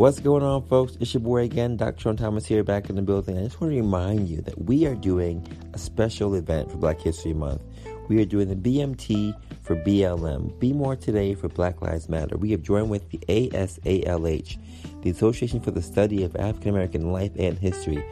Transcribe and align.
What's 0.00 0.18
going 0.18 0.42
on, 0.42 0.66
folks? 0.66 0.96
It's 0.98 1.12
your 1.12 1.20
boy 1.20 1.42
again, 1.42 1.76
Dr. 1.76 2.00
Sean 2.00 2.16
Thomas 2.16 2.46
here, 2.46 2.64
back 2.64 2.88
in 2.88 2.96
the 2.96 3.02
building. 3.02 3.36
I 3.36 3.42
just 3.42 3.60
want 3.60 3.74
to 3.74 3.76
remind 3.76 4.30
you 4.30 4.40
that 4.40 4.64
we 4.64 4.86
are 4.86 4.94
doing 4.94 5.46
a 5.74 5.78
special 5.78 6.34
event 6.36 6.70
for 6.70 6.78
Black 6.78 6.98
History 6.98 7.34
Month. 7.34 7.60
We 8.08 8.18
are 8.22 8.24
doing 8.24 8.48
the 8.48 8.56
BMT 8.56 9.38
for 9.60 9.76
BLM, 9.76 10.58
Be 10.58 10.72
More 10.72 10.96
Today 10.96 11.34
for 11.34 11.50
Black 11.50 11.82
Lives 11.82 12.08
Matter. 12.08 12.38
We 12.38 12.50
have 12.52 12.62
joined 12.62 12.88
with 12.88 13.10
the 13.10 13.18
ASALH, 13.28 14.56
the 15.02 15.10
Association 15.10 15.60
for 15.60 15.70
the 15.70 15.82
Study 15.82 16.24
of 16.24 16.34
African 16.34 16.70
American 16.70 17.12
Life 17.12 17.32
and 17.38 17.58
History. 17.58 18.02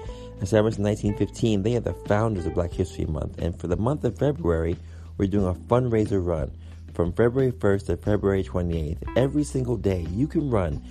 Established 0.43 0.77
in 0.77 0.85
1915, 0.85 1.63
they 1.63 1.77
are 1.77 1.81
the 1.81 1.95
founders 1.95 2.45
of 2.45 2.53
Black 2.53 2.75
History 2.75 3.07
Month. 3.07 3.39
And 3.39 3.59
for 3.59 3.67
the 3.67 3.79
month 3.79 4.05
of 4.05 4.19
February, 4.19 4.77
we're 5.17 5.27
doing 5.27 5.47
a 5.47 5.55
fundraiser 5.55 6.23
run 6.23 6.51
from 6.93 7.15
February 7.15 7.53
1st 7.53 7.87
to 7.87 7.97
February 7.97 8.45
28th. 8.45 8.99
Every 9.17 9.45
single 9.45 9.79
day, 9.79 10.07
you 10.11 10.27
can 10.27 10.51
run 10.51 10.83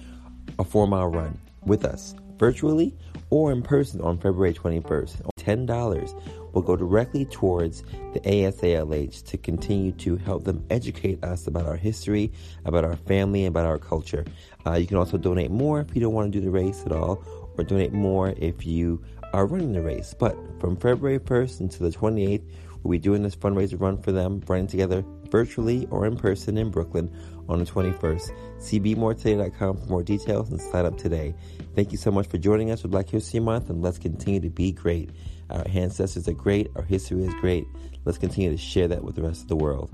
a 0.59 0.63
four 0.63 0.87
mile 0.87 1.07
run 1.07 1.39
with 1.65 1.85
us 1.85 2.15
virtually 2.37 2.95
or 3.29 3.51
in 3.51 3.61
person 3.61 3.99
on 4.01 4.17
February 4.17 4.53
21st. 4.53 5.29
$10 5.39 6.53
will 6.53 6.61
go 6.61 6.75
directly 6.75 7.25
towards 7.25 7.83
the 8.13 8.19
ASALH 8.21 9.23
to 9.25 9.37
continue 9.37 9.91
to 9.93 10.17
help 10.17 10.43
them 10.43 10.65
educate 10.69 11.23
us 11.23 11.47
about 11.47 11.65
our 11.65 11.75
history, 11.75 12.31
about 12.65 12.83
our 12.83 12.95
family, 12.95 13.45
about 13.45 13.65
our 13.65 13.77
culture. 13.77 14.25
Uh, 14.65 14.73
you 14.73 14.87
can 14.87 14.97
also 14.97 15.17
donate 15.17 15.51
more 15.51 15.79
if 15.81 15.95
you 15.95 16.01
don't 16.01 16.13
want 16.13 16.31
to 16.31 16.39
do 16.39 16.43
the 16.43 16.51
race 16.51 16.83
at 16.85 16.91
all, 16.91 17.23
or 17.57 17.63
donate 17.63 17.93
more 17.93 18.33
if 18.37 18.65
you 18.65 19.01
are 19.33 19.45
running 19.45 19.73
the 19.73 19.81
race. 19.81 20.13
But 20.17 20.35
from 20.59 20.75
February 20.77 21.19
1st 21.19 21.59
until 21.61 21.89
the 21.89 21.97
28th, 21.97 22.43
we'll 22.83 22.91
be 22.91 22.97
doing 22.97 23.23
this 23.23 23.35
fundraiser 23.35 23.79
run 23.79 24.01
for 24.01 24.11
them, 24.11 24.41
running 24.47 24.67
together 24.67 25.03
virtually 25.29 25.87
or 25.91 26.05
in 26.05 26.15
person 26.15 26.57
in 26.57 26.69
Brooklyn 26.69 27.11
on 27.49 27.59
the 27.59 27.65
21st. 27.65 28.31
CBMoreToday.com 28.59 29.77
for 29.77 29.85
more 29.85 30.03
details 30.03 30.49
and 30.49 30.59
sign 30.59 30.85
up 30.85 30.97
today. 30.97 31.33
Thank 31.75 31.91
you 31.91 31.97
so 31.97 32.11
much 32.11 32.27
for 32.27 32.37
joining 32.37 32.71
us 32.71 32.81
for 32.81 32.87
Black 32.87 33.09
History 33.09 33.39
Month, 33.39 33.69
and 33.69 33.81
let's 33.81 33.97
continue 33.97 34.39
to 34.39 34.49
be 34.49 34.71
great. 34.71 35.11
Our 35.49 35.65
ancestors 35.67 36.27
are 36.27 36.33
great, 36.33 36.69
our 36.75 36.83
history 36.83 37.23
is 37.23 37.33
great. 37.35 37.65
Let's 38.05 38.17
continue 38.17 38.51
to 38.51 38.57
share 38.57 38.87
that 38.87 39.03
with 39.03 39.15
the 39.15 39.21
rest 39.21 39.43
of 39.43 39.47
the 39.47 39.55
world. 39.55 39.91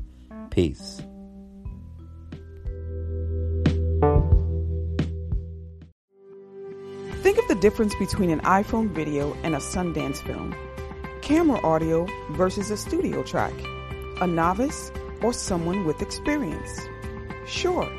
Peace. 0.50 1.02
Think 7.22 7.38
of 7.38 7.48
the 7.48 7.58
difference 7.60 7.96
between 7.96 8.30
an 8.30 8.42
iPhone 8.42 8.90
video 8.90 9.36
and 9.44 9.56
a 9.56 9.60
Sundance 9.60 10.18
film. 10.18 10.56
Camera 11.22 11.60
audio 11.64 12.08
versus 12.32 12.70
a 12.70 12.78
studio 12.78 13.24
track. 13.24 13.54
A 14.22 14.28
novice 14.28 14.92
or 15.22 15.34
someone 15.34 15.86
with 15.86 16.02
experience. 16.02 16.88
Sure, 17.46 17.92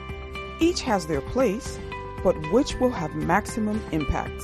each 0.61 0.81
has 0.83 1.07
their 1.07 1.21
place, 1.21 1.79
but 2.23 2.35
which 2.51 2.75
will 2.81 2.91
have 2.91 3.15
maximum 3.15 3.83
impact? 3.93 4.43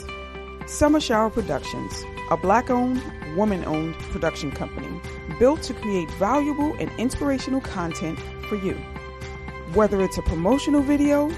Summer 0.66 1.00
Shower 1.00 1.30
Productions, 1.30 2.04
a 2.30 2.36
black 2.36 2.68
owned, 2.70 3.02
woman 3.34 3.64
owned 3.64 3.94
production 4.10 4.50
company 4.50 5.00
built 5.38 5.62
to 5.62 5.74
create 5.74 6.10
valuable 6.12 6.74
and 6.78 6.90
inspirational 6.98 7.60
content 7.60 8.18
for 8.48 8.56
you. 8.56 8.74
Whether 9.72 10.02
it's 10.02 10.18
a 10.18 10.22
promotional 10.22 10.82
video, 10.82 11.30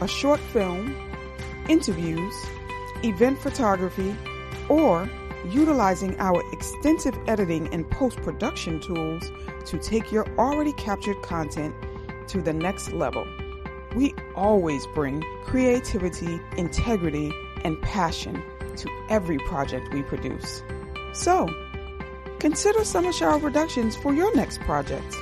a 0.00 0.08
short 0.08 0.40
film, 0.40 0.94
interviews, 1.68 2.34
event 3.02 3.38
photography, 3.38 4.14
or 4.68 5.08
utilizing 5.48 6.18
our 6.20 6.42
extensive 6.52 7.16
editing 7.26 7.72
and 7.72 7.88
post 7.90 8.18
production 8.18 8.78
tools 8.78 9.22
to 9.64 9.78
take 9.78 10.12
your 10.12 10.26
already 10.38 10.72
captured 10.74 11.20
content 11.22 11.74
to 12.30 12.40
the 12.40 12.52
next 12.52 12.92
level. 12.92 13.26
We 13.94 14.14
always 14.36 14.86
bring 14.88 15.24
creativity, 15.44 16.40
integrity, 16.56 17.32
and 17.64 17.80
passion 17.82 18.42
to 18.76 18.88
every 19.08 19.38
project 19.38 19.92
we 19.92 20.02
produce. 20.02 20.62
So, 21.12 21.48
consider 22.38 22.84
Summer 22.84 23.12
Shower 23.12 23.40
Productions 23.40 23.96
for 23.96 24.14
your 24.14 24.34
next 24.36 24.60
project. 24.60 25.16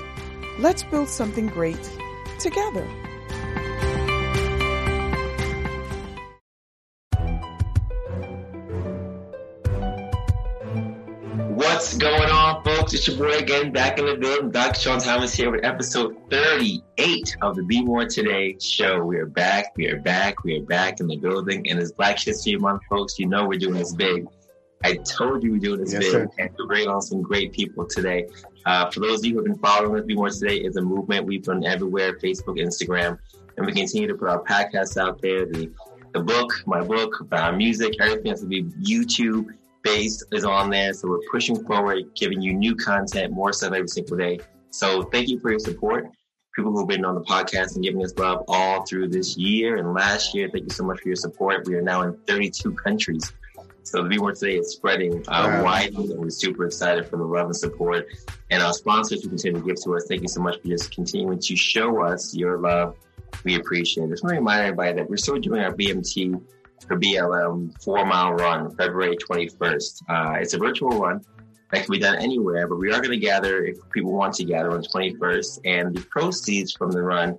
Let's 0.58 0.82
build 0.82 1.08
something 1.08 1.46
great 1.46 1.80
together. 2.38 2.86
Folks? 12.88 12.94
It's 12.94 13.08
your 13.08 13.16
boy 13.16 13.36
again, 13.38 13.72
back 13.72 13.98
in 13.98 14.06
the 14.06 14.14
building. 14.14 14.50
Dr. 14.50 14.80
Sean 14.80 14.98
Thomas 14.98 15.34
here 15.34 15.50
with 15.50 15.64
episode 15.64 16.16
38 16.30 17.36
of 17.42 17.56
the 17.56 17.62
Be 17.62 17.82
More 17.82 18.06
Today 18.06 18.56
show. 18.58 19.04
We 19.04 19.18
are 19.18 19.26
back, 19.26 19.76
we 19.76 19.88
are 19.88 20.00
back, 20.00 20.42
we 20.44 20.58
are 20.58 20.62
back 20.62 21.00
in 21.00 21.06
the 21.06 21.16
building. 21.16 21.68
And 21.68 21.78
it's 21.78 21.92
Black 21.92 22.18
History 22.18 22.56
Month, 22.56 22.82
folks. 22.88 23.18
You 23.18 23.26
know 23.26 23.46
we're 23.46 23.58
doing 23.58 23.74
this 23.74 23.94
big. 23.94 24.26
I 24.84 24.94
told 24.94 25.42
you 25.42 25.52
we're 25.52 25.58
doing 25.58 25.80
this 25.80 25.92
yes, 25.92 26.02
big. 26.02 26.12
Sir. 26.12 26.28
And 26.38 26.50
we're 26.58 26.66
bringing 26.66 26.88
on 26.88 27.02
some 27.02 27.20
great 27.20 27.52
people 27.52 27.86
today. 27.86 28.26
Uh, 28.64 28.90
for 28.90 29.00
those 29.00 29.20
of 29.20 29.26
you 29.26 29.32
who 29.32 29.38
have 29.38 29.46
been 29.46 29.58
following 29.58 30.00
us, 30.00 30.06
Be 30.06 30.14
More 30.14 30.30
Today 30.30 30.56
is 30.56 30.76
a 30.76 30.82
movement 30.82 31.26
we've 31.26 31.42
done 31.42 31.64
everywhere 31.64 32.14
Facebook, 32.18 32.58
Instagram. 32.58 33.18
And 33.56 33.66
we 33.66 33.72
continue 33.72 34.08
to 34.08 34.14
put 34.14 34.28
our 34.28 34.42
podcasts 34.44 34.96
out 34.96 35.20
there. 35.20 35.44
The, 35.46 35.70
the 36.14 36.20
book, 36.20 36.62
my 36.66 36.80
book, 36.80 37.26
uh, 37.32 37.52
music, 37.52 37.94
everything 38.00 38.30
has 38.30 38.40
to 38.40 38.46
be 38.46 38.64
YouTube 38.64 39.48
base 39.82 40.24
is 40.32 40.44
on 40.44 40.70
there. 40.70 40.92
So 40.92 41.08
we're 41.08 41.20
pushing 41.30 41.64
forward, 41.64 42.14
giving 42.14 42.40
you 42.40 42.54
new 42.54 42.74
content, 42.74 43.32
more 43.32 43.52
stuff 43.52 43.72
every 43.72 43.88
single 43.88 44.16
day. 44.16 44.40
So 44.70 45.02
thank 45.04 45.28
you 45.28 45.38
for 45.40 45.50
your 45.50 45.58
support. 45.58 46.08
People 46.54 46.72
who've 46.72 46.88
been 46.88 47.04
on 47.04 47.14
the 47.14 47.22
podcast 47.22 47.76
and 47.76 47.84
giving 47.84 48.04
us 48.04 48.12
love 48.16 48.44
all 48.48 48.84
through 48.84 49.08
this 49.08 49.36
year 49.36 49.76
and 49.76 49.94
last 49.94 50.34
year. 50.34 50.48
Thank 50.52 50.64
you 50.64 50.70
so 50.70 50.84
much 50.84 51.00
for 51.00 51.08
your 51.08 51.16
support. 51.16 51.66
We 51.66 51.74
are 51.76 51.82
now 51.82 52.02
in 52.02 52.16
32 52.26 52.72
countries. 52.72 53.32
So 53.84 54.02
the 54.02 54.08
Be 54.08 54.18
More 54.18 54.32
Today 54.32 54.56
is 54.56 54.72
spreading 54.72 55.24
uh, 55.28 55.44
wow. 55.44 55.64
widely, 55.64 56.10
and 56.10 56.20
we're 56.20 56.28
super 56.28 56.66
excited 56.66 57.06
for 57.06 57.16
the 57.16 57.24
love 57.24 57.46
and 57.46 57.56
support. 57.56 58.06
And 58.50 58.62
our 58.62 58.74
sponsors 58.74 59.22
who 59.22 59.30
continue 59.30 59.60
to 59.60 59.66
give 59.66 59.82
to 59.84 59.96
us, 59.96 60.04
thank 60.08 60.20
you 60.20 60.28
so 60.28 60.42
much 60.42 60.60
for 60.60 60.68
just 60.68 60.90
continuing 60.90 61.38
to 61.38 61.56
show 61.56 62.02
us 62.02 62.34
your 62.34 62.58
love. 62.58 62.96
We 63.44 63.54
appreciate 63.54 64.04
it. 64.04 64.10
Just 64.10 64.24
want 64.24 64.34
to 64.34 64.40
remind 64.40 64.60
everybody 64.62 64.92
that 64.94 65.08
we're 65.08 65.16
still 65.16 65.38
doing 65.38 65.62
our 65.62 65.72
BMT 65.72 66.38
for 66.86 66.98
BLM 66.98 67.82
four 67.82 68.04
mile 68.04 68.32
run, 68.32 68.74
February 68.76 69.16
21st. 69.16 70.02
Uh, 70.08 70.38
it's 70.40 70.54
a 70.54 70.58
virtual 70.58 70.90
run 70.90 71.24
that 71.70 71.84
can 71.84 71.92
be 71.92 71.98
done 71.98 72.16
anywhere, 72.18 72.66
but 72.66 72.76
we 72.76 72.88
are 72.88 73.00
going 73.00 73.10
to 73.10 73.18
gather 73.18 73.64
if 73.64 73.76
people 73.90 74.12
want 74.12 74.34
to 74.34 74.44
gather 74.44 74.70
on 74.70 74.80
the 74.80 74.88
21st. 74.88 75.60
And 75.64 75.94
the 75.94 76.00
proceeds 76.02 76.72
from 76.72 76.90
the 76.90 77.02
run 77.02 77.38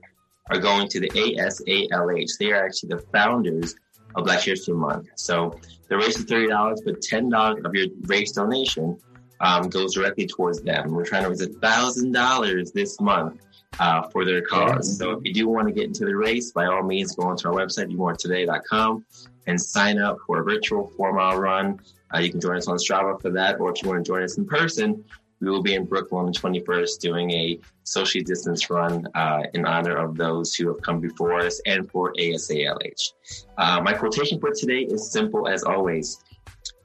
are 0.49 0.59
going 0.59 0.87
to 0.89 0.99
the 0.99 1.09
ASALH. 1.09 2.37
They 2.39 2.51
are 2.51 2.65
actually 2.65 2.89
the 2.89 3.03
founders 3.11 3.75
of 4.15 4.25
Black 4.25 4.41
History 4.41 4.73
Month. 4.73 5.09
So 5.15 5.59
the 5.87 5.97
race 5.97 6.17
is 6.17 6.25
$30, 6.25 6.77
but 6.85 7.01
$10 7.01 7.65
of 7.65 7.75
your 7.75 7.87
race 8.05 8.31
donation 8.31 8.97
um, 9.39 9.69
goes 9.69 9.93
directly 9.93 10.27
towards 10.27 10.61
them. 10.61 10.91
We're 10.91 11.05
trying 11.05 11.23
to 11.23 11.29
raise 11.29 11.45
$1,000 11.45 12.73
this 12.73 12.99
month 12.99 13.41
uh, 13.79 14.03
for 14.09 14.25
their 14.25 14.41
cause. 14.41 14.97
So 14.97 15.11
if 15.11 15.19
you 15.23 15.33
do 15.33 15.47
want 15.47 15.67
to 15.67 15.73
get 15.73 15.85
into 15.85 16.05
the 16.05 16.15
race, 16.15 16.51
by 16.51 16.65
all 16.65 16.83
means, 16.83 17.15
go 17.15 17.27
onto 17.27 17.47
our 17.47 17.53
website, 17.53 17.91
bemoreToday.com 17.91 19.05
and 19.49 19.59
sign 19.59 19.99
up 19.99 20.17
for 20.25 20.39
a 20.39 20.43
virtual 20.43 20.91
four 20.95 21.11
mile 21.11 21.37
run. 21.37 21.79
Uh, 22.13 22.19
you 22.19 22.31
can 22.31 22.39
join 22.39 22.57
us 22.57 22.67
on 22.67 22.77
Strava 22.77 23.19
for 23.19 23.31
that, 23.31 23.59
or 23.59 23.71
if 23.71 23.81
you 23.81 23.89
want 23.89 24.05
to 24.05 24.09
join 24.09 24.23
us 24.23 24.37
in 24.37 24.45
person, 24.45 25.03
we 25.41 25.49
will 25.49 25.63
be 25.63 25.73
in 25.73 25.85
Brooklyn 25.85 26.25
on 26.25 26.31
the 26.31 26.37
21st 26.39 26.99
doing 26.99 27.31
a 27.31 27.59
social 27.83 28.21
distance 28.21 28.69
run 28.69 29.07
uh, 29.15 29.43
in 29.53 29.65
honor 29.65 29.97
of 29.97 30.15
those 30.15 30.53
who 30.53 30.67
have 30.67 30.81
come 30.81 30.99
before 30.99 31.39
us 31.39 31.61
and 31.65 31.89
for 31.89 32.13
ASALH. 32.19 33.13
Uh, 33.57 33.81
my 33.81 33.93
quotation 33.93 34.39
for 34.39 34.51
today 34.51 34.81
is 34.81 35.11
simple 35.11 35.47
as 35.47 35.63
always. 35.63 36.23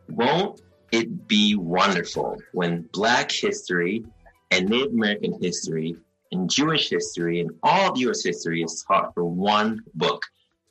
Won't 0.09 0.63
it 0.93 1.29
be 1.29 1.57
wonderful 1.57 2.39
when 2.53 2.89
Black 2.93 3.31
history 3.31 4.05
and 4.51 4.69
Native 4.69 4.93
American 4.93 5.39
history 5.41 5.97
and 6.33 6.49
Jewish 6.49 6.89
history 6.89 7.41
and 7.41 7.50
all 7.62 7.91
of 7.93 7.99
U.S. 7.99 8.23
history 8.23 8.62
is 8.62 8.85
taught 8.87 9.12
for 9.15 9.25
one 9.25 9.81
book? 9.94 10.23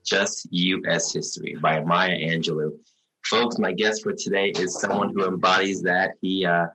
Just 0.06 0.48
U.S. 0.52 1.14
History 1.14 1.56
by 1.62 1.82
Maya 1.82 2.18
Angelou. 2.18 2.78
Folks, 3.26 3.58
my 3.58 3.72
guest 3.72 4.04
for 4.04 4.14
today 4.14 4.50
is 4.50 4.80
someone 4.80 5.14
who 5.14 5.26
embodies 5.26 5.82
that. 5.84 6.12
He 6.22 6.46
uh, 6.46 6.68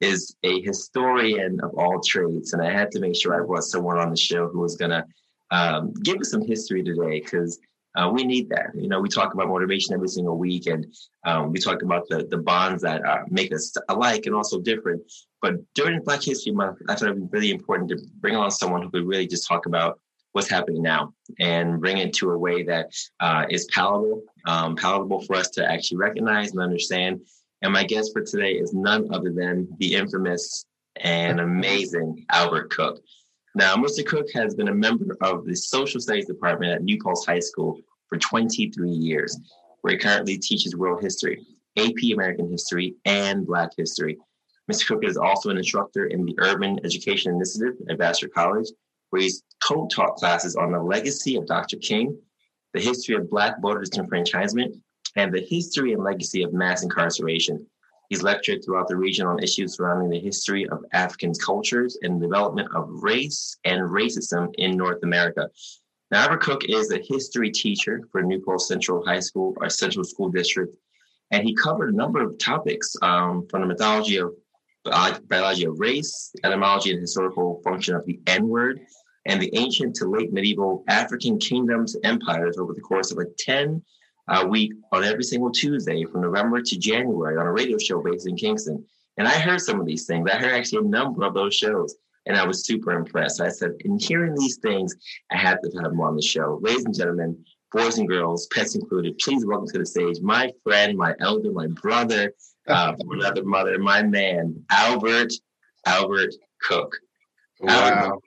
is 0.00 0.34
a 0.42 0.60
historian 0.62 1.60
of 1.62 1.74
all 1.74 2.00
trades, 2.00 2.52
and 2.52 2.62
I 2.62 2.70
had 2.70 2.90
to 2.92 3.00
make 3.00 3.14
sure 3.14 3.34
I 3.34 3.46
brought 3.46 3.64
someone 3.64 3.98
on 3.98 4.10
the 4.10 4.16
show 4.16 4.48
who 4.48 4.60
was 4.60 4.76
going 4.76 4.90
to 4.90 5.04
um, 5.50 5.92
give 6.02 6.18
us 6.18 6.30
some 6.30 6.46
history 6.46 6.82
today 6.82 7.20
because 7.20 7.58
uh, 7.94 8.10
we 8.12 8.24
need 8.24 8.48
that. 8.48 8.70
You 8.74 8.88
know, 8.88 9.00
we 9.00 9.08
talk 9.08 9.34
about 9.34 9.48
motivation 9.48 9.94
every 9.94 10.08
single 10.08 10.38
week, 10.38 10.66
and 10.66 10.86
um, 11.24 11.52
we 11.52 11.58
talk 11.58 11.82
about 11.82 12.08
the 12.08 12.26
the 12.30 12.38
bonds 12.38 12.82
that 12.82 13.04
uh, 13.04 13.24
make 13.28 13.54
us 13.54 13.74
alike 13.88 14.24
and 14.26 14.34
also 14.34 14.60
different. 14.60 15.02
But 15.42 15.56
during 15.74 16.02
Black 16.02 16.22
History 16.22 16.52
Month, 16.52 16.78
I 16.88 16.94
thought 16.94 17.08
it 17.08 17.18
would 17.18 17.30
be 17.30 17.38
really 17.38 17.50
important 17.50 17.90
to 17.90 17.98
bring 18.20 18.34
on 18.34 18.50
someone 18.50 18.82
who 18.82 18.90
could 18.90 19.06
really 19.06 19.26
just 19.26 19.46
talk 19.46 19.66
about 19.66 20.00
what's 20.32 20.50
happening 20.50 20.82
now 20.82 21.12
and 21.38 21.80
bring 21.80 21.98
it 21.98 22.12
to 22.14 22.30
a 22.30 22.38
way 22.38 22.62
that 22.62 22.90
uh, 23.20 23.44
is 23.50 23.66
palatable, 23.66 24.22
um, 24.46 24.76
palatable 24.76 25.20
for 25.22 25.36
us 25.36 25.50
to 25.50 25.70
actually 25.70 25.98
recognize 25.98 26.52
and 26.52 26.60
understand. 26.60 27.20
And 27.62 27.72
my 27.72 27.84
guest 27.84 28.12
for 28.12 28.22
today 28.22 28.52
is 28.52 28.74
none 28.74 29.12
other 29.12 29.32
than 29.32 29.68
the 29.78 29.94
infamous 29.94 30.64
and 30.96 31.40
amazing 31.40 32.24
Albert 32.30 32.70
Cook. 32.70 33.00
Now, 33.54 33.76
Mr. 33.76 34.04
Cook 34.04 34.28
has 34.34 34.54
been 34.54 34.68
a 34.68 34.74
member 34.74 35.16
of 35.20 35.44
the 35.44 35.54
social 35.54 36.00
studies 36.00 36.26
department 36.26 36.72
at 36.72 36.82
New 36.82 36.98
Paltz 36.98 37.26
High 37.26 37.40
School 37.40 37.78
for 38.08 38.18
23 38.18 38.90
years, 38.90 39.38
where 39.82 39.92
he 39.92 39.98
currently 39.98 40.38
teaches 40.38 40.74
world 40.74 41.02
history, 41.02 41.44
AP 41.76 42.12
American 42.14 42.50
history, 42.50 42.94
and 43.04 43.46
Black 43.46 43.70
history. 43.76 44.18
Mr. 44.70 44.86
Cook 44.86 45.04
is 45.04 45.16
also 45.16 45.50
an 45.50 45.58
instructor 45.58 46.06
in 46.06 46.24
the 46.24 46.34
Urban 46.38 46.78
Education 46.84 47.34
Initiative 47.34 47.74
at 47.90 47.98
Vassar 47.98 48.28
College, 48.28 48.68
where 49.12 49.22
he's 49.22 49.42
co-taught 49.62 50.16
classes 50.16 50.56
on 50.56 50.72
the 50.72 50.80
legacy 50.80 51.36
of 51.36 51.46
Dr. 51.46 51.76
King, 51.76 52.18
the 52.72 52.80
history 52.80 53.14
of 53.14 53.28
Black 53.28 53.60
voter 53.60 53.80
disenfranchisement, 53.80 54.80
and 55.16 55.32
the 55.32 55.42
history 55.42 55.92
and 55.92 56.02
legacy 56.02 56.42
of 56.42 56.54
mass 56.54 56.82
incarceration. 56.82 57.66
He's 58.08 58.22
lectured 58.22 58.64
throughout 58.64 58.88
the 58.88 58.96
region 58.96 59.26
on 59.26 59.42
issues 59.42 59.76
surrounding 59.76 60.08
the 60.08 60.18
history 60.18 60.66
of 60.66 60.82
African 60.94 61.34
cultures 61.34 61.98
and 62.00 62.16
the 62.16 62.26
development 62.26 62.68
of 62.74 62.88
race 62.88 63.56
and 63.64 63.82
racism 63.82 64.48
in 64.56 64.78
North 64.78 65.02
America. 65.02 65.50
Now, 66.10 66.22
Albert 66.22 66.40
Cook 66.40 66.64
is 66.64 66.90
a 66.90 66.98
history 66.98 67.50
teacher 67.50 68.00
for 68.10 68.22
New 68.22 68.40
Paltz 68.40 68.66
Central 68.66 69.04
High 69.04 69.20
School, 69.20 69.54
our 69.60 69.68
Central 69.68 70.04
School 70.04 70.30
District, 70.30 70.74
and 71.30 71.44
he 71.44 71.54
covered 71.54 71.92
a 71.92 71.96
number 71.96 72.22
of 72.22 72.38
topics 72.38 72.96
um, 73.02 73.46
from 73.50 73.60
the 73.60 73.66
mythology 73.66 74.16
of 74.16 74.32
biology 75.28 75.64
of 75.64 75.78
race, 75.78 76.34
etymology 76.44 76.92
and 76.92 77.00
historical 77.00 77.60
function 77.62 77.94
of 77.94 78.04
the 78.06 78.20
N 78.26 78.48
word, 78.48 78.80
and 79.26 79.40
the 79.40 79.50
ancient 79.54 79.94
to 79.96 80.06
late 80.06 80.32
medieval 80.32 80.84
African 80.88 81.38
kingdoms 81.38 81.96
empires 82.02 82.58
over 82.58 82.74
the 82.74 82.80
course 82.80 83.12
of 83.12 83.18
a 83.18 83.26
10 83.38 83.82
uh, 84.28 84.46
week 84.48 84.72
on 84.92 85.04
every 85.04 85.24
single 85.24 85.50
Tuesday 85.50 86.04
from 86.04 86.22
November 86.22 86.60
to 86.60 86.78
January 86.78 87.36
on 87.36 87.46
a 87.46 87.52
radio 87.52 87.78
show 87.78 88.02
based 88.02 88.26
in 88.26 88.36
Kingston. 88.36 88.84
And 89.18 89.28
I 89.28 89.32
heard 89.32 89.60
some 89.60 89.80
of 89.80 89.86
these 89.86 90.06
things. 90.06 90.28
I 90.30 90.36
heard 90.36 90.54
actually 90.54 90.86
a 90.86 90.90
number 90.90 91.24
of 91.24 91.34
those 91.34 91.54
shows, 91.54 91.94
and 92.26 92.36
I 92.36 92.46
was 92.46 92.64
super 92.64 92.92
impressed. 92.92 93.40
I 93.40 93.48
said, 93.48 93.72
in 93.80 93.98
hearing 93.98 94.34
these 94.34 94.56
things, 94.56 94.94
I 95.30 95.36
had 95.36 95.58
to 95.62 95.70
have 95.80 95.90
them 95.90 96.00
on 96.00 96.16
the 96.16 96.22
show. 96.22 96.58
Ladies 96.62 96.84
and 96.86 96.94
gentlemen, 96.94 97.44
boys 97.72 97.98
and 97.98 98.08
girls, 98.08 98.46
pets 98.46 98.74
included, 98.74 99.18
please 99.18 99.44
welcome 99.44 99.68
to 99.68 99.78
the 99.78 99.86
stage 99.86 100.20
my 100.22 100.50
friend, 100.64 100.96
my 100.96 101.14
elder, 101.20 101.52
my 101.52 101.66
brother, 101.66 102.32
uh, 102.68 102.94
another 103.10 103.44
mother, 103.44 103.78
my 103.78 104.02
man, 104.02 104.64
Albert, 104.70 105.32
Albert 105.86 106.34
Cook. 106.62 106.96
Wow. 107.62 108.18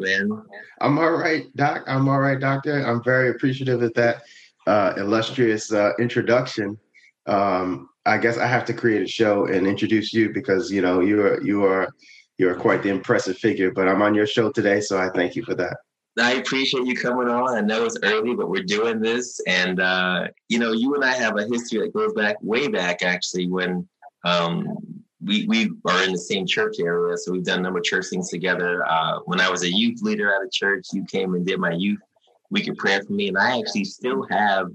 Man? 0.00 0.42
I'm 0.80 0.98
all 0.98 1.12
right, 1.12 1.44
Doc. 1.56 1.84
I'm 1.86 2.08
all 2.08 2.20
right, 2.20 2.38
Doctor. 2.40 2.84
I'm 2.84 3.02
very 3.02 3.30
appreciative 3.30 3.82
of 3.82 3.94
that 3.94 4.22
uh, 4.66 4.94
illustrious 4.96 5.72
uh, 5.72 5.92
introduction. 5.98 6.78
Um, 7.26 7.88
I 8.06 8.18
guess 8.18 8.38
I 8.38 8.46
have 8.46 8.64
to 8.66 8.72
create 8.72 9.02
a 9.02 9.06
show 9.06 9.46
and 9.46 9.66
introduce 9.66 10.12
you 10.12 10.32
because 10.32 10.70
you 10.70 10.80
know 10.80 11.00
you 11.00 11.20
are 11.22 11.42
you 11.42 11.64
are 11.64 11.88
you 12.38 12.48
are 12.48 12.54
quite 12.54 12.82
the 12.82 12.88
impressive 12.88 13.36
figure. 13.36 13.70
But 13.70 13.88
I'm 13.88 14.02
on 14.02 14.14
your 14.14 14.26
show 14.26 14.50
today, 14.50 14.80
so 14.80 14.98
I 14.98 15.10
thank 15.10 15.36
you 15.36 15.44
for 15.44 15.54
that. 15.54 15.76
I 16.18 16.32
appreciate 16.32 16.84
you 16.84 16.96
coming 16.96 17.28
on. 17.28 17.56
I 17.56 17.60
know 17.60 17.84
it's 17.84 17.98
early, 18.02 18.34
but 18.34 18.48
we're 18.48 18.64
doing 18.64 19.00
this, 19.00 19.40
and 19.46 19.80
uh, 19.80 20.28
you 20.48 20.58
know, 20.58 20.72
you 20.72 20.94
and 20.94 21.04
I 21.04 21.12
have 21.12 21.36
a 21.36 21.46
history 21.46 21.80
that 21.80 21.94
goes 21.94 22.12
back 22.14 22.36
way 22.42 22.68
back, 22.68 23.02
actually, 23.02 23.48
when 23.48 23.88
um, 24.24 24.66
we 25.22 25.46
we 25.46 25.70
are 25.86 26.04
in 26.04 26.12
the 26.12 26.18
same 26.18 26.46
church 26.46 26.80
area. 26.80 27.16
So 27.16 27.32
we've 27.32 27.44
done 27.44 27.60
a 27.60 27.62
number 27.62 27.78
of 27.78 27.84
church 27.84 28.06
things 28.06 28.30
together. 28.30 28.86
Uh, 28.86 29.20
when 29.26 29.40
I 29.40 29.50
was 29.50 29.62
a 29.62 29.70
youth 29.70 30.02
leader 30.02 30.34
at 30.34 30.42
a 30.42 30.48
church, 30.50 30.86
you 30.92 31.04
came 31.04 31.34
and 31.34 31.46
did 31.46 31.58
my 31.58 31.72
youth 31.72 32.00
we 32.50 32.62
can 32.62 32.76
pray 32.76 33.00
for 33.00 33.12
me, 33.12 33.28
and 33.28 33.38
I 33.38 33.58
actually 33.58 33.84
still 33.84 34.26
have 34.28 34.68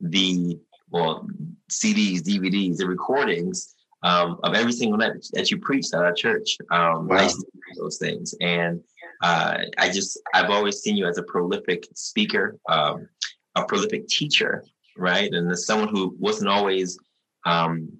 the 0.00 0.58
well 0.90 1.26
CDs, 1.70 2.22
DVDs, 2.22 2.78
the 2.78 2.86
recordings 2.86 3.74
um, 4.02 4.38
of 4.42 4.54
every 4.54 4.72
single 4.72 4.98
night 4.98 5.24
that 5.32 5.50
you 5.50 5.58
preached 5.58 5.94
at 5.94 6.02
our 6.02 6.12
church. 6.12 6.56
Um, 6.70 7.06
wow. 7.06 7.18
I 7.18 7.22
used 7.24 7.40
to 7.40 7.46
those 7.78 7.98
things, 7.98 8.34
and 8.40 8.82
uh, 9.22 9.58
I 9.78 9.90
just 9.90 10.20
I've 10.34 10.50
always 10.50 10.80
seen 10.80 10.96
you 10.96 11.06
as 11.06 11.18
a 11.18 11.22
prolific 11.22 11.86
speaker, 11.94 12.58
um, 12.68 13.08
a 13.54 13.64
prolific 13.64 14.08
teacher, 14.08 14.64
right? 14.96 15.32
And 15.32 15.50
as 15.50 15.66
someone 15.66 15.88
who 15.88 16.16
wasn't 16.18 16.50
always 16.50 16.98
um, 17.46 17.90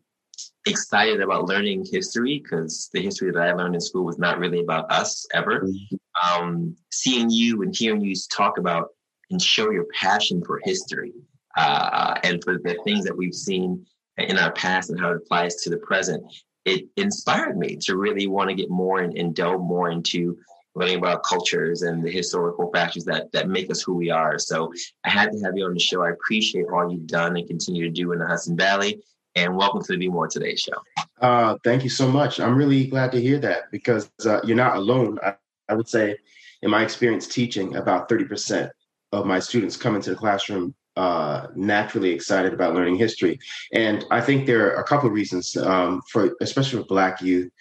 excited 0.66 1.20
about 1.20 1.46
learning 1.46 1.86
history 1.90 2.40
because 2.42 2.90
the 2.92 3.00
history 3.00 3.30
that 3.30 3.42
I 3.42 3.52
learned 3.52 3.74
in 3.74 3.80
school 3.80 4.04
was 4.04 4.18
not 4.18 4.38
really 4.38 4.60
about 4.60 4.90
us 4.90 5.26
ever. 5.32 5.62
Mm-hmm. 5.62 6.42
Um, 6.42 6.76
seeing 6.90 7.30
you 7.30 7.62
and 7.62 7.74
hearing 7.74 8.02
you 8.02 8.14
talk 8.30 8.58
about 8.58 8.88
and 9.30 9.40
show 9.40 9.70
your 9.70 9.86
passion 9.98 10.42
for 10.44 10.60
history 10.64 11.12
uh, 11.56 12.18
and 12.24 12.42
for 12.44 12.54
the 12.54 12.78
things 12.84 13.04
that 13.04 13.16
we've 13.16 13.34
seen 13.34 13.86
in 14.18 14.38
our 14.38 14.52
past 14.52 14.90
and 14.90 15.00
how 15.00 15.10
it 15.10 15.16
applies 15.16 15.56
to 15.56 15.70
the 15.70 15.78
present, 15.78 16.22
it 16.64 16.86
inspired 16.96 17.56
me 17.56 17.76
to 17.76 17.96
really 17.96 18.26
want 18.26 18.50
to 18.50 18.54
get 18.54 18.70
more 18.70 19.00
and, 19.00 19.16
and 19.16 19.34
delve 19.34 19.62
more 19.62 19.90
into 19.90 20.36
learning 20.74 20.98
about 20.98 21.24
cultures 21.24 21.82
and 21.82 22.04
the 22.04 22.10
historical 22.10 22.70
factors 22.72 23.04
that 23.04 23.30
that 23.32 23.48
make 23.48 23.70
us 23.70 23.82
who 23.82 23.94
we 23.94 24.10
are. 24.10 24.38
So 24.38 24.72
I 25.04 25.10
had 25.10 25.32
to 25.32 25.40
have 25.40 25.56
you 25.56 25.64
on 25.64 25.74
the 25.74 25.80
show. 25.80 26.02
I 26.02 26.10
appreciate 26.10 26.66
all 26.72 26.92
you've 26.92 27.06
done 27.06 27.36
and 27.36 27.46
continue 27.46 27.84
to 27.84 27.90
do 27.90 28.12
in 28.12 28.18
the 28.18 28.26
Hudson 28.26 28.56
Valley. 28.56 29.02
And 29.36 29.56
welcome 29.56 29.82
to 29.82 29.92
the 29.92 29.98
Be 29.98 30.08
More 30.08 30.26
Today 30.26 30.56
show. 30.56 30.72
Uh, 31.20 31.56
thank 31.62 31.84
you 31.84 31.88
so 31.88 32.10
much. 32.10 32.40
I'm 32.40 32.56
really 32.56 32.86
glad 32.86 33.12
to 33.12 33.20
hear 33.20 33.38
that 33.38 33.70
because 33.70 34.10
uh, 34.26 34.40
you're 34.44 34.56
not 34.56 34.76
alone. 34.76 35.18
I, 35.22 35.34
I 35.68 35.74
would 35.74 35.88
say, 35.88 36.16
in 36.62 36.70
my 36.70 36.82
experience 36.82 37.28
teaching, 37.28 37.76
about 37.76 38.08
30% 38.08 38.70
of 39.12 39.26
my 39.26 39.38
students 39.38 39.76
come 39.76 39.94
into 39.94 40.10
the 40.10 40.16
classroom 40.16 40.74
uh, 40.96 41.46
naturally 41.54 42.10
excited 42.10 42.52
about 42.52 42.74
learning 42.74 42.96
history. 42.96 43.38
And 43.72 44.04
I 44.10 44.20
think 44.20 44.46
there 44.46 44.66
are 44.74 44.80
a 44.80 44.84
couple 44.84 45.06
of 45.06 45.14
reasons 45.14 45.56
um, 45.56 46.02
for, 46.10 46.34
especially 46.40 46.80
for 46.80 46.86
Black 46.86 47.22
youth. 47.22 47.52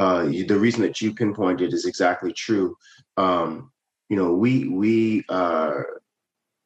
Uh, 0.00 0.24
the 0.24 0.58
reason 0.58 0.82
that 0.82 1.00
you 1.00 1.14
pinpointed 1.14 1.72
is 1.72 1.86
exactly 1.86 2.32
true. 2.32 2.76
Um, 3.16 3.70
you 4.08 4.16
know, 4.16 4.34
we 4.34 4.68
we 4.68 5.24
are 5.28 6.00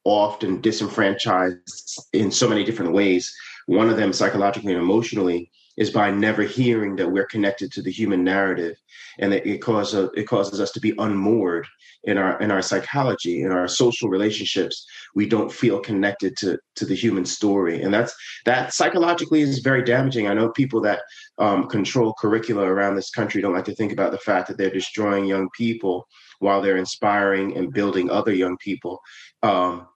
often 0.03 0.61
disenfranchised 0.61 2.07
in 2.13 2.31
so 2.31 2.47
many 2.49 2.63
different 2.63 2.93
ways. 2.93 3.35
One 3.67 3.89
of 3.89 3.97
them, 3.97 4.13
psychologically 4.13 4.73
and 4.73 4.81
emotionally, 4.81 5.51
is 5.75 5.91
by 5.91 6.09
never 6.09 6.41
hearing 6.41 6.95
that 6.95 7.11
we're 7.11 7.25
connected 7.25 7.71
to 7.71 7.81
the 7.81 7.91
human 7.91 8.23
narrative, 8.23 8.75
and 9.19 9.31
that 9.31 9.45
it 9.45 9.59
causes 9.59 10.09
it 10.15 10.23
causes 10.23 10.59
us 10.59 10.71
to 10.71 10.79
be 10.79 10.93
unmoored 10.97 11.67
in 12.05 12.17
our 12.17 12.39
in 12.41 12.49
our 12.49 12.61
psychology, 12.61 13.41
in 13.41 13.51
our 13.51 13.67
social 13.67 14.09
relationships. 14.09 14.85
We 15.15 15.25
don't 15.27 15.51
feel 15.51 15.79
connected 15.81 16.37
to 16.37 16.57
to 16.75 16.85
the 16.85 16.95
human 16.95 17.25
story, 17.25 17.81
and 17.81 17.93
that's 17.93 18.15
that 18.45 18.73
psychologically 18.73 19.41
is 19.41 19.59
very 19.59 19.83
damaging. 19.83 20.27
I 20.27 20.33
know 20.33 20.49
people 20.49 20.81
that 20.81 21.01
um, 21.37 21.67
control 21.67 22.15
curricula 22.19 22.63
around 22.63 22.95
this 22.95 23.11
country 23.11 23.41
don't 23.41 23.53
like 23.53 23.65
to 23.65 23.75
think 23.75 23.91
about 23.91 24.11
the 24.11 24.17
fact 24.19 24.47
that 24.47 24.57
they're 24.57 24.69
destroying 24.69 25.25
young 25.25 25.49
people 25.55 26.07
while 26.39 26.61
they're 26.61 26.77
inspiring 26.77 27.57
and 27.57 27.73
building 27.73 28.09
other 28.09 28.33
young 28.33 28.57
people 28.57 29.01
um, 29.43 29.87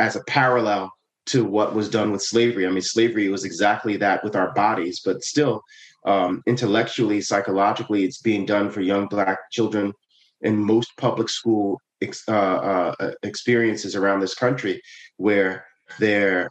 as 0.00 0.16
a 0.16 0.24
parallel 0.24 0.90
to 1.30 1.44
what 1.44 1.74
was 1.74 1.88
done 1.88 2.10
with 2.10 2.22
slavery. 2.22 2.66
I 2.66 2.70
mean, 2.70 2.82
slavery 2.82 3.28
was 3.28 3.44
exactly 3.44 3.96
that 3.98 4.22
with 4.24 4.36
our 4.36 4.52
bodies, 4.52 5.00
but 5.04 5.22
still, 5.22 5.62
um, 6.04 6.42
intellectually, 6.46 7.20
psychologically, 7.20 8.04
it's 8.04 8.20
being 8.20 8.46
done 8.46 8.70
for 8.70 8.80
young 8.80 9.06
Black 9.06 9.38
children 9.50 9.92
in 10.40 10.56
most 10.56 10.96
public 10.96 11.28
school 11.28 11.80
ex- 12.00 12.28
uh, 12.28 12.94
uh, 12.98 13.12
experiences 13.22 13.94
around 13.94 14.20
this 14.20 14.34
country, 14.34 14.80
where 15.18 15.66
there 15.98 16.48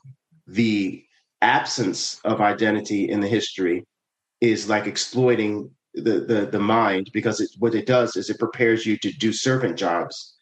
the 0.48 1.04
absence 1.42 2.20
of 2.24 2.42
identity 2.42 3.10
in 3.10 3.20
the 3.22 3.28
history 3.28 3.86
is 4.42 4.70
like 4.70 4.88
exploiting 4.88 5.70
the 5.94 6.20
the, 6.22 6.48
the 6.52 6.60
mind 6.60 7.10
because 7.14 7.42
it, 7.42 7.50
what 7.60 7.76
it 7.76 7.86
does 7.86 8.16
is 8.16 8.30
it 8.30 8.40
prepares 8.40 8.86
you 8.86 8.98
to 8.98 9.12
do 9.14 9.34
servant 9.34 9.78
jobs 9.78 10.36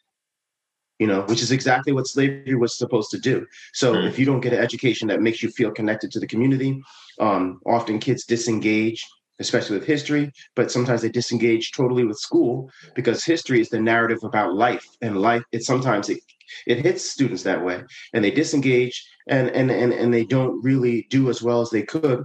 you 0.98 1.06
know, 1.06 1.22
which 1.22 1.42
is 1.42 1.52
exactly 1.52 1.92
what 1.92 2.06
slavery 2.06 2.54
was 2.54 2.76
supposed 2.76 3.10
to 3.10 3.18
do. 3.18 3.46
So 3.72 3.94
mm 3.94 4.08
if 4.08 4.18
you 4.18 4.24
don't 4.24 4.40
get 4.40 4.54
an 4.54 4.60
education 4.60 5.08
that 5.08 5.20
makes 5.20 5.42
you 5.42 5.50
feel 5.50 5.70
connected 5.70 6.10
to 6.12 6.20
the 6.20 6.26
community, 6.26 6.80
um, 7.20 7.60
often 7.66 7.98
kids 7.98 8.24
disengage, 8.24 9.04
especially 9.38 9.78
with 9.78 9.86
history, 9.86 10.32
but 10.56 10.70
sometimes 10.70 11.02
they 11.02 11.10
disengage 11.10 11.72
totally 11.72 12.04
with 12.04 12.18
school 12.18 12.70
because 12.94 13.24
history 13.24 13.60
is 13.60 13.68
the 13.68 13.80
narrative 13.80 14.22
about 14.22 14.54
life 14.54 14.86
and 15.02 15.20
life. 15.20 15.42
It 15.52 15.62
sometimes 15.64 16.08
it 16.08 16.20
it 16.66 16.78
hits 16.78 17.10
students 17.10 17.42
that 17.42 17.62
way 17.62 17.82
and 18.14 18.24
they 18.24 18.30
disengage 18.30 19.06
and 19.28 19.50
and 19.50 19.70
and, 19.70 19.92
and 19.92 20.12
they 20.12 20.24
don't 20.24 20.62
really 20.62 21.06
do 21.10 21.28
as 21.28 21.42
well 21.42 21.60
as 21.60 21.70
they 21.70 21.82
could 21.82 22.24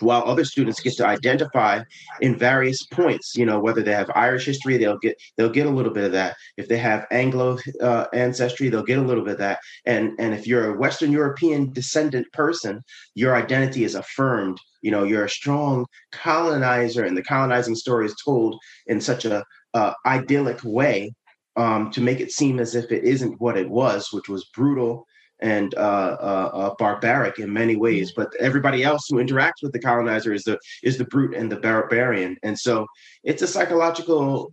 while 0.00 0.22
other 0.26 0.44
students 0.44 0.80
get 0.80 0.94
to 0.96 1.06
identify 1.06 1.82
in 2.20 2.36
various 2.36 2.82
points 2.84 3.34
you 3.36 3.46
know 3.46 3.60
whether 3.60 3.82
they 3.82 3.92
have 3.92 4.10
irish 4.14 4.44
history 4.44 4.76
they'll 4.76 4.98
get 4.98 5.16
they'll 5.36 5.48
get 5.50 5.66
a 5.66 5.70
little 5.70 5.92
bit 5.92 6.04
of 6.04 6.12
that. 6.12 6.36
If 6.56 6.68
they 6.68 6.78
have 6.78 7.06
anglo 7.10 7.58
uh, 7.80 8.06
ancestry 8.12 8.68
they'll 8.68 8.82
get 8.82 8.98
a 8.98 9.02
little 9.02 9.24
bit 9.24 9.34
of 9.34 9.38
that. 9.38 9.60
And 9.86 10.12
and 10.18 10.34
if 10.34 10.46
you're 10.46 10.74
a 10.74 10.78
western 10.78 11.12
european 11.12 11.72
descendant 11.72 12.26
person 12.32 12.82
your 13.14 13.36
identity 13.36 13.84
is 13.84 13.94
affirmed. 13.94 14.58
You 14.82 14.90
know 14.90 15.04
you're 15.04 15.24
a 15.24 15.30
strong 15.30 15.86
colonizer 16.10 17.04
and 17.04 17.16
the 17.16 17.22
colonizing 17.22 17.76
story 17.76 18.06
is 18.06 18.16
told 18.24 18.58
in 18.86 19.00
such 19.00 19.24
a 19.24 19.44
uh, 19.74 19.92
idyllic 20.06 20.60
way 20.64 21.12
um, 21.56 21.90
to 21.92 22.00
make 22.00 22.20
it 22.20 22.32
seem 22.32 22.58
as 22.58 22.74
if 22.74 22.90
it 22.90 23.04
isn't 23.04 23.40
what 23.40 23.56
it 23.56 23.68
was 23.68 24.08
which 24.12 24.28
was 24.28 24.50
brutal 24.54 25.06
and 25.42 25.74
uh, 25.74 26.16
uh, 26.20 26.50
uh, 26.54 26.74
barbaric 26.78 27.38
in 27.40 27.52
many 27.52 27.76
ways. 27.76 28.12
But 28.12 28.32
everybody 28.38 28.84
else 28.84 29.06
who 29.08 29.16
interacts 29.16 29.62
with 29.62 29.72
the 29.72 29.80
colonizer 29.80 30.32
is 30.32 30.44
the 30.44 30.58
is 30.82 30.96
the 30.96 31.04
brute 31.04 31.34
and 31.34 31.50
the 31.50 31.56
barbarian. 31.56 32.36
And 32.42 32.58
so 32.58 32.86
it's 33.24 33.42
a 33.42 33.46
psychological 33.46 34.52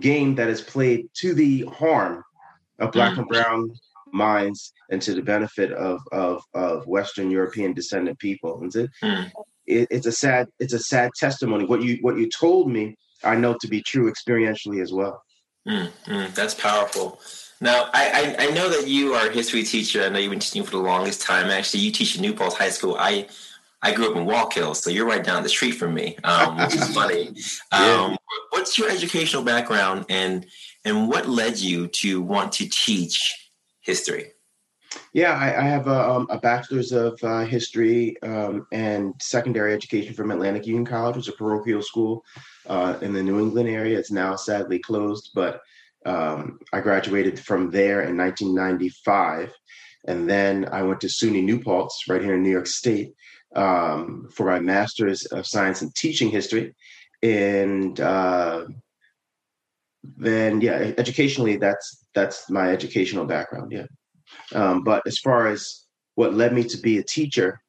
game 0.00 0.34
that 0.36 0.48
is 0.48 0.62
played 0.62 1.08
to 1.18 1.34
the 1.34 1.66
harm 1.66 2.24
of 2.78 2.92
black 2.92 3.18
and 3.18 3.26
mm. 3.26 3.32
brown 3.32 3.70
minds 4.12 4.72
and 4.90 5.00
to 5.02 5.14
the 5.14 5.22
benefit 5.22 5.70
of 5.72 6.00
of, 6.10 6.42
of 6.54 6.86
Western 6.86 7.30
European 7.30 7.74
descendant 7.74 8.18
people. 8.18 8.62
And 8.62 8.74
it, 8.74 8.90
mm. 9.04 9.30
it, 9.66 9.88
it's 9.90 10.06
a 10.06 10.12
sad 10.12 10.48
it's 10.58 10.72
a 10.72 10.78
sad 10.78 11.10
testimony. 11.18 11.66
What 11.66 11.82
you 11.82 11.98
what 12.00 12.16
you 12.16 12.30
told 12.30 12.70
me, 12.70 12.96
I 13.22 13.36
know 13.36 13.56
to 13.60 13.68
be 13.68 13.82
true 13.82 14.10
experientially 14.10 14.82
as 14.82 14.90
well. 14.90 15.22
Mm, 15.68 15.90
mm, 16.06 16.34
that's 16.34 16.54
powerful. 16.54 17.20
Now, 17.62 17.88
I, 17.94 18.34
I, 18.40 18.46
I 18.46 18.50
know 18.50 18.68
that 18.68 18.88
you 18.88 19.14
are 19.14 19.28
a 19.28 19.32
history 19.32 19.62
teacher. 19.62 20.02
I 20.02 20.08
know 20.08 20.18
you've 20.18 20.30
been 20.30 20.40
teaching 20.40 20.64
for 20.64 20.72
the 20.72 20.78
longest 20.78 21.22
time. 21.22 21.48
Actually, 21.48 21.84
you 21.84 21.92
teach 21.92 22.16
at 22.16 22.20
New 22.20 22.34
Paltz 22.34 22.56
High 22.56 22.70
School. 22.70 22.96
I 22.98 23.28
I 23.80 23.92
grew 23.92 24.10
up 24.10 24.16
in 24.16 24.26
Wallkill, 24.26 24.74
so 24.74 24.90
you're 24.90 25.06
right 25.06 25.22
down 25.22 25.44
the 25.44 25.48
street 25.48 25.72
from 25.72 25.94
me, 25.94 26.16
um, 26.24 26.56
which 26.58 26.74
is 26.74 26.92
funny. 26.92 27.28
Um, 27.28 28.10
yeah. 28.10 28.16
What's 28.50 28.76
your 28.78 28.90
educational 28.90 29.44
background, 29.44 30.06
and 30.08 30.44
and 30.84 31.08
what 31.08 31.28
led 31.28 31.56
you 31.56 31.86
to 31.86 32.20
want 32.20 32.50
to 32.54 32.68
teach 32.68 33.48
history? 33.80 34.32
Yeah, 35.12 35.32
I, 35.32 35.60
I 35.60 35.62
have 35.62 35.86
a, 35.86 36.10
um, 36.10 36.26
a, 36.30 36.38
bachelor's 36.38 36.90
of 36.92 37.18
uh, 37.22 37.44
history 37.44 38.20
um, 38.22 38.66
and 38.72 39.14
secondary 39.20 39.72
education 39.72 40.14
from 40.14 40.30
Atlantic 40.32 40.66
Union 40.66 40.84
College, 40.84 41.16
which 41.16 41.28
is 41.28 41.34
a 41.34 41.36
parochial 41.36 41.80
school 41.80 42.24
uh, 42.66 42.98
in 43.00 43.12
the 43.12 43.22
New 43.22 43.38
England 43.38 43.68
area. 43.68 43.98
It's 43.98 44.10
now 44.10 44.36
sadly 44.36 44.80
closed, 44.80 45.30
but 45.34 45.62
um, 46.04 46.58
I 46.72 46.80
graduated 46.80 47.38
from 47.38 47.70
there 47.70 48.02
in 48.02 48.16
1995. 48.16 49.52
And 50.06 50.28
then 50.28 50.68
I 50.72 50.82
went 50.82 51.00
to 51.02 51.06
SUNY 51.06 51.44
New 51.44 51.60
Paltz 51.60 52.08
right 52.08 52.22
here 52.22 52.34
in 52.34 52.42
New 52.42 52.50
York 52.50 52.66
State 52.66 53.12
um, 53.54 54.28
for 54.32 54.46
my 54.46 54.58
master's 54.58 55.26
of 55.26 55.46
science 55.46 55.82
in 55.82 55.92
teaching 55.92 56.30
history. 56.30 56.74
And 57.22 58.00
uh, 58.00 58.66
then, 60.02 60.60
yeah, 60.60 60.92
educationally, 60.98 61.56
that's 61.56 62.04
that's 62.14 62.50
my 62.50 62.70
educational 62.70 63.24
background. 63.26 63.70
Yeah. 63.70 63.86
Um, 64.54 64.82
but 64.82 65.02
as 65.06 65.18
far 65.18 65.46
as 65.46 65.84
what 66.16 66.34
led 66.34 66.52
me 66.52 66.64
to 66.64 66.76
be 66.78 66.98
a 66.98 67.02
teacher, 67.02 67.62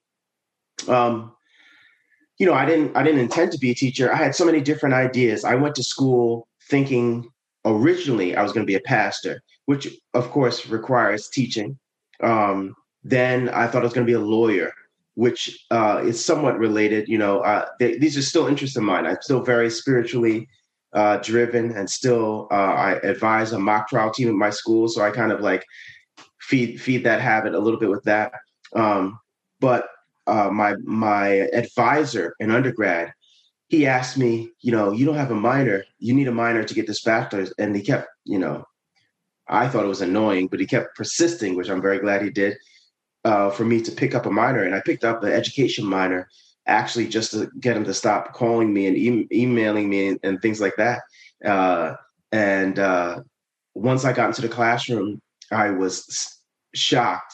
um, 0.87 1.33
you 2.39 2.47
know, 2.47 2.53
I 2.53 2.65
didn't 2.65 2.97
I 2.97 3.03
didn't 3.03 3.21
intend 3.21 3.51
to 3.51 3.59
be 3.59 3.69
a 3.69 3.75
teacher. 3.75 4.11
I 4.11 4.15
had 4.15 4.35
so 4.35 4.45
many 4.45 4.59
different 4.59 4.95
ideas. 4.95 5.45
I 5.45 5.55
went 5.55 5.75
to 5.75 5.83
school 5.83 6.47
thinking 6.69 7.29
originally 7.65 8.35
I 8.35 8.43
was 8.43 8.51
going 8.51 8.65
to 8.65 8.71
be 8.71 8.75
a 8.75 8.81
pastor, 8.81 9.41
which 9.65 9.87
of 10.13 10.29
course 10.31 10.67
requires 10.67 11.29
teaching. 11.29 11.77
Um, 12.21 12.75
then 13.03 13.49
I 13.49 13.67
thought 13.67 13.81
I 13.81 13.85
was 13.85 13.93
going 13.93 14.07
to 14.07 14.11
be 14.11 14.15
a 14.15 14.19
lawyer, 14.19 14.71
which 15.15 15.65
uh, 15.71 16.01
is 16.03 16.23
somewhat 16.23 16.57
related. 16.57 17.07
You 17.07 17.17
know, 17.17 17.39
uh, 17.39 17.65
they, 17.79 17.97
these 17.97 18.17
are 18.17 18.21
still 18.21 18.47
interests 18.47 18.77
of 18.77 18.83
mine. 18.83 19.05
I'm 19.05 19.17
still 19.21 19.43
very 19.43 19.69
spiritually 19.69 20.47
uh, 20.93 21.17
driven, 21.17 21.71
and 21.71 21.89
still 21.89 22.47
uh, 22.51 22.73
I 22.73 22.91
advise 23.03 23.51
a 23.51 23.59
mock 23.59 23.89
trial 23.89 24.11
team 24.11 24.29
at 24.29 24.35
my 24.35 24.49
school. 24.49 24.87
So 24.87 25.01
I 25.01 25.11
kind 25.11 25.31
of 25.31 25.41
like 25.41 25.65
feed 26.41 26.81
feed 26.81 27.03
that 27.03 27.21
habit 27.21 27.53
a 27.53 27.59
little 27.59 27.79
bit 27.79 27.89
with 27.89 28.03
that. 28.03 28.31
Um, 28.75 29.19
but 29.59 29.87
uh, 30.27 30.49
my 30.51 30.75
my 30.83 31.27
advisor 31.53 32.35
in 32.39 32.51
undergrad, 32.51 33.13
he 33.73 33.87
asked 33.87 34.19
me, 34.19 34.51
you 34.61 34.71
know, 34.71 34.91
you 34.91 35.03
don't 35.03 35.15
have 35.15 35.31
a 35.31 35.35
minor, 35.35 35.83
you 35.97 36.13
need 36.13 36.27
a 36.27 36.31
minor 36.31 36.63
to 36.63 36.73
get 36.75 36.85
this 36.85 37.01
bachelor's, 37.01 37.51
and 37.57 37.75
he 37.75 37.81
kept, 37.81 38.07
you 38.23 38.37
know, 38.37 38.63
I 39.47 39.67
thought 39.67 39.83
it 39.83 39.87
was 39.87 40.03
annoying, 40.03 40.47
but 40.47 40.59
he 40.59 40.67
kept 40.67 40.95
persisting, 40.95 41.55
which 41.55 41.71
I'm 41.71 41.81
very 41.81 41.97
glad 41.97 42.21
he 42.21 42.29
did, 42.29 42.55
uh, 43.25 43.49
for 43.49 43.65
me 43.65 43.81
to 43.81 43.91
pick 43.91 44.13
up 44.13 44.27
a 44.27 44.29
minor, 44.29 44.61
and 44.61 44.75
I 44.75 44.81
picked 44.81 45.03
up 45.03 45.21
the 45.21 45.33
education 45.33 45.87
minor 45.87 46.29
actually 46.67 47.07
just 47.07 47.31
to 47.31 47.49
get 47.59 47.75
him 47.75 47.83
to 47.85 47.95
stop 47.95 48.31
calling 48.33 48.71
me 48.71 48.85
and 48.85 48.95
e- 48.95 49.27
emailing 49.33 49.89
me 49.89 50.09
and, 50.09 50.19
and, 50.21 50.39
things 50.39 50.61
like 50.61 50.75
that. 50.77 51.01
Uh, 51.43 51.95
and 52.31 52.77
uh, 52.77 53.21
once 53.73 54.05
I 54.05 54.13
got 54.13 54.27
into 54.27 54.43
the 54.43 54.49
classroom, 54.49 55.19
I 55.51 55.71
was 55.71 56.39
shocked 56.75 57.33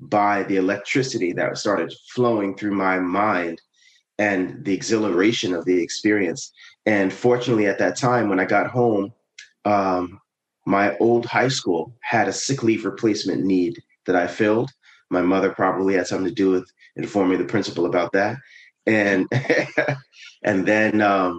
by 0.00 0.42
the 0.44 0.56
electricity 0.56 1.34
that 1.34 1.58
started 1.58 1.92
flowing 2.14 2.56
through 2.56 2.74
my 2.74 2.98
mind 2.98 3.60
and 4.18 4.64
the 4.64 4.72
exhilaration 4.72 5.54
of 5.54 5.64
the 5.64 5.82
experience. 5.82 6.52
And 6.86 7.12
fortunately, 7.12 7.66
at 7.66 7.78
that 7.78 7.96
time, 7.96 8.28
when 8.28 8.40
I 8.40 8.44
got 8.44 8.70
home, 8.70 9.12
um, 9.64 10.20
my 10.64 10.96
old 10.98 11.26
high 11.26 11.48
school 11.48 11.94
had 12.00 12.28
a 12.28 12.32
sick 12.32 12.62
leave 12.62 12.84
replacement 12.84 13.44
need 13.44 13.82
that 14.06 14.16
I 14.16 14.26
filled. 14.26 14.70
My 15.10 15.22
mother 15.22 15.50
probably 15.50 15.94
had 15.94 16.06
something 16.06 16.28
to 16.28 16.34
do 16.34 16.50
with 16.50 16.70
informing 16.96 17.38
the 17.38 17.44
principal 17.44 17.86
about 17.86 18.12
that. 18.12 18.36
And 18.86 19.28
and 20.42 20.66
then 20.66 21.00
um, 21.00 21.38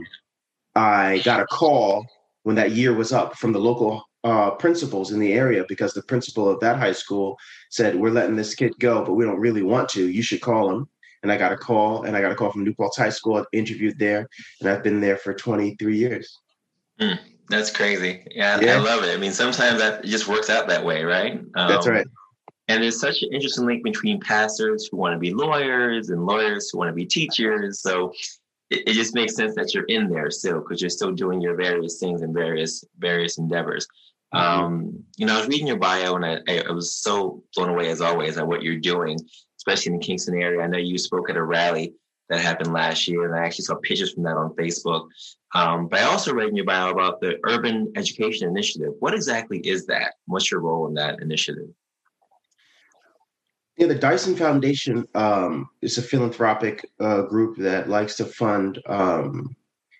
I 0.75 1.21
got 1.25 1.41
a 1.41 1.45
call 1.47 2.05
when 2.43 2.55
that 2.55 2.71
year 2.71 2.93
was 2.93 3.11
up 3.11 3.37
from 3.37 3.51
the 3.51 3.59
local 3.59 4.03
uh, 4.23 4.51
principals 4.51 5.11
in 5.11 5.19
the 5.19 5.33
area 5.33 5.65
because 5.67 5.93
the 5.93 6.03
principal 6.03 6.49
of 6.49 6.59
that 6.59 6.77
high 6.77 6.91
school 6.91 7.37
said, 7.69 7.95
"We're 7.95 8.11
letting 8.11 8.35
this 8.35 8.55
kid 8.55 8.73
go, 8.79 9.03
but 9.03 9.13
we 9.13 9.25
don't 9.25 9.39
really 9.39 9.63
want 9.63 9.89
to. 9.89 10.07
You 10.07 10.21
should 10.21 10.41
call 10.41 10.71
him." 10.71 10.87
And 11.23 11.31
I 11.31 11.37
got 11.37 11.51
a 11.51 11.57
call, 11.57 12.03
and 12.03 12.15
I 12.15 12.21
got 12.21 12.31
a 12.31 12.35
call 12.35 12.51
from 12.51 12.63
New 12.63 12.73
Paltz 12.73 12.97
High 12.97 13.09
School. 13.09 13.37
I 13.37 13.43
interviewed 13.51 13.97
there, 13.97 14.27
and 14.61 14.69
I've 14.69 14.83
been 14.83 15.01
there 15.01 15.17
for 15.17 15.33
23 15.33 15.97
years. 15.97 16.39
Mm, 16.99 17.19
that's 17.49 17.71
crazy. 17.71 18.23
Yeah, 18.31 18.59
yeah, 18.59 18.75
I 18.75 18.79
love 18.79 19.03
it. 19.03 19.13
I 19.13 19.17
mean, 19.17 19.31
sometimes 19.31 19.79
that 19.79 20.03
just 20.03 20.27
works 20.27 20.49
out 20.49 20.67
that 20.67 20.83
way, 20.83 21.03
right? 21.03 21.39
Um, 21.55 21.67
that's 21.69 21.87
right. 21.87 22.05
And 22.67 22.83
there's 22.83 22.99
such 22.99 23.21
an 23.21 23.29
interesting 23.31 23.65
link 23.65 23.83
between 23.83 24.19
pastors 24.19 24.87
who 24.87 24.97
want 24.97 25.13
to 25.13 25.19
be 25.19 25.33
lawyers 25.33 26.09
and 26.09 26.25
lawyers 26.25 26.69
who 26.69 26.79
want 26.79 26.89
to 26.89 26.93
be 26.93 27.05
teachers. 27.05 27.81
So 27.81 28.11
it, 28.69 28.89
it 28.89 28.93
just 28.93 29.15
makes 29.15 29.35
sense 29.35 29.55
that 29.55 29.73
you're 29.73 29.85
in 29.85 30.09
there 30.09 30.29
still 30.31 30.59
because 30.59 30.81
you're 30.81 30.89
still 30.89 31.13
doing 31.13 31.39
your 31.39 31.55
various 31.55 31.99
things 31.99 32.21
and 32.21 32.33
various 32.33 32.83
various 32.99 33.37
endeavors. 33.37 33.87
Mm-hmm. 34.33 34.63
Um, 34.63 35.03
you 35.15 35.25
know, 35.25 35.35
I 35.35 35.39
was 35.39 35.47
reading 35.47 35.67
your 35.67 35.77
bio 35.77 36.15
and 36.15 36.25
I, 36.25 36.41
I, 36.67 36.71
was 36.71 36.93
so 36.95 37.43
blown 37.55 37.69
away 37.69 37.89
as 37.89 38.01
always 38.01 38.37
at 38.37 38.45
what 38.45 38.61
you're 38.61 38.75
doing, 38.75 39.17
especially 39.67 39.93
in 39.93 39.99
the 39.99 40.05
Kingston 40.05 40.41
area. 40.41 40.61
I 40.61 40.67
know 40.67 40.77
you 40.77 40.97
spoke 40.97 41.29
at 41.29 41.35
a 41.35 41.43
rally 41.43 41.93
that 42.29 42.39
happened 42.39 42.73
last 42.73 43.07
year, 43.07 43.25
and 43.25 43.35
I 43.35 43.45
actually 43.45 43.65
saw 43.65 43.75
pictures 43.75 44.13
from 44.13 44.23
that 44.23 44.37
on 44.37 44.53
Facebook. 44.55 45.07
Um, 45.53 45.87
but 45.87 45.99
I 45.99 46.03
also 46.03 46.33
read 46.33 46.49
in 46.49 46.55
your 46.55 46.65
bio 46.65 46.91
about 46.91 47.21
the 47.21 47.37
Urban 47.45 47.91
Education 47.95 48.47
Initiative. 48.47 48.93
What 48.99 49.13
exactly 49.13 49.59
is 49.59 49.85
that? 49.87 50.13
What's 50.25 50.51
your 50.51 50.61
role 50.61 50.87
in 50.87 50.93
that 50.95 51.21
initiative? 51.21 51.69
Yeah, 53.77 53.87
the 53.87 53.95
Dyson 53.95 54.35
Foundation 54.35 55.07
um, 55.13 55.69
is 55.81 55.97
a 55.97 56.01
philanthropic 56.01 56.89
uh, 56.99 57.23
group 57.23 57.57
that 57.57 57.89
likes 57.89 58.15
to 58.17 58.25
fund 58.25 58.81
um, 58.87 59.55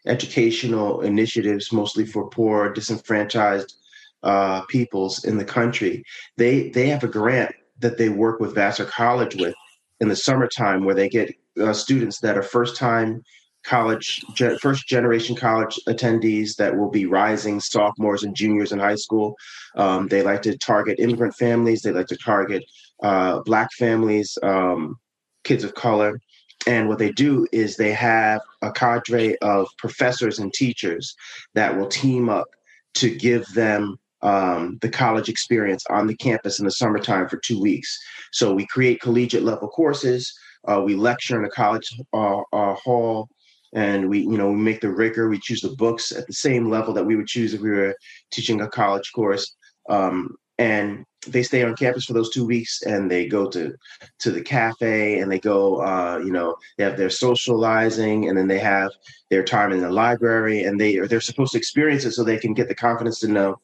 educational 0.05 1.01
initiatives, 1.01 1.71
mostly 1.71 2.05
for 2.05 2.29
poor, 2.29 2.73
disenfranchised 2.73 3.75
uh, 4.23 4.61
peoples 4.61 5.25
in 5.25 5.37
the 5.37 5.45
country. 5.45 6.03
They 6.37 6.69
they 6.69 6.87
have 6.89 7.03
a 7.03 7.07
grant 7.07 7.53
that 7.79 7.97
they 7.97 8.09
work 8.09 8.39
with 8.39 8.55
Vassar 8.55 8.85
College 8.85 9.35
with 9.35 9.55
in 9.99 10.07
the 10.07 10.15
summertime, 10.15 10.85
where 10.85 10.95
they 10.95 11.09
get 11.09 11.33
uh, 11.59 11.73
students 11.73 12.19
that 12.19 12.37
are 12.37 12.43
first 12.43 12.75
time 12.75 13.23
college, 13.63 14.23
ge- 14.33 14.59
first 14.61 14.87
generation 14.87 15.35
college 15.35 15.79
attendees 15.87 16.55
that 16.55 16.75
will 16.75 16.89
be 16.89 17.05
rising 17.05 17.59
sophomores 17.59 18.23
and 18.23 18.35
juniors 18.35 18.71
in 18.71 18.79
high 18.79 18.95
school. 18.95 19.35
Um, 19.75 20.07
they 20.07 20.23
like 20.23 20.41
to 20.43 20.57
target 20.57 20.99
immigrant 20.99 21.35
families. 21.35 21.81
They 21.81 21.91
like 21.91 22.07
to 22.07 22.17
target 22.17 22.63
uh, 23.03 23.41
black 23.41 23.71
families, 23.73 24.37
um, 24.41 24.97
kids 25.43 25.63
of 25.63 25.73
color. 25.73 26.19
And 26.65 26.87
what 26.87 26.97
they 26.97 27.11
do 27.11 27.47
is 27.51 27.75
they 27.75 27.93
have 27.93 28.41
a 28.61 28.71
cadre 28.71 29.37
of 29.39 29.67
professors 29.77 30.39
and 30.39 30.53
teachers 30.53 31.15
that 31.53 31.77
will 31.77 31.87
team 31.87 32.29
up 32.29 32.47
to 32.95 33.13
give 33.13 33.45
them 33.53 33.99
um, 34.21 34.77
the 34.81 34.89
college 34.89 35.29
experience 35.29 35.83
on 35.89 36.07
the 36.07 36.15
campus 36.15 36.59
in 36.59 36.65
the 36.65 36.71
summertime 36.71 37.29
for 37.29 37.37
two 37.37 37.59
weeks. 37.59 37.97
So 38.31 38.53
we 38.53 38.65
create 38.67 39.01
collegiate 39.01 39.43
level 39.43 39.67
courses. 39.67 40.33
Uh, 40.67 40.81
we 40.81 40.95
lecture 40.95 41.37
in 41.39 41.45
a 41.45 41.49
college 41.49 41.87
uh, 42.13 42.41
uh, 42.51 42.73
hall, 42.75 43.29
and 43.73 44.09
we, 44.09 44.19
you 44.19 44.37
know, 44.37 44.49
we 44.49 44.57
make 44.57 44.81
the 44.81 44.89
rigor. 44.89 45.29
We 45.29 45.39
choose 45.39 45.61
the 45.61 45.75
books 45.77 46.11
at 46.11 46.27
the 46.27 46.33
same 46.33 46.69
level 46.69 46.93
that 46.93 47.05
we 47.05 47.15
would 47.15 47.27
choose 47.27 47.53
if 47.53 47.61
we 47.61 47.69
were 47.69 47.95
teaching 48.31 48.61
a 48.61 48.67
college 48.67 49.11
course. 49.13 49.55
Um, 49.89 50.35
and 50.57 51.05
they 51.27 51.43
stay 51.43 51.63
on 51.63 51.75
campus 51.75 52.05
for 52.05 52.13
those 52.13 52.29
two 52.29 52.45
weeks 52.45 52.81
and 52.83 53.09
they 53.09 53.27
go 53.27 53.49
to 53.49 53.73
to 54.19 54.31
the 54.31 54.41
cafe 54.41 55.19
and 55.19 55.31
they 55.31 55.39
go 55.39 55.81
uh, 55.81 56.19
you 56.23 56.31
know 56.31 56.55
they 56.77 56.83
have 56.83 56.97
their 56.97 57.09
socializing 57.09 58.29
and 58.29 58.37
then 58.37 58.47
they 58.47 58.59
have 58.59 58.91
their 59.29 59.43
time 59.43 59.71
in 59.71 59.81
the 59.81 59.91
library 59.91 60.63
and 60.63 60.79
they 60.79 60.97
they're 60.99 61.21
supposed 61.21 61.51
to 61.51 61.57
experience 61.57 62.05
it 62.05 62.11
so 62.11 62.23
they 62.23 62.37
can 62.37 62.53
get 62.53 62.67
the 62.67 62.75
confidence 62.75 63.19
to 63.19 63.27
know 63.27 63.59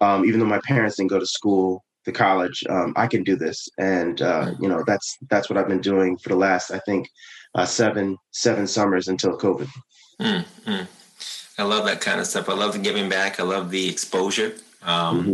um, 0.00 0.24
even 0.24 0.40
though 0.40 0.46
my 0.46 0.60
parents 0.64 0.96
didn't 0.96 1.10
go 1.10 1.18
to 1.18 1.26
school 1.26 1.84
to 2.04 2.12
college 2.12 2.62
um, 2.70 2.92
i 2.96 3.06
can 3.06 3.22
do 3.24 3.36
this. 3.36 3.68
And 3.78 4.20
uh, 4.22 4.52
you 4.60 4.68
know 4.68 4.84
that's 4.86 5.18
that's 5.28 5.50
what 5.50 5.58
i've 5.58 5.68
been 5.68 5.80
doing 5.80 6.16
for 6.18 6.28
the 6.30 6.36
last 6.36 6.70
i 6.70 6.78
think 6.80 7.08
uh, 7.54 7.64
seven 7.64 8.16
seven 8.32 8.66
summers 8.66 9.08
until 9.08 9.38
covid. 9.38 9.68
Mm-hmm. 10.20 10.84
i 11.58 11.62
love 11.62 11.84
that 11.86 12.00
kind 12.00 12.20
of 12.20 12.26
stuff. 12.26 12.48
I 12.48 12.54
love 12.54 12.72
the 12.72 12.78
giving 12.78 13.08
back. 13.08 13.38
I 13.38 13.42
love 13.42 13.70
the 13.70 13.88
exposure. 13.88 14.54
Um, 14.82 15.20
mm-hmm. 15.20 15.30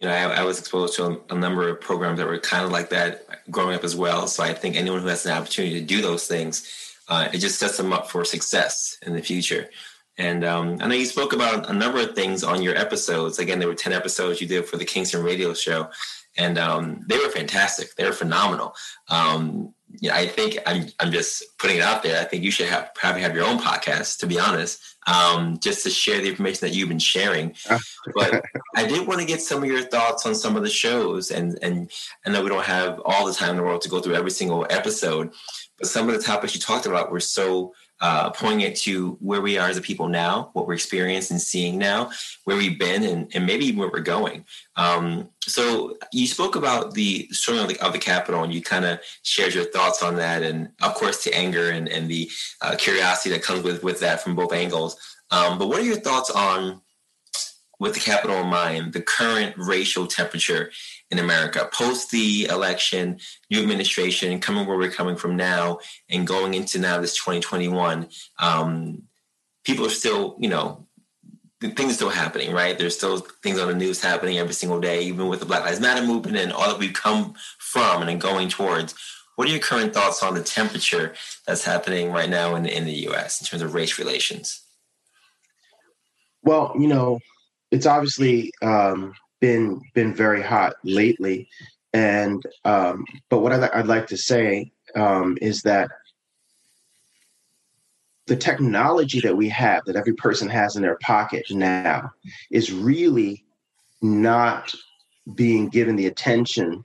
you 0.00 0.08
know, 0.08 0.10
I, 0.10 0.40
I 0.40 0.42
was 0.42 0.58
exposed 0.58 0.96
to 0.96 1.04
a, 1.04 1.34
a, 1.34 1.38
number 1.38 1.68
of 1.68 1.80
programs 1.80 2.18
that 2.18 2.26
were 2.26 2.38
kind 2.38 2.64
of 2.64 2.72
like 2.72 2.90
that 2.90 3.26
growing 3.50 3.76
up 3.76 3.84
as 3.84 3.94
well. 3.94 4.26
So 4.26 4.42
I 4.42 4.52
think 4.54 4.74
anyone 4.74 5.00
who 5.00 5.06
has 5.06 5.24
an 5.24 5.32
opportunity 5.32 5.78
to 5.78 5.86
do 5.86 6.02
those 6.02 6.26
things, 6.26 6.96
uh, 7.08 7.28
it 7.32 7.38
just 7.38 7.60
sets 7.60 7.76
them 7.76 7.92
up 7.92 8.10
for 8.10 8.24
success 8.24 8.98
in 9.06 9.14
the 9.14 9.22
future. 9.22 9.70
And 10.18 10.44
um, 10.44 10.78
I 10.80 10.88
know 10.88 10.94
you 10.94 11.06
spoke 11.06 11.32
about 11.32 11.70
a 11.70 11.72
number 11.72 11.98
of 11.98 12.14
things 12.14 12.44
on 12.44 12.62
your 12.62 12.76
episodes. 12.76 13.38
Again, 13.38 13.58
there 13.58 13.68
were 13.68 13.74
10 13.74 13.92
episodes 13.92 14.40
you 14.40 14.46
did 14.46 14.66
for 14.66 14.76
the 14.76 14.84
Kingston 14.84 15.22
radio 15.22 15.54
show. 15.54 15.88
and 16.36 16.58
um, 16.58 17.04
they 17.08 17.18
were 17.18 17.28
fantastic. 17.28 17.94
They 17.96 18.04
were 18.04 18.12
phenomenal. 18.12 18.74
Um, 19.08 19.74
yeah, 20.00 20.14
I 20.16 20.26
think 20.26 20.58
I'm 20.66 20.86
I'm 20.98 21.12
just 21.12 21.44
putting 21.58 21.76
it 21.76 21.82
out 21.82 22.02
there. 22.02 22.20
I 22.20 22.24
think 22.24 22.42
you 22.42 22.50
should 22.50 22.68
have 22.68 22.94
probably 22.94 23.22
have 23.22 23.34
your 23.34 23.44
own 23.44 23.58
podcast, 23.58 24.18
to 24.20 24.26
be 24.26 24.38
honest, 24.38 24.80
um, 25.06 25.58
just 25.60 25.82
to 25.82 25.90
share 25.90 26.20
the 26.20 26.30
information 26.30 26.66
that 26.66 26.74
you've 26.74 26.88
been 26.88 26.98
sharing. 26.98 27.54
but 28.14 28.42
I 28.76 28.86
did 28.86 29.06
want 29.06 29.20
to 29.20 29.26
get 29.26 29.42
some 29.42 29.62
of 29.62 29.68
your 29.68 29.82
thoughts 29.82 30.24
on 30.24 30.34
some 30.34 30.56
of 30.56 30.62
the 30.62 30.70
shows, 30.70 31.30
and 31.30 31.58
and 31.62 31.90
I 32.24 32.30
know 32.30 32.42
we 32.42 32.48
don't 32.48 32.64
have 32.64 33.00
all 33.04 33.26
the 33.26 33.34
time 33.34 33.50
in 33.50 33.56
the 33.58 33.62
world 33.62 33.82
to 33.82 33.90
go 33.90 34.00
through 34.00 34.14
every 34.14 34.30
single 34.30 34.66
episode, 34.70 35.32
but 35.78 35.88
some 35.88 36.08
of 36.08 36.14
the 36.14 36.22
topics 36.22 36.54
you 36.54 36.60
talked 36.60 36.86
about 36.86 37.12
were 37.12 37.20
so 37.20 37.74
uh, 38.02 38.30
poignant 38.30 38.76
to 38.76 39.16
where 39.20 39.40
we 39.40 39.56
are 39.56 39.68
as 39.68 39.76
a 39.76 39.80
people 39.80 40.08
now, 40.08 40.50
what 40.54 40.66
we're 40.66 40.74
experiencing 40.74 41.36
and 41.36 41.40
seeing 41.40 41.78
now, 41.78 42.10
where 42.44 42.56
we've 42.56 42.78
been, 42.78 43.04
and, 43.04 43.30
and 43.32 43.46
maybe 43.46 43.70
where 43.70 43.88
we're 43.88 44.00
going. 44.00 44.44
Um, 44.76 45.30
so 45.40 45.96
you 46.12 46.26
spoke 46.26 46.56
about 46.56 46.94
the 46.94 47.28
storming 47.30 47.62
of 47.62 47.68
the, 47.68 47.80
of 47.80 47.92
the 47.92 48.00
Capitol, 48.00 48.42
and 48.42 48.52
you 48.52 48.60
kind 48.60 48.84
of 48.84 48.98
shared 49.22 49.54
your 49.54 49.66
thoughts 49.66 50.02
on 50.02 50.16
that, 50.16 50.42
and 50.42 50.70
of 50.82 50.94
course 50.94 51.22
the 51.22 51.32
anger 51.32 51.70
and, 51.70 51.88
and 51.88 52.10
the 52.10 52.28
uh, 52.60 52.74
curiosity 52.76 53.30
that 53.30 53.42
comes 53.42 53.62
with 53.62 53.84
with 53.84 54.00
that 54.00 54.20
from 54.20 54.34
both 54.34 54.52
angles. 54.52 54.96
Um, 55.30 55.56
but 55.58 55.68
what 55.68 55.80
are 55.80 55.84
your 55.84 55.96
thoughts 55.96 56.28
on, 56.28 56.80
with 57.78 57.94
the 57.94 58.00
Capitol 58.00 58.36
in 58.36 58.48
mind, 58.48 58.92
the 58.92 59.02
current 59.02 59.54
racial 59.56 60.06
temperature 60.06 60.70
in 61.12 61.18
America 61.18 61.68
post 61.70 62.10
the 62.10 62.46
election, 62.46 63.18
new 63.50 63.60
administration, 63.60 64.40
coming 64.40 64.66
where 64.66 64.78
we're 64.78 64.90
coming 64.90 65.14
from 65.14 65.36
now, 65.36 65.78
and 66.08 66.26
going 66.26 66.54
into 66.54 66.78
now 66.78 66.98
this 67.00 67.14
2021. 67.16 68.08
Um, 68.38 69.02
people 69.62 69.84
are 69.84 69.90
still, 69.90 70.36
you 70.40 70.48
know, 70.48 70.86
things 71.60 71.92
are 71.92 71.96
still 71.96 72.08
happening, 72.08 72.52
right? 72.52 72.78
There's 72.78 72.96
still 72.96 73.18
things 73.42 73.60
on 73.60 73.68
the 73.68 73.74
news 73.74 74.02
happening 74.02 74.38
every 74.38 74.54
single 74.54 74.80
day, 74.80 75.02
even 75.02 75.28
with 75.28 75.40
the 75.40 75.46
Black 75.46 75.64
Lives 75.66 75.80
Matter 75.80 76.04
movement 76.04 76.38
and 76.38 76.50
all 76.50 76.68
that 76.68 76.78
we've 76.78 76.94
come 76.94 77.34
from 77.58 78.02
and 78.02 78.18
going 78.18 78.48
towards. 78.48 78.94
What 79.36 79.46
are 79.48 79.50
your 79.50 79.60
current 79.60 79.92
thoughts 79.92 80.22
on 80.22 80.34
the 80.34 80.42
temperature 80.42 81.14
that's 81.46 81.64
happening 81.64 82.10
right 82.10 82.28
now 82.28 82.54
in, 82.54 82.64
in 82.64 82.86
the 82.86 82.92
U.S. 83.08 83.40
in 83.40 83.46
terms 83.46 83.62
of 83.62 83.74
race 83.74 83.98
relations? 83.98 84.62
Well, 86.42 86.74
you 86.78 86.88
know, 86.88 87.18
it's 87.70 87.86
obviously 87.86 88.50
um, 88.62 89.12
been 89.42 89.82
been 89.92 90.14
very 90.14 90.40
hot 90.40 90.76
lately, 90.84 91.48
and 91.92 92.42
um, 92.64 93.04
but 93.28 93.40
what 93.40 93.52
I'd, 93.52 93.86
like 93.86 94.06
to 94.06 94.16
say 94.16 94.72
um, 94.94 95.36
is 95.42 95.62
that 95.62 95.90
the 98.26 98.36
technology 98.36 99.20
that 99.20 99.36
we 99.36 99.48
have, 99.48 99.84
that 99.84 99.96
every 99.96 100.14
person 100.14 100.48
has 100.48 100.76
in 100.76 100.82
their 100.82 100.96
pocket 101.02 101.44
now, 101.50 102.08
is 102.52 102.72
really 102.72 103.44
not 104.00 104.72
being 105.34 105.68
given 105.68 105.96
the 105.96 106.06
attention 106.06 106.84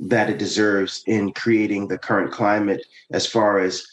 that 0.00 0.28
it 0.28 0.38
deserves 0.38 1.04
in 1.06 1.32
creating 1.32 1.86
the 1.86 1.98
current 1.98 2.32
climate 2.32 2.84
as 3.12 3.24
far 3.24 3.60
as 3.60 3.84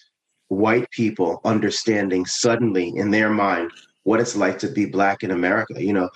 white 0.47 0.89
people 0.89 1.39
understanding 1.45 2.25
suddenly 2.25 2.89
in 2.95 3.11
their 3.11 3.29
mind 3.29 3.71
what 4.03 4.19
it's 4.19 4.35
like 4.35 4.57
to 4.59 4.67
be 4.67 4.85
black 4.85 5.23
in 5.23 5.31
America. 5.31 5.83
You 5.83 5.93
know, 5.93 6.09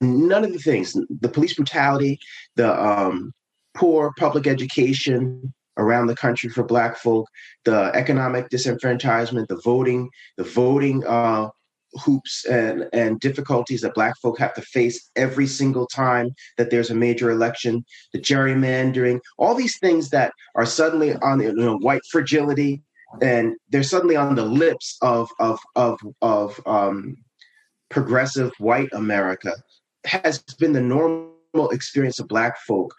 none 0.00 0.44
of 0.44 0.52
the 0.52 0.58
things, 0.58 0.96
the 1.20 1.28
police 1.28 1.54
brutality, 1.54 2.18
the 2.56 2.72
um, 2.82 3.32
poor 3.74 4.12
public 4.18 4.46
education, 4.46 5.52
around 5.76 6.06
the 6.06 6.16
country 6.16 6.48
for 6.48 6.62
black 6.62 6.96
folk 6.96 7.28
the 7.64 7.90
economic 7.94 8.48
disenfranchisement 8.48 9.48
the 9.48 9.60
voting 9.64 10.08
the 10.36 10.44
voting 10.44 11.04
uh, 11.06 11.48
hoops 11.94 12.44
and 12.46 12.88
and 12.92 13.20
difficulties 13.20 13.80
that 13.80 13.94
black 13.94 14.14
folk 14.20 14.38
have 14.38 14.54
to 14.54 14.62
face 14.62 15.10
every 15.16 15.46
single 15.46 15.86
time 15.86 16.34
that 16.58 16.70
there's 16.70 16.90
a 16.90 16.94
major 16.94 17.30
election 17.30 17.84
the 18.12 18.20
gerrymandering 18.20 19.20
all 19.38 19.54
these 19.54 19.78
things 19.78 20.10
that 20.10 20.32
are 20.54 20.66
suddenly 20.66 21.14
on 21.16 21.40
you 21.40 21.52
know 21.52 21.76
white 21.78 22.02
fragility 22.10 22.82
and 23.22 23.54
they're 23.70 23.84
suddenly 23.84 24.16
on 24.16 24.34
the 24.34 24.44
lips 24.44 24.96
of 25.02 25.28
of 25.38 25.58
of 25.76 25.98
of 26.20 26.60
um, 26.66 27.16
progressive 27.90 28.52
white 28.58 28.88
america 28.92 29.54
has 30.04 30.38
been 30.58 30.72
the 30.72 30.80
normal 30.80 31.70
experience 31.70 32.18
of 32.18 32.28
black 32.28 32.58
folk 32.66 32.94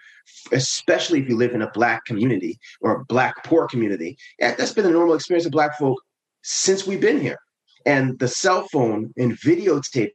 especially 0.51 1.19
if 1.19 1.29
you 1.29 1.37
live 1.37 1.53
in 1.53 1.61
a 1.61 1.71
black 1.71 2.03
community 2.05 2.59
or 2.81 2.95
a 2.95 3.05
black 3.05 3.43
poor 3.43 3.67
community. 3.67 4.17
That's 4.39 4.73
been 4.73 4.85
the 4.85 4.91
normal 4.91 5.15
experience 5.15 5.45
of 5.45 5.51
black 5.51 5.77
folk 5.77 6.01
since 6.41 6.87
we've 6.87 7.01
been 7.01 7.21
here. 7.21 7.39
And 7.85 8.17
the 8.17 8.27
cell 8.27 8.67
phone 8.71 9.13
and 9.17 9.33
videotape 9.39 10.11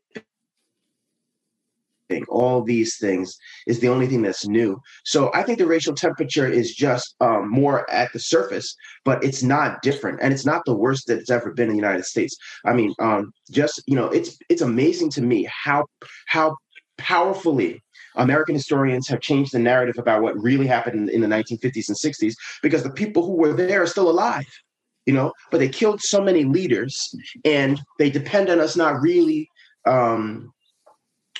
all 2.29 2.63
these 2.63 2.99
things 2.99 3.39
is 3.69 3.79
the 3.79 3.89
only 3.89 4.09
thing 4.09 4.23
that's 4.23 4.47
new. 4.47 4.81
So 5.05 5.31
I 5.33 5.45
think 5.45 5.59
the 5.59 5.67
racial 5.67 5.95
temperature 5.95 6.47
is 6.47 6.75
just 6.75 7.15
um, 7.21 7.49
more 7.49 7.89
at 7.89 8.13
the 8.13 8.19
surface, 8.19 8.75
but 9.05 9.23
it's 9.23 9.45
not 9.45 9.81
different, 9.83 10.19
and 10.21 10.33
it's 10.33 10.45
not 10.45 10.65
the 10.65 10.75
worst 10.75 11.07
that 11.07 11.19
it's 11.19 11.31
ever 11.31 11.53
been 11.53 11.69
in 11.69 11.77
the 11.77 11.83
United 11.83 12.05
States. 12.05 12.37
I 12.65 12.73
mean, 12.73 12.93
um, 12.99 13.33
just 13.53 13.81
you 13.87 13.95
know, 13.95 14.07
it's 14.07 14.37
it's 14.49 14.63
amazing 14.63 15.11
to 15.11 15.23
me 15.23 15.49
how 15.51 15.87
how 16.27 16.57
powerfully 17.01 17.83
American 18.17 18.55
historians 18.55 19.09
have 19.09 19.21
changed 19.21 19.53
the 19.53 19.59
narrative 19.59 19.99
about 19.99 20.23
what 20.23 20.41
really 20.41 20.67
happened 20.67 21.11
in, 21.11 21.21
the 21.21 21.27
1950s 21.27 21.89
and 21.89 21.97
60s 21.97 22.35
because 22.63 22.83
the 22.83 22.91
people 22.91 23.25
who 23.25 23.35
were 23.35 23.53
there 23.53 23.83
are 23.83 23.87
still 23.87 24.11
alive, 24.11 24.49
you 25.07 25.13
know, 25.13 25.33
but 25.51 25.59
they 25.59 25.69
killed 25.69 26.01
so 26.01 26.23
many 26.23 26.45
leaders 26.45 27.15
and 27.45 27.81
they 27.99 28.11
depend 28.11 28.51
on 28.51 28.61
us 28.61 28.77
not 28.77 29.01
really 29.01 29.49
um, 29.87 30.53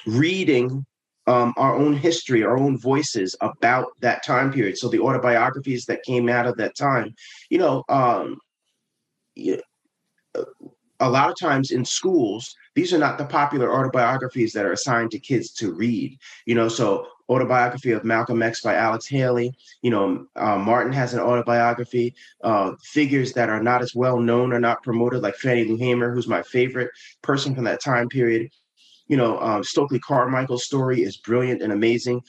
reading 0.07 0.85
um, 1.27 1.53
our 1.57 1.77
own 1.77 1.95
history, 1.95 2.43
our 2.43 2.59
own 2.59 2.79
voices 2.79 3.37
about 3.41 3.87
that 4.01 4.25
time 4.25 4.53
period. 4.53 4.79
So 4.79 4.89
the 4.89 5.01
autobiographies 5.01 5.85
that 5.87 6.03
came 6.03 6.29
out 6.29 6.47
of 6.47 6.57
that 6.57 6.77
time, 6.77 7.15
you 7.51 7.59
know, 7.59 7.85
um, 7.89 8.39
a 11.01 11.11
lot 11.11 11.31
of 11.31 11.39
times 11.39 11.71
in 11.71 11.85
schools, 11.85 12.55
these 12.75 12.93
are 12.93 12.99
not 12.99 13.19
the 13.19 13.25
popular 13.25 13.73
autobiographies 13.73 14.53
that 14.53 14.65
are 14.65 14.73
assigned 14.73 15.11
to 15.11 15.19
kids 15.19 15.53
to 15.55 15.73
read. 15.73 16.19
You 16.47 16.55
know, 16.55 16.69
so 16.69 17.07
autobiography 17.29 17.93
of 17.93 18.05
Malcolm 18.05 18.43
X 18.43 18.61
by 18.61 18.75
Alex 18.75 19.07
Haley. 19.07 19.53
You 19.83 19.91
know, 19.91 20.27
uh, 20.37 20.59
Martin 20.59 20.93
has 20.93 21.15
an 21.15 21.21
autobiography. 21.21 22.15
Uh, 22.43 22.73
figures 22.83 23.33
that 23.33 23.49
are 23.49 23.63
not 23.63 23.83
as 23.83 23.95
well 23.95 24.19
known 24.19 24.53
or 24.53 24.61
not 24.61 24.83
promoted, 24.83 25.23
like 25.23 25.37
Fannie 25.37 25.65
Lou 25.65 25.77
Hamer, 25.77 26.13
who's 26.13 26.29
my 26.29 26.43
favorite 26.43 26.91
person 27.23 27.55
from 27.55 27.65
that 27.65 27.83
time 27.83 28.09
period. 28.09 28.51
You 29.07 29.17
know, 29.17 29.41
um, 29.41 29.65
Stokely 29.65 29.99
Carmichael's 29.99 30.65
story 30.65 31.03
is 31.03 31.17
brilliant 31.17 31.63
and 31.63 31.73
amazing. 31.73 32.23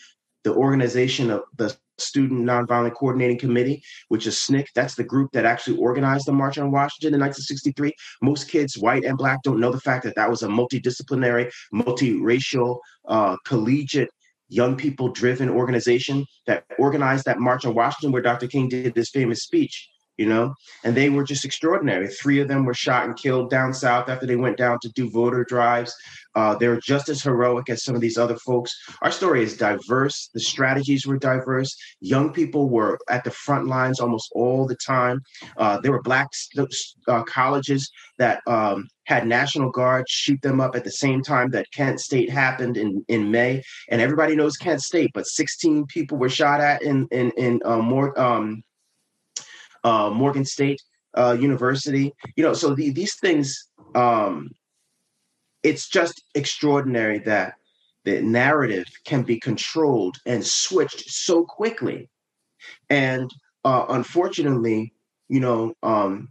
The 0.44 0.54
organization 0.54 1.30
of 1.30 1.44
the 1.58 1.76
Student 1.98 2.42
Nonviolent 2.42 2.94
Coordinating 2.94 3.38
Committee, 3.38 3.84
which 4.08 4.28
is 4.28 4.36
SNCC. 4.36 4.68
That's 4.76 4.96
the 4.96 5.04
group 5.04 5.32
that 5.34 5.46
actually 5.46 5.78
organized 5.78 6.26
the 6.26 6.32
March 6.32 6.58
on 6.58 6.72
Washington 6.72 7.14
in 7.14 7.20
1963. 7.20 7.94
Most 8.22 8.50
kids, 8.50 8.78
white 8.78 9.04
and 9.04 9.18
black, 9.18 9.40
don't 9.44 9.60
know 9.60 9.72
the 9.72 9.80
fact 9.80 10.04
that 10.06 10.16
that 10.16 10.30
was 10.30 10.44
a 10.44 10.48
multidisciplinary, 10.48 11.52
multiracial, 11.74 12.80
uh, 13.08 13.38
collegiate, 13.46 14.10
young 14.52 14.76
people 14.76 15.08
driven 15.08 15.50
organization 15.50 16.26
that 16.46 16.66
organized 16.78 17.26
that 17.26 17.40
March 17.40 17.66
on 17.66 17.74
Washington 17.74 18.12
where 18.12 18.22
Dr. 18.22 18.48
King 18.48 18.68
did 18.68 18.94
this 18.94 19.10
famous 19.10 19.44
speech 19.44 19.90
you 20.22 20.28
know? 20.28 20.54
And 20.84 20.96
they 20.96 21.10
were 21.10 21.24
just 21.24 21.46
extraordinary. 21.46 22.08
Three 22.08 22.40
of 22.40 22.48
them 22.48 22.64
were 22.64 22.76
shot 22.76 23.06
and 23.06 23.18
killed 23.18 23.50
down 23.50 23.74
south 23.74 24.08
after 24.08 24.28
they 24.28 24.36
went 24.36 24.56
down 24.56 24.78
to 24.84 24.90
do 24.90 25.10
voter 25.10 25.44
drives. 25.44 25.96
Uh, 26.36 26.56
they're 26.56 26.80
just 26.80 27.10
as 27.10 27.24
heroic 27.24 27.70
as 27.70 27.84
some 27.84 27.96
of 27.96 28.02
these 28.02 28.20
other 28.20 28.38
folks. 28.38 28.72
Our 29.02 29.12
story 29.12 29.42
is 29.44 29.58
diverse. 29.58 30.30
The 30.34 30.40
strategies 30.40 31.08
were 31.08 31.18
diverse. 31.18 31.76
Young 32.00 32.32
people 32.32 32.70
were 32.70 33.00
at 33.10 33.24
the 33.24 33.32
front 33.32 33.68
lines 33.68 34.00
almost 34.00 34.32
all 34.34 34.68
the 34.68 34.76
time. 34.76 35.22
Uh, 35.58 35.80
there 35.82 35.92
were 35.92 36.04
black 36.04 36.28
uh, 37.08 37.24
colleges 37.24 37.92
that 38.20 38.42
um, 38.46 38.88
had 39.06 39.28
National 39.28 39.72
Guard 39.72 40.06
shoot 40.08 40.40
them 40.44 40.62
up 40.62 40.76
at 40.76 40.84
the 40.84 40.92
same 40.92 41.24
time 41.24 41.50
that 41.50 41.72
Kent 41.74 42.00
State 42.00 42.30
happened 42.30 42.78
in, 42.78 43.04
in 43.08 43.32
May. 43.32 43.64
And 43.90 44.00
everybody 44.00 44.36
knows 44.36 44.56
Kent 44.56 44.82
State, 44.82 45.12
but 45.16 45.26
16 45.26 45.88
people 45.88 46.18
were 46.20 46.30
shot 46.30 46.62
at 46.62 46.84
in 46.84 47.08
in 47.12 47.32
in 47.32 47.60
uh, 47.66 47.80
more 47.80 48.18
um, 48.20 48.64
uh, 49.84 50.10
Morgan 50.10 50.46
State 50.46 50.82
uh, 51.18 51.38
University. 51.40 52.14
You 52.36 52.44
know, 52.44 52.54
so 52.54 52.74
the, 52.76 52.92
these 52.92 53.16
things, 53.16 53.70
um, 53.96 54.50
it's 55.64 55.90
just 55.90 56.24
extraordinary 56.36 57.20
that 57.20 57.54
the 58.04 58.22
narrative 58.22 58.86
can 59.06 59.24
be 59.24 59.40
controlled 59.40 60.18
and 60.26 60.46
switched 60.46 61.10
so 61.10 61.44
quickly. 61.44 62.10
And 62.90 63.30
uh, 63.64 63.86
unfortunately, 63.90 64.94
you 65.30 65.40
know, 65.40 65.74
um, 65.84 66.30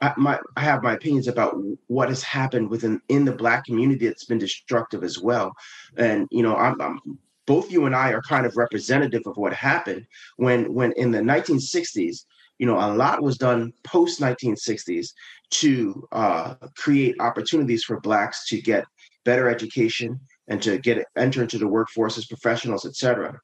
I, 0.00 0.12
my, 0.16 0.38
I 0.56 0.60
have 0.60 0.82
my 0.82 0.92
opinions 0.92 1.26
about 1.26 1.56
what 1.86 2.10
has 2.10 2.22
happened 2.22 2.68
within 2.68 3.00
in 3.08 3.24
the 3.24 3.32
black 3.32 3.64
community 3.64 4.06
that's 4.06 4.26
been 4.26 4.38
destructive 4.38 5.02
as 5.02 5.18
well. 5.18 5.54
And 5.96 6.28
you 6.30 6.42
know, 6.42 6.56
I'm, 6.56 6.80
I'm 6.80 7.00
both 7.46 7.70
you 7.70 7.86
and 7.86 7.94
I 7.94 8.10
are 8.12 8.22
kind 8.22 8.44
of 8.44 8.56
representative 8.56 9.22
of 9.26 9.36
what 9.36 9.54
happened 9.54 10.06
when 10.36 10.72
when 10.74 10.92
in 10.92 11.10
the 11.10 11.20
1960s 11.20 12.24
you 12.58 12.66
know, 12.66 12.78
a 12.78 12.94
lot 12.94 13.22
was 13.22 13.38
done 13.38 13.72
post 13.84 14.20
1960s 14.20 15.08
to 15.50 16.06
uh, 16.12 16.54
create 16.76 17.14
opportunities 17.20 17.84
for 17.84 18.00
blacks 18.00 18.46
to 18.48 18.60
get 18.60 18.84
better 19.24 19.48
education 19.48 20.18
and 20.48 20.62
to 20.62 20.78
get 20.78 21.04
enter 21.16 21.42
into 21.42 21.58
the 21.58 21.66
workforce 21.66 22.16
as 22.16 22.26
professionals, 22.26 22.86
etc. 22.86 23.38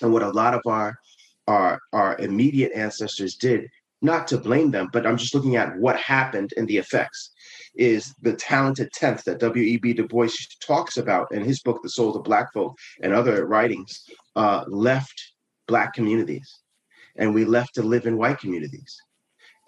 and 0.00 0.12
what 0.12 0.22
a 0.22 0.30
lot 0.30 0.54
of 0.54 0.62
our 0.66 0.96
our 1.48 1.80
our 1.92 2.16
immediate 2.18 2.72
ancestors 2.74 3.36
did 3.36 3.66
not 4.00 4.26
to 4.28 4.38
blame 4.38 4.70
them 4.70 4.88
but 4.92 5.06
i'm 5.06 5.16
just 5.16 5.34
looking 5.34 5.56
at 5.56 5.76
what 5.78 5.96
happened 5.96 6.52
and 6.56 6.68
the 6.68 6.76
effects 6.76 7.32
is 7.74 8.14
the 8.22 8.32
talented 8.34 8.88
10th 8.92 9.24
that 9.24 9.40
w.e.b 9.40 9.92
du 9.92 10.06
bois 10.06 10.28
talks 10.60 10.96
about 10.96 11.26
in 11.32 11.42
his 11.42 11.60
book 11.62 11.80
the 11.82 11.88
souls 11.88 12.16
of 12.16 12.22
black 12.22 12.52
folk 12.52 12.76
and 13.02 13.12
other 13.12 13.46
writings 13.46 14.04
uh, 14.36 14.64
left 14.68 15.32
black 15.66 15.92
communities 15.94 16.61
and 17.16 17.34
we 17.34 17.44
left 17.44 17.74
to 17.74 17.82
live 17.82 18.06
in 18.06 18.16
white 18.16 18.38
communities. 18.38 18.96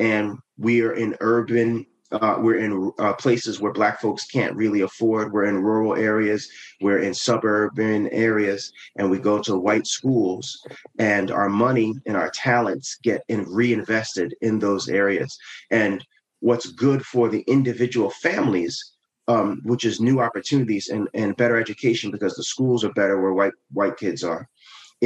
And 0.01 0.39
we 0.59 0.83
are 0.83 0.95
in 0.95 1.17
urban 1.21 1.87
uh, 2.13 2.37
we're 2.39 2.59
in 2.59 2.93
uh, 2.99 3.13
places 3.15 3.61
where 3.61 3.73
black 3.73 4.01
folks 4.01 4.27
can't 4.27 4.55
really 4.55 4.83
afford 4.83 5.33
we're 5.33 5.47
in 5.47 5.63
rural 5.63 5.97
areas 5.97 6.49
we're 6.81 7.01
in 7.01 7.13
suburban 7.13 8.09
areas 8.11 8.73
and 8.97 9.11
we 9.11 9.19
go 9.19 9.41
to 9.41 9.59
white 9.59 9.87
schools 9.87 10.65
and 10.99 11.31
our 11.31 11.49
money 11.49 11.95
and 12.07 12.17
our 12.17 12.31
talents 12.31 12.99
get 13.03 13.23
in, 13.29 13.45
reinvested 13.49 14.35
in 14.43 14.59
those 14.59 14.89
areas. 14.89 15.37
And 15.71 16.05
what's 16.41 16.71
good 16.71 17.05
for 17.05 17.29
the 17.29 17.41
individual 17.49 18.11
families 18.11 18.93
um, 19.27 19.63
which 19.65 19.85
is 19.85 20.01
new 20.01 20.21
opportunities 20.21 20.89
and, 20.89 21.09
and 21.15 21.37
better 21.37 21.59
education 21.59 22.11
because 22.11 22.35
the 22.35 22.45
schools 22.45 22.85
are 22.85 22.93
better 22.93 23.21
where 23.21 23.33
white 23.33 23.55
white 23.73 23.97
kids 23.97 24.23
are 24.23 24.49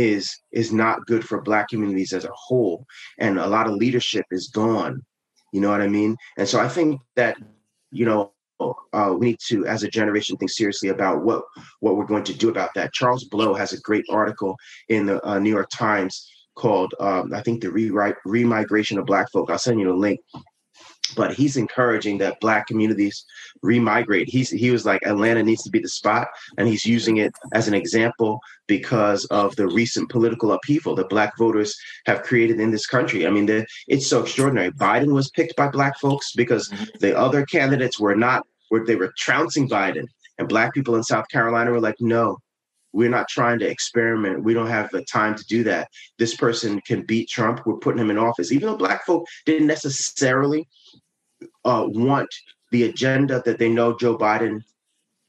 is 0.06 0.22
is 0.52 0.72
not 0.72 1.06
good 1.06 1.24
for 1.28 1.42
black 1.42 1.66
communities 1.68 2.12
as 2.12 2.24
a 2.24 2.38
whole 2.46 2.84
and 3.18 3.38
a 3.38 3.46
lot 3.46 3.66
of 3.66 3.74
leadership 3.74 4.24
is 4.30 4.48
gone 4.48 5.02
you 5.52 5.60
know 5.60 5.70
what 5.70 5.80
I 5.80 5.88
mean? 5.88 6.16
And 6.36 6.48
so 6.48 6.60
I 6.60 6.68
think 6.68 7.00
that, 7.16 7.36
you 7.90 8.04
know, 8.04 8.32
uh, 8.92 9.14
we 9.16 9.26
need 9.26 9.38
to, 9.46 9.66
as 9.66 9.82
a 9.82 9.88
generation, 9.88 10.36
think 10.36 10.50
seriously 10.50 10.88
about 10.88 11.22
what 11.22 11.44
what 11.80 11.96
we're 11.96 12.06
going 12.06 12.24
to 12.24 12.34
do 12.34 12.48
about 12.48 12.70
that. 12.74 12.92
Charles 12.92 13.24
Blow 13.24 13.54
has 13.54 13.72
a 13.72 13.80
great 13.80 14.04
article 14.10 14.56
in 14.88 15.06
the 15.06 15.26
uh, 15.26 15.38
New 15.38 15.50
York 15.50 15.68
Times 15.70 16.28
called, 16.56 16.92
um, 16.98 17.32
I 17.32 17.40
think, 17.40 17.62
the 17.62 17.70
rewrite 17.70 18.16
remigration 18.26 18.98
of 18.98 19.06
Black 19.06 19.30
folk. 19.30 19.48
I'll 19.48 19.58
send 19.58 19.78
you 19.78 19.86
the 19.86 19.94
link 19.94 20.18
but 21.16 21.34
he's 21.34 21.56
encouraging 21.56 22.18
that 22.18 22.40
black 22.40 22.66
communities 22.66 23.24
remigrate. 23.62 24.28
He's 24.28 24.50
he 24.50 24.70
was 24.70 24.84
like 24.84 25.02
Atlanta 25.06 25.42
needs 25.42 25.62
to 25.64 25.70
be 25.70 25.80
the 25.80 25.88
spot, 25.88 26.28
and 26.56 26.68
he's 26.68 26.84
using 26.84 27.18
it 27.18 27.32
as 27.52 27.68
an 27.68 27.74
example 27.74 28.40
because 28.66 29.24
of 29.26 29.54
the 29.56 29.66
recent 29.66 30.10
political 30.10 30.52
upheaval 30.52 30.94
that 30.96 31.08
black 31.08 31.36
voters 31.38 31.76
have 32.06 32.22
created 32.22 32.60
in 32.60 32.70
this 32.70 32.86
country. 32.86 33.26
I 33.26 33.30
mean, 33.30 33.48
it's 33.88 34.06
so 34.06 34.22
extraordinary. 34.22 34.70
Biden 34.72 35.12
was 35.12 35.30
picked 35.30 35.56
by 35.56 35.68
black 35.68 35.98
folks 35.98 36.32
because 36.32 36.68
mm-hmm. 36.68 36.84
the 37.00 37.16
other 37.16 37.44
candidates 37.46 37.98
were 37.98 38.16
not 38.16 38.46
were 38.70 38.84
they 38.84 38.96
were 38.96 39.12
trouncing 39.16 39.68
Biden, 39.68 40.06
and 40.38 40.48
black 40.48 40.74
people 40.74 40.96
in 40.96 41.02
South 41.02 41.28
Carolina 41.28 41.70
were 41.70 41.80
like, 41.80 41.96
no. 42.00 42.38
We're 42.92 43.10
not 43.10 43.28
trying 43.28 43.58
to 43.60 43.68
experiment. 43.68 44.44
We 44.44 44.54
don't 44.54 44.68
have 44.68 44.90
the 44.90 45.02
time 45.04 45.34
to 45.34 45.44
do 45.44 45.62
that. 45.64 45.88
This 46.18 46.34
person 46.34 46.80
can 46.86 47.02
beat 47.02 47.28
Trump. 47.28 47.66
We're 47.66 47.76
putting 47.76 48.00
him 48.00 48.10
in 48.10 48.18
office. 48.18 48.52
Even 48.52 48.68
though 48.68 48.76
black 48.76 49.04
folk 49.04 49.26
didn't 49.44 49.66
necessarily 49.66 50.66
uh, 51.64 51.84
want 51.86 52.28
the 52.70 52.84
agenda 52.84 53.42
that 53.44 53.58
they 53.58 53.68
know 53.68 53.96
Joe 53.96 54.16
Biden 54.16 54.62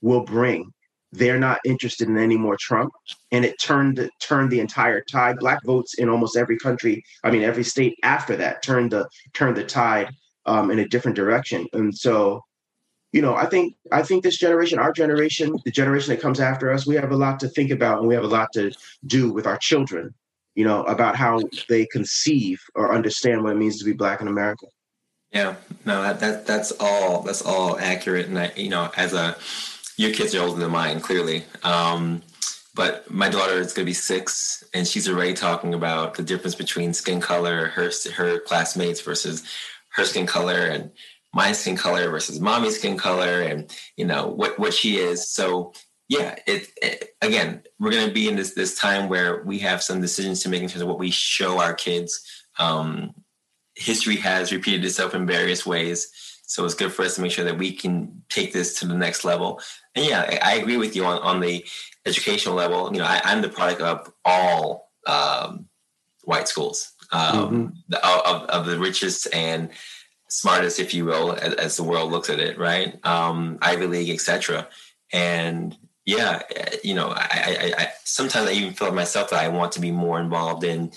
will 0.02 0.24
bring. 0.24 0.72
They're 1.12 1.40
not 1.40 1.60
interested 1.66 2.08
in 2.08 2.18
any 2.18 2.38
more 2.38 2.56
Trump, 2.60 2.94
and 3.32 3.44
it 3.44 3.60
turned 3.60 4.08
turned 4.22 4.52
the 4.52 4.60
entire 4.60 5.02
tide. 5.02 5.40
Black 5.40 5.60
votes 5.66 5.96
in 5.96 6.08
almost 6.08 6.38
every 6.38 6.58
country, 6.58 7.04
I 7.24 7.32
mean 7.32 7.42
every 7.42 7.64
state 7.64 7.96
after 8.04 8.36
that, 8.36 8.62
turned 8.62 8.92
the 8.92 9.08
turned 9.34 9.58
the 9.58 9.64
tide 9.64 10.10
um, 10.46 10.70
in 10.70 10.80
a 10.80 10.88
different 10.88 11.16
direction. 11.16 11.66
And 11.74 11.96
so, 11.96 12.44
you 13.12 13.22
know, 13.22 13.36
I 13.36 13.46
think 13.46 13.76
I 13.92 14.04
think 14.04 14.24
this 14.24 14.38
generation, 14.38 14.78
our 14.80 14.92
generation, 14.92 15.56
the 15.66 15.72
generation 15.72 16.14
that 16.14 16.22
comes 16.22 16.40
after 16.40 16.72
us, 16.72 16.86
we 16.86 16.96
have 16.96 17.12
a 17.12 17.18
lot 17.18 17.40
to 17.40 17.48
think 17.50 17.72
about, 17.72 18.00
and 18.00 18.08
we 18.08 18.14
have 18.14 18.24
a 18.24 18.28
lot 18.28 18.50
to 18.54 18.72
do 19.06 19.32
with 19.32 19.48
our 19.48 19.58
children. 19.58 20.14
You 20.56 20.66
know, 20.66 20.84
about 20.84 21.16
how 21.16 21.40
they 21.70 21.86
conceive 21.86 22.62
or 22.76 22.94
understand 22.94 23.44
what 23.44 23.54
it 23.54 23.58
means 23.58 23.80
to 23.80 23.86
be 23.86 23.94
Black 23.94 24.20
in 24.20 24.28
America. 24.28 24.66
Yeah, 25.32 25.56
no, 25.86 26.02
that, 26.02 26.20
that 26.20 26.46
that's 26.46 26.74
all 26.80 27.22
that's 27.22 27.44
all 27.44 27.80
accurate, 27.80 28.28
and 28.28 28.38
I, 28.38 28.52
you 28.56 28.70
know, 28.70 28.92
as 28.98 29.14
a 29.14 29.38
your 29.98 30.12
kids 30.12 30.34
are 30.34 30.42
older 30.42 30.60
than 30.60 30.72
mine, 30.72 31.02
clearly. 31.02 31.44
Um, 31.64 32.22
but 32.74 33.10
my 33.12 33.30
daughter 33.30 33.60
is 33.60 33.74
going 33.74 33.86
to 33.86 33.90
be 33.90 33.94
six, 33.94 34.64
and 34.74 34.88
she's 34.88 35.10
already 35.10 35.34
talking 35.34 35.74
about 35.74 36.16
the 36.16 36.24
difference 36.24 36.56
between 36.56 36.94
skin 36.94 37.20
color, 37.20 37.68
her 37.68 37.92
her 38.16 38.40
classmates 38.40 39.02
versus 39.02 39.44
her 39.90 40.06
skin 40.06 40.26
color, 40.26 40.66
and 40.66 40.92
my 41.34 41.52
skin 41.52 41.78
color 41.78 42.10
versus 42.10 42.40
mommy's 42.40 42.78
skin 42.78 42.98
color, 42.98 43.42
and 43.42 43.72
you 43.96 44.06
know 44.06 44.28
what 44.28 44.58
what 44.60 44.74
she 44.74 44.98
is. 44.98 45.30
So 45.30 45.74
yeah, 46.08 46.36
it, 46.48 46.68
it 46.82 47.10
again, 47.22 47.64
we're 47.80 47.92
going 47.92 48.08
to 48.08 48.14
be 48.14 48.28
in 48.28 48.36
this 48.36 48.54
this 48.56 48.76
time 48.76 49.10
where 49.10 49.44
we 49.44 49.60
have 49.60 49.84
some 49.84 50.02
decisions 50.02 50.42
to 50.42 50.50
make 50.50 50.62
in 50.62 50.68
terms 50.68 50.82
of 50.82 50.88
what 50.88 51.00
we 51.00 51.12
show 51.12 51.60
our 51.60 51.74
kids. 51.74 52.20
Um, 52.58 53.14
history 53.76 54.18
has 54.18 54.52
repeated 54.52 54.84
itself 54.84 55.14
in 55.14 55.26
various 55.26 55.66
ways. 55.66 56.12
So 56.44 56.66
it's 56.66 56.74
good 56.74 56.92
for 56.92 57.04
us 57.04 57.16
to 57.16 57.22
make 57.22 57.32
sure 57.32 57.46
that 57.46 57.60
we 57.60 57.72
can 57.72 58.24
take 58.28 58.52
this 58.54 58.80
to 58.80 58.88
the 58.88 58.96
next 58.96 59.24
level. 59.24 59.62
And 59.96 60.04
yeah, 60.04 60.40
I 60.42 60.56
agree 60.56 60.78
with 60.78 60.96
you 60.96 61.06
on, 61.06 61.20
on 61.22 61.40
the 61.40 61.64
educational 62.08 62.56
level. 62.56 62.92
You 62.92 63.00
know, 63.00 63.06
I, 63.06 63.32
am 63.32 63.42
the 63.42 63.50
product 63.50 63.82
of 63.82 64.12
all 64.26 64.90
um, 65.06 65.70
white 66.24 66.48
schools, 66.48 66.92
um, 67.12 67.36
mm-hmm. 67.36 67.66
the, 67.90 68.06
of, 68.06 68.44
of 68.50 68.66
the 68.66 68.80
richest 68.80 69.34
and 69.34 69.70
smartest, 70.30 70.80
if 70.80 70.94
you 70.94 71.06
will, 71.06 71.34
as, 71.34 71.54
as 71.56 71.78
the 71.78 71.84
world 71.84 72.12
looks 72.12 72.30
at 72.30 72.40
it, 72.40 72.58
right? 72.58 73.04
Um, 73.06 73.58
Ivy 73.62 73.88
League, 73.88 74.10
etc. 74.10 74.68
And 75.12 75.78
yeah, 76.06 76.42
you 76.84 76.96
know, 76.96 77.10
I, 77.10 77.74
I, 77.78 77.82
I 77.82 77.88
sometimes 78.06 78.50
I 78.50 78.54
even 78.54 78.74
feel 78.74 78.94
myself 78.94 79.32
that 79.32 79.44
I 79.44 79.50
want 79.50 79.74
to 79.74 79.82
be 79.82 79.92
more 79.92 80.20
involved 80.20 80.64
in 80.64 80.92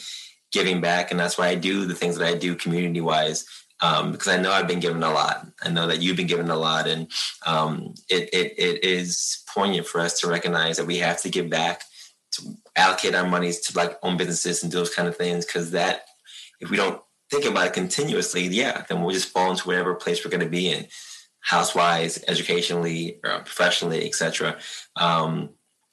giving 0.53 0.81
back, 0.81 1.11
and 1.11 1.18
that's 1.18 1.37
why 1.37 1.49
I 1.49 1.55
do 1.55 1.87
the 1.87 1.95
things 1.95 2.16
that 2.16 2.29
I 2.29 2.35
do 2.35 2.55
community 2.55 3.01
wise. 3.01 3.47
Um, 3.81 4.12
because 4.12 4.29
I 4.29 4.40
know 4.40 4.53
I've 4.53 4.68
been 4.68 4.79
given 4.79 5.03
a 5.03 5.11
lot. 5.11 5.45
I 5.61 5.68
know 5.68 5.88
that 5.88 6.01
you've 6.01 6.16
been 6.16 6.29
given 6.29 6.51
a 6.51 6.57
lot, 6.57 6.87
and 6.87 7.11
um, 7.45 7.95
it, 8.09 8.29
it, 8.33 8.55
it 8.57 8.85
is 8.85 9.42
poignant 9.53 9.88
for 9.88 10.01
us 10.01 10.21
to 10.21 10.29
recognize 10.29 10.77
that 10.77 10.87
we 10.87 10.99
have 10.99 11.21
to 11.23 11.29
give 11.29 11.51
back, 11.51 11.83
to 12.33 12.55
allocate 12.77 13.16
our 13.16 13.27
monies 13.27 13.59
to 13.62 13.77
like 13.77 13.99
own 14.05 14.16
businesses 14.16 14.62
and 14.62 14.71
those 14.71 14.95
kind 14.95 15.09
of 15.09 15.16
things. 15.16 15.45
Because 15.45 15.73
that, 15.73 16.03
if 16.61 16.71
we 16.71 16.77
don't 16.77 17.03
think 17.33 17.47
about 17.47 17.68
it 17.68 17.73
continuously, 17.73 18.47
yeah, 18.49 18.85
then 18.88 19.03
we'll 19.03 19.14
just 19.14 19.31
fall 19.31 19.51
into 19.51 19.66
whatever 19.66 19.95
place 19.95 20.23
we're 20.23 20.31
going 20.31 20.45
to 20.45 20.51
be 20.51 20.71
in, 20.71 20.87
housewise, 21.51 22.23
educationally, 22.29 23.18
or 23.25 23.40
professionally, 23.40 24.07
etc. 24.07 24.59
Um, 24.97 25.49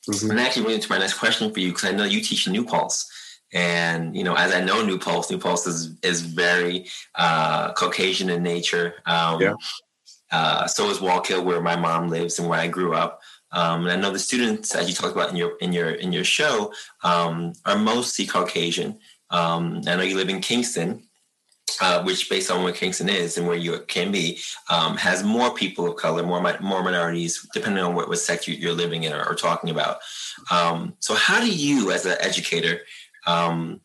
mm-hmm. 0.10 0.32
And 0.32 0.40
actually, 0.40 0.64
going 0.64 0.76
into 0.76 0.90
my 0.90 1.00
next 1.00 1.14
question 1.14 1.52
for 1.54 1.62
you, 1.62 1.70
because 1.70 1.86
I 1.86 1.94
know 1.94 2.04
you 2.04 2.22
teach 2.22 2.48
New 2.48 2.66
Paltz. 2.66 3.10
And 3.52 4.16
you 4.16 4.24
know, 4.24 4.36
as 4.36 4.54
I 4.54 4.62
know, 4.62 4.86
New 4.86 5.00
Paltz, 5.00 5.32
New 5.32 5.40
Paltz 5.40 5.66
is 5.66 5.98
is 6.04 6.22
very 6.22 6.88
uh, 7.16 7.74
Caucasian 7.74 8.30
in 8.30 8.44
nature. 8.44 8.96
Um, 9.06 9.42
yeah. 9.42 9.54
Uh, 10.32 10.68
so 10.68 10.90
is 10.92 11.00
Wallkill, 11.00 11.44
where 11.44 11.62
my 11.62 11.76
mom 11.76 12.10
lives 12.10 12.38
and 12.38 12.48
where 12.48 12.60
I 12.60 12.68
grew 12.68 12.94
up. 12.94 13.22
Um, 13.52 13.88
and 13.88 13.92
I 13.92 13.96
know 13.96 14.12
the 14.12 14.20
students, 14.20 14.76
as 14.76 14.88
you 14.88 14.94
talked 14.94 15.16
about 15.16 15.32
in 15.32 15.36
your 15.36 15.58
in 15.62 15.74
your 15.74 15.90
in 15.90 16.12
your 16.12 16.26
show, 16.26 16.72
um, 17.04 17.54
are 17.66 17.80
mostly 17.80 18.28
Caucasian. 18.28 19.00
Um, 19.32 19.82
I 19.88 19.96
know 19.96 20.04
you 20.04 20.16
live 20.16 20.30
in 20.30 20.42
Kingston, 20.42 21.09
uh, 21.82 22.04
which, 22.04 22.30
based 22.30 22.52
on 22.52 22.64
where 22.64 22.74
Kingston 22.74 23.10
is 23.10 23.38
and 23.38 23.48
where 23.48 23.58
you 23.58 23.80
can 23.88 24.12
be, 24.12 24.40
um, 24.70 24.98
has 24.98 25.24
more 25.24 25.54
people 25.54 25.88
of 25.88 25.96
color, 25.96 26.24
more 26.24 26.42
more 26.62 26.84
minorities, 26.84 27.48
depending 27.54 27.84
on 27.84 27.96
what, 27.96 28.08
what 28.08 28.20
sector 28.20 28.52
you're 28.52 28.74
living 28.74 29.04
in 29.04 29.14
or, 29.14 29.24
or 29.26 29.36
talking 29.36 29.70
about. 29.70 30.00
Um, 30.52 30.96
so, 31.00 31.16
how 31.16 31.40
do 31.40 31.50
you, 31.50 31.92
as 31.92 32.06
an 32.06 32.18
educator, 32.20 32.82
um, 33.28 33.82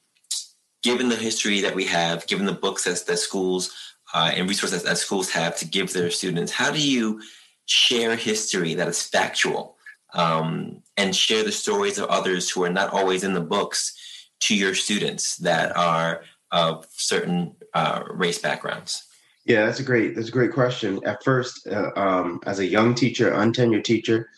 given 0.83 1.09
the 1.09 1.17
history 1.17 1.61
that 1.61 1.75
we 1.75 1.85
have, 1.87 2.27
given 2.27 2.47
the 2.47 2.53
books 2.53 2.85
that, 2.85 3.05
that 3.07 3.19
schools 3.19 3.75
uh, 4.13 4.31
and 4.35 4.49
resources 4.49 4.83
that 4.83 4.99
schools 4.99 5.31
have 5.31 5.57
to 5.57 5.67
give 5.67 5.93
their 5.93 6.11
students, 6.11 6.53
how 6.53 6.71
do 6.71 6.81
you 6.81 7.21
share 7.67 8.15
history 8.17 8.75
that 8.75 8.89
is 8.89 9.03
factual 9.03 9.77
um, 10.13 10.83
and 10.97 11.17
share 11.17 11.43
the 11.43 11.53
stories 11.53 11.99
of 11.99 12.09
others 12.09 12.51
who 12.51 12.63
are 12.63 12.71
not 12.71 12.93
always 12.93 13.25
in 13.25 13.35
the 13.35 13.41
books 13.41 13.95
to 14.41 14.55
your 14.55 14.75
students 14.75 15.37
that 15.37 15.77
are 15.77 16.23
of 16.55 16.87
certain 16.91 17.55
uh, 17.75 18.05
race 18.11 18.39
backgrounds? 18.39 19.05
Yeah, 19.45 19.67
that's 19.67 19.81
a 19.81 19.83
great 19.83 20.15
that's 20.15 20.29
a 20.29 20.33
great 20.33 20.53
question. 20.53 21.01
At 21.05 21.23
first, 21.23 21.67
uh, 21.67 21.91
um, 21.97 22.41
as 22.47 22.61
a 22.61 22.67
young 22.67 22.95
teacher, 22.95 23.31
untenured 23.33 23.85
teacher, 23.85 24.31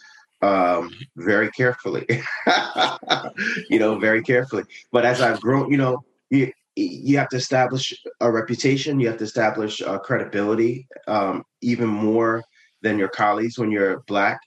um, 0.43 0.91
very 1.17 1.51
carefully, 1.53 2.07
you 3.71 3.79
know, 3.79 3.99
very 3.99 4.23
carefully. 4.23 4.65
But 4.91 5.05
as 5.05 5.21
I've 5.21 5.41
grown, 5.41 5.71
you 5.71 5.77
know, 5.77 6.05
you, 6.31 6.51
you 6.75 7.19
have 7.19 7.29
to 7.29 7.37
establish 7.37 7.95
a 8.21 8.31
reputation, 8.31 8.99
you 8.99 9.07
have 9.07 9.19
to 9.19 9.25
establish 9.25 9.81
a 9.81 9.99
credibility, 9.99 10.89
um, 11.07 11.45
even 11.61 11.87
more 11.87 12.43
than 12.83 12.99
your 12.99 13.09
colleagues 13.09 13.59
when 13.59 13.71
you're 13.71 14.01
black. 14.09 14.41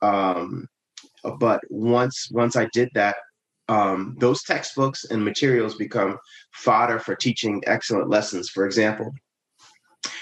Um, 0.00 0.68
but 1.38 1.60
once 1.70 2.28
once 2.30 2.54
I 2.54 2.68
did 2.72 2.90
that, 2.94 3.16
um, 3.68 4.16
those 4.18 4.42
textbooks 4.42 5.04
and 5.04 5.24
materials 5.24 5.74
become 5.74 6.18
fodder 6.52 6.98
for 6.98 7.14
teaching 7.14 7.62
excellent 7.66 8.08
lessons. 8.08 8.50
For 8.50 8.66
example, 8.66 9.12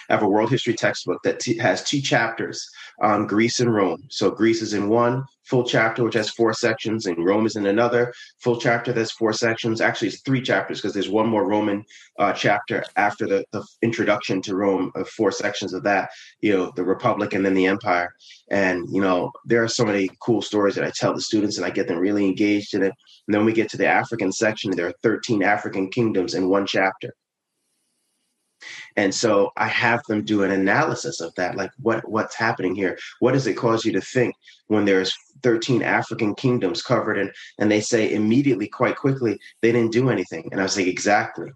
I 0.08 0.14
have 0.14 0.22
a 0.22 0.28
world 0.28 0.50
history 0.50 0.74
textbook 0.74 1.22
that 1.24 1.40
t- 1.40 1.58
has 1.58 1.82
two 1.82 2.00
chapters 2.00 2.68
on 3.00 3.26
Greece 3.26 3.60
and 3.60 3.72
Rome. 3.72 4.04
So 4.10 4.30
Greece 4.30 4.62
is 4.62 4.74
in 4.74 4.88
one 4.88 5.24
full 5.44 5.64
chapter, 5.64 6.04
which 6.04 6.14
has 6.14 6.30
four 6.30 6.52
sections, 6.54 7.06
and 7.06 7.24
Rome 7.24 7.46
is 7.46 7.56
in 7.56 7.66
another 7.66 8.12
full 8.38 8.58
chapter 8.58 8.92
that's 8.92 9.12
four 9.12 9.32
sections. 9.32 9.80
Actually, 9.80 10.08
it's 10.08 10.22
three 10.22 10.40
chapters 10.40 10.80
because 10.80 10.94
there's 10.94 11.08
one 11.08 11.28
more 11.28 11.46
Roman 11.46 11.84
uh, 12.18 12.32
chapter 12.32 12.84
after 12.96 13.26
the, 13.26 13.44
the 13.52 13.64
introduction 13.82 14.40
to 14.42 14.54
Rome, 14.54 14.92
of 14.94 15.08
four 15.10 15.32
sections 15.32 15.74
of 15.74 15.82
that, 15.82 16.10
you 16.40 16.56
know, 16.56 16.72
the 16.76 16.84
Republic 16.84 17.34
and 17.34 17.44
then 17.44 17.54
the 17.54 17.66
Empire. 17.66 18.14
And, 18.50 18.86
you 18.90 19.00
know, 19.00 19.32
there 19.44 19.62
are 19.62 19.68
so 19.68 19.84
many 19.84 20.08
cool 20.20 20.42
stories 20.42 20.74
that 20.76 20.84
I 20.84 20.92
tell 20.94 21.14
the 21.14 21.20
students 21.20 21.56
and 21.56 21.66
I 21.66 21.70
get 21.70 21.88
them 21.88 21.98
really 21.98 22.24
engaged 22.24 22.74
in 22.74 22.82
it. 22.82 22.92
And 23.26 23.34
then 23.34 23.44
we 23.44 23.52
get 23.52 23.70
to 23.70 23.76
the 23.76 23.86
African 23.86 24.32
section, 24.32 24.70
there 24.70 24.88
are 24.88 24.94
13 25.02 25.42
African 25.42 25.90
kingdoms 25.90 26.34
in 26.34 26.48
one 26.48 26.66
chapter. 26.66 27.14
And 28.96 29.14
so 29.14 29.53
I 29.57 29.66
have 29.68 30.03
them 30.09 30.25
do 30.25 30.42
an 30.42 30.51
analysis 30.51 31.20
of 31.20 31.35
that, 31.37 31.57
like 31.57 31.70
what 31.81 32.09
what's 32.09 32.35
happening 32.35 32.75
here. 32.75 32.98
What 33.20 33.33
does 33.33 33.46
it 33.46 33.55
cause 33.55 33.85
you 33.85 33.92
to 33.92 34.01
think 34.01 34.35
when 34.68 34.85
there's 34.85 35.12
13 35.42 35.83
African 35.83 36.35
kingdoms 36.35 36.83
covered 36.83 37.18
and 37.18 37.31
and 37.59 37.70
they 37.70 37.81
say 37.81 38.12
immediately, 38.12 38.68
quite 38.68 38.96
quickly, 38.96 39.38
they 39.61 39.72
didn't 39.72 39.92
do 39.92 40.11
anything. 40.11 40.48
And 40.53 40.61
I 40.61 40.64
was 40.64 40.77
like, 40.77 40.87
exactly. 40.87 41.51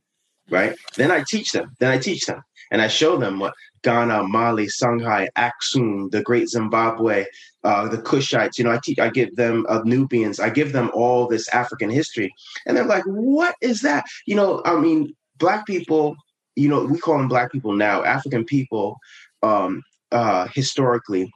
Right. 0.48 0.76
Then 0.96 1.10
I 1.10 1.24
teach 1.28 1.50
them. 1.52 1.74
Then 1.80 1.90
I 1.90 1.98
teach 1.98 2.26
them. 2.26 2.42
And 2.70 2.80
I 2.80 2.88
show 2.88 3.16
them 3.16 3.38
what 3.38 3.54
Ghana, 3.82 4.24
Mali, 4.24 4.66
Songhai, 4.66 5.28
Aksum, 5.36 6.10
the 6.10 6.22
Great 6.22 6.48
Zimbabwe, 6.48 7.24
uh, 7.62 7.88
the 7.88 7.98
Kushites. 7.98 8.58
You 8.58 8.64
know, 8.64 8.72
I 8.72 8.80
teach, 8.82 8.98
I 8.98 9.08
give 9.08 9.36
them 9.36 9.64
uh, 9.68 9.82
Nubians. 9.84 10.40
I 10.40 10.50
give 10.50 10.72
them 10.72 10.90
all 10.92 11.28
this 11.28 11.48
African 11.48 11.90
history, 11.90 12.34
and 12.66 12.76
they're 12.76 12.84
like, 12.84 13.04
"What 13.04 13.54
is 13.60 13.82
that?" 13.82 14.04
You 14.26 14.34
know, 14.34 14.62
I 14.64 14.76
mean, 14.76 15.14
black 15.38 15.66
people 15.66 16.16
you 16.56 16.68
know, 16.68 16.84
we 16.84 16.98
call 16.98 17.18
them 17.18 17.28
black 17.28 17.52
people 17.52 17.74
now, 17.74 18.02
African 18.02 18.44
people 18.44 18.98
um, 19.42 19.82
uh, 20.10 20.48
historically 20.48 21.30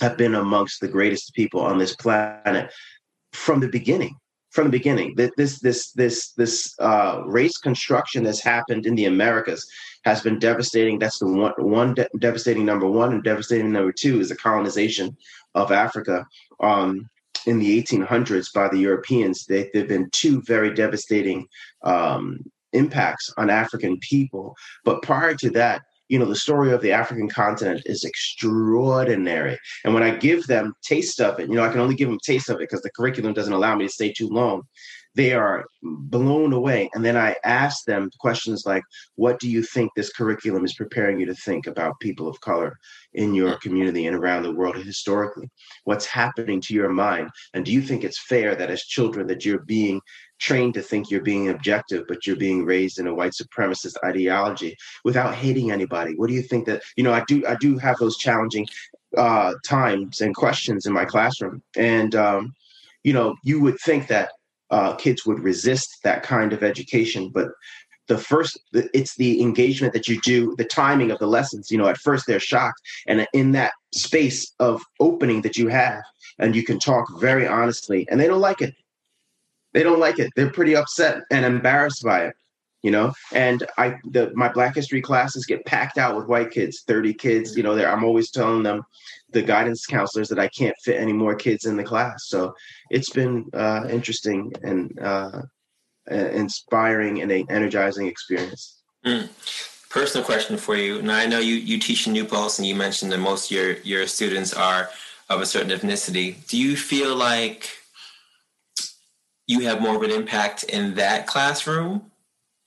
have 0.00 0.16
been 0.16 0.34
amongst 0.34 0.80
the 0.80 0.88
greatest 0.88 1.32
people 1.34 1.60
on 1.60 1.78
this 1.78 1.96
planet 1.96 2.72
from 3.32 3.60
the 3.60 3.68
beginning. 3.68 4.16
From 4.50 4.66
the 4.66 4.78
beginning, 4.78 5.16
this 5.16 5.58
this 5.58 5.90
this 5.92 6.30
this 6.34 6.76
uh, 6.78 7.22
race 7.26 7.58
construction 7.58 8.22
that's 8.22 8.40
happened 8.40 8.86
in 8.86 8.94
the 8.94 9.06
Americas 9.06 9.66
has 10.04 10.20
been 10.20 10.38
devastating. 10.38 11.00
That's 11.00 11.18
the 11.18 11.26
one 11.26 11.54
one 11.58 11.94
de- 11.94 12.08
devastating 12.20 12.64
number 12.64 12.86
one, 12.86 13.12
and 13.12 13.24
devastating 13.24 13.72
number 13.72 13.90
two 13.90 14.20
is 14.20 14.28
the 14.28 14.36
colonization 14.36 15.16
of 15.56 15.72
Africa. 15.72 16.24
Um, 16.60 17.10
in 17.46 17.58
the 17.58 17.82
1800s 17.82 18.52
by 18.54 18.68
the 18.68 18.78
Europeans, 18.78 19.44
they, 19.44 19.70
they've 19.74 19.88
been 19.88 20.08
two 20.10 20.40
very 20.42 20.72
devastating 20.72 21.46
um, 21.82 22.38
impacts 22.74 23.32
on 23.36 23.50
African 23.50 23.98
people. 24.00 24.54
But 24.84 25.02
prior 25.02 25.34
to 25.36 25.50
that, 25.50 25.82
you 26.08 26.18
know, 26.18 26.26
the 26.26 26.36
story 26.36 26.70
of 26.72 26.82
the 26.82 26.92
African 26.92 27.28
continent 27.28 27.82
is 27.86 28.04
extraordinary. 28.04 29.58
And 29.84 29.94
when 29.94 30.02
I 30.02 30.14
give 30.14 30.46
them 30.46 30.74
taste 30.82 31.20
of 31.20 31.40
it, 31.40 31.48
you 31.48 31.54
know, 31.54 31.64
I 31.64 31.70
can 31.70 31.80
only 31.80 31.94
give 31.94 32.08
them 32.08 32.18
taste 32.24 32.50
of 32.50 32.56
it 32.56 32.60
because 32.60 32.82
the 32.82 32.90
curriculum 32.90 33.32
doesn't 33.32 33.52
allow 33.52 33.74
me 33.74 33.86
to 33.86 33.92
stay 33.92 34.12
too 34.12 34.28
long. 34.28 34.62
They 35.14 35.32
are 35.32 35.64
blown 35.82 36.52
away. 36.52 36.90
And 36.92 37.04
then 37.04 37.16
I 37.16 37.36
ask 37.44 37.84
them 37.84 38.10
questions 38.18 38.64
like, 38.66 38.82
what 39.14 39.38
do 39.38 39.48
you 39.48 39.62
think 39.62 39.92
this 39.94 40.12
curriculum 40.12 40.64
is 40.64 40.74
preparing 40.74 41.20
you 41.20 41.26
to 41.26 41.34
think 41.34 41.66
about 41.66 42.00
people 42.00 42.28
of 42.28 42.40
color 42.40 42.76
in 43.14 43.32
your 43.32 43.52
mm. 43.52 43.60
community 43.60 44.06
and 44.06 44.16
around 44.16 44.42
the 44.42 44.52
world 44.52 44.76
historically? 44.76 45.48
What's 45.84 46.04
happening 46.04 46.60
to 46.62 46.74
your 46.74 46.90
mind? 46.90 47.30
And 47.54 47.64
do 47.64 47.72
you 47.72 47.80
think 47.80 48.02
it's 48.02 48.26
fair 48.26 48.56
that 48.56 48.70
as 48.70 48.82
children 48.82 49.28
that 49.28 49.44
you're 49.44 49.60
being 49.60 50.00
trained 50.38 50.74
to 50.74 50.82
think 50.82 51.10
you're 51.10 51.22
being 51.22 51.48
objective, 51.48 52.04
but 52.08 52.26
you're 52.26 52.36
being 52.36 52.64
raised 52.64 52.98
in 52.98 53.06
a 53.06 53.14
white 53.14 53.32
supremacist 53.32 53.94
ideology 54.04 54.76
without 55.04 55.34
hating 55.34 55.70
anybody. 55.70 56.14
What 56.14 56.28
do 56.28 56.34
you 56.34 56.42
think 56.42 56.66
that 56.66 56.82
you 56.96 57.04
know? 57.04 57.12
I 57.12 57.24
do 57.26 57.44
I 57.46 57.54
do 57.56 57.78
have 57.78 57.96
those 57.98 58.16
challenging 58.16 58.66
uh, 59.16 59.54
times 59.64 60.20
and 60.20 60.34
questions 60.34 60.86
in 60.86 60.92
my 60.92 61.04
classroom, 61.04 61.62
and 61.76 62.14
um, 62.14 62.54
you 63.02 63.12
know, 63.12 63.36
you 63.44 63.60
would 63.60 63.78
think 63.80 64.08
that 64.08 64.30
uh, 64.70 64.94
kids 64.96 65.24
would 65.26 65.40
resist 65.40 65.98
that 66.02 66.22
kind 66.22 66.52
of 66.52 66.62
education, 66.62 67.30
but 67.32 67.48
the 68.06 68.18
first 68.18 68.58
it's 68.72 69.16
the 69.16 69.40
engagement 69.40 69.92
that 69.94 70.08
you 70.08 70.20
do 70.20 70.54
the 70.56 70.64
timing 70.64 71.10
of 71.10 71.18
the 71.18 71.26
lessons 71.26 71.70
you 71.70 71.78
know 71.78 71.86
at 71.86 71.96
first 71.96 72.26
they're 72.26 72.40
shocked 72.40 72.80
and 73.06 73.26
in 73.32 73.52
that 73.52 73.72
space 73.94 74.52
of 74.58 74.82
opening 75.00 75.40
that 75.42 75.56
you 75.56 75.68
have 75.68 76.02
and 76.38 76.54
you 76.54 76.62
can 76.62 76.78
talk 76.78 77.06
very 77.18 77.46
honestly 77.46 78.06
and 78.10 78.20
they 78.20 78.26
don't 78.26 78.40
like 78.40 78.60
it 78.60 78.74
they 79.74 79.82
don't 79.82 80.00
like 80.00 80.18
it. 80.18 80.30
They're 80.34 80.50
pretty 80.50 80.74
upset 80.74 81.24
and 81.30 81.44
embarrassed 81.44 82.02
by 82.02 82.26
it, 82.26 82.34
you 82.82 82.90
know. 82.90 83.12
And 83.32 83.66
I, 83.76 83.96
the 84.04 84.32
my 84.34 84.48
Black 84.48 84.74
History 84.74 85.02
classes 85.02 85.44
get 85.44 85.66
packed 85.66 85.98
out 85.98 86.16
with 86.16 86.26
white 86.26 86.50
kids, 86.50 86.84
thirty 86.86 87.12
kids. 87.12 87.54
You 87.56 87.62
know, 87.62 87.74
there 87.74 87.92
I'm 87.92 88.04
always 88.04 88.30
telling 88.30 88.62
them, 88.62 88.82
the 89.32 89.42
guidance 89.42 89.84
counselors, 89.84 90.28
that 90.28 90.38
I 90.38 90.48
can't 90.48 90.76
fit 90.84 91.00
any 91.00 91.12
more 91.12 91.34
kids 91.34 91.66
in 91.66 91.76
the 91.76 91.84
class. 91.84 92.28
So 92.28 92.54
it's 92.88 93.10
been 93.10 93.50
uh, 93.52 93.86
interesting 93.90 94.52
and 94.62 94.98
uh, 94.98 95.42
inspiring 96.08 97.20
and 97.20 97.30
an 97.30 97.44
energizing 97.50 98.06
experience. 98.06 98.80
Mm. 99.04 99.28
Personal 99.90 100.24
question 100.24 100.56
for 100.56 100.76
you. 100.76 101.02
Now 101.02 101.16
I 101.16 101.26
know 101.26 101.38
you 101.38 101.54
you 101.54 101.78
teach 101.78 102.06
in 102.06 102.12
New 102.14 102.24
Paltz, 102.24 102.58
and 102.58 102.66
you 102.66 102.74
mentioned 102.74 103.12
that 103.12 103.18
most 103.18 103.50
of 103.50 103.56
your 103.56 103.72
your 103.82 104.06
students 104.06 104.52
are 104.52 104.90
of 105.30 105.40
a 105.40 105.46
certain 105.46 105.70
ethnicity. 105.70 106.46
Do 106.48 106.58
you 106.58 106.76
feel 106.76 107.14
like 107.14 107.70
you 109.46 109.60
have 109.60 109.80
more 109.80 109.96
of 109.96 110.02
an 110.02 110.10
impact 110.10 110.64
in 110.64 110.94
that 110.94 111.26
classroom, 111.26 112.10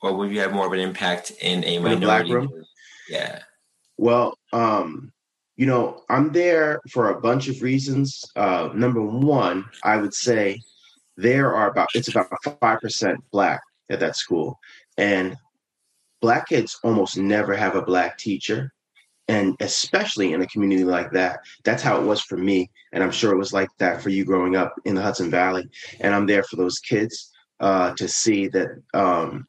or 0.00 0.14
would 0.14 0.30
you 0.30 0.40
have 0.40 0.52
more 0.52 0.66
of 0.66 0.72
an 0.72 0.78
impact 0.78 1.32
in 1.40 1.64
a 1.64 1.78
minority? 1.78 2.32
room? 2.32 2.64
Yeah. 3.08 3.40
Well, 3.96 4.38
um, 4.52 5.12
you 5.56 5.66
know, 5.66 6.02
I'm 6.08 6.32
there 6.32 6.80
for 6.90 7.10
a 7.10 7.20
bunch 7.20 7.48
of 7.48 7.62
reasons. 7.62 8.24
Uh, 8.36 8.70
number 8.74 9.02
one, 9.02 9.64
I 9.82 9.96
would 9.96 10.14
say 10.14 10.60
there 11.16 11.54
are 11.54 11.70
about 11.70 11.88
it's 11.94 12.08
about 12.08 12.28
five 12.60 12.80
percent 12.80 13.18
black 13.32 13.60
at 13.90 14.00
that 14.00 14.16
school, 14.16 14.58
and 14.96 15.36
black 16.20 16.48
kids 16.48 16.78
almost 16.84 17.16
never 17.16 17.56
have 17.56 17.74
a 17.74 17.82
black 17.82 18.18
teacher 18.18 18.72
and 19.28 19.54
especially 19.60 20.32
in 20.32 20.42
a 20.42 20.46
community 20.46 20.84
like 20.84 21.10
that 21.12 21.40
that's 21.64 21.82
how 21.82 22.00
it 22.00 22.04
was 22.04 22.20
for 22.20 22.36
me. 22.36 22.70
And 22.92 23.02
i'm 23.02 23.10
sure 23.10 23.32
it 23.32 23.38
was 23.38 23.52
like 23.52 23.68
that 23.78 24.02
for 24.02 24.08
you 24.08 24.24
growing 24.24 24.56
up 24.56 24.74
in 24.84 24.94
the 24.94 25.02
hudson 25.02 25.30
valley. 25.30 25.68
And 26.00 26.14
i'm 26.14 26.26
there 26.26 26.42
for 26.42 26.56
those 26.56 26.78
kids 26.78 27.30
uh, 27.60 27.92
to 27.94 28.06
see 28.06 28.48
that 28.48 28.68
um, 28.94 29.46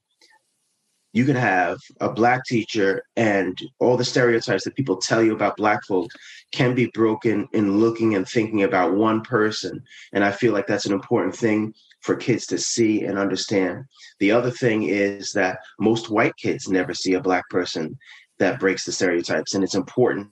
you 1.13 1.26
can 1.26 1.36
have 1.36 1.78
a 2.02 2.10
black 2.10 2.44
teacher 2.46 3.04
and 3.15 3.58
all 3.80 3.98
the 3.98 4.06
stereotypes 4.06 4.63
that 4.63 4.76
people 4.76 4.98
tell 4.98 5.24
you 5.24 5.34
about 5.34 5.58
black 5.58 5.84
folks 5.86 6.15
can 6.52 6.76
be 6.76 6.88
broken 6.94 7.48
in 7.54 7.78
looking 7.80 8.15
and 8.15 8.28
thinking 8.28 8.63
about 8.63 8.96
one 8.96 9.22
person. 9.22 9.82
And 10.13 10.24
i 10.24 10.32
feel 10.32 10.54
like 10.54 10.68
that's 10.68 10.86
an 10.86 10.94
important 10.94 11.36
thing 11.36 11.74
for 12.02 12.15
kids 12.15 12.46
to 12.48 12.58
see 12.58 13.04
and 13.04 13.18
understand. 13.18 13.84
The 14.20 14.32
other 14.32 14.52
thing 14.52 14.84
is 14.84 15.34
that 15.34 15.60
most 15.80 16.10
white 16.10 16.36
kids 16.38 16.70
never 16.70 16.94
see 16.94 17.13
a 17.13 17.22
black 17.22 17.48
person 17.50 17.98
that 18.39 18.60
breaks 18.60 18.86
the 18.86 18.91
stereotypes 18.91 19.54
and 19.54 19.63
it's 19.63 19.75
important 19.75 20.28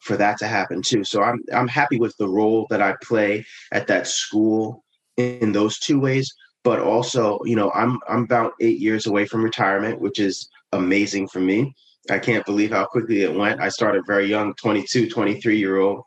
for 0.00 0.16
that 0.16 0.38
to 0.38 0.46
happen 0.46 0.82
too. 0.82 1.04
So 1.04 1.22
i'm 1.22 1.42
i'm 1.54 1.68
happy 1.68 1.98
with 1.98 2.16
the 2.16 2.28
role 2.28 2.66
that 2.70 2.82
i 2.82 2.94
play 3.02 3.44
at 3.70 3.86
that 3.86 4.06
school 4.06 4.84
in 5.16 5.52
those 5.52 5.78
two 5.78 6.00
ways 6.00 6.32
but 6.64 6.80
also 6.80 7.38
you 7.44 7.54
know 7.54 7.70
i'm 7.72 8.00
i'm 8.08 8.24
about 8.24 8.54
8 8.60 8.78
years 8.78 9.06
away 9.06 9.26
from 9.26 9.44
retirement 9.44 10.00
which 10.00 10.18
is 10.18 10.48
amazing 10.72 11.28
for 11.28 11.40
me. 11.40 11.74
I 12.10 12.18
can't 12.18 12.44
believe 12.44 12.70
how 12.70 12.84
quickly 12.86 13.22
it 13.22 13.34
went. 13.34 13.60
I 13.60 13.68
started 13.68 14.04
very 14.06 14.26
young 14.26 14.54
22 14.54 15.08
23 15.08 15.58
year 15.58 15.78
old. 15.78 16.02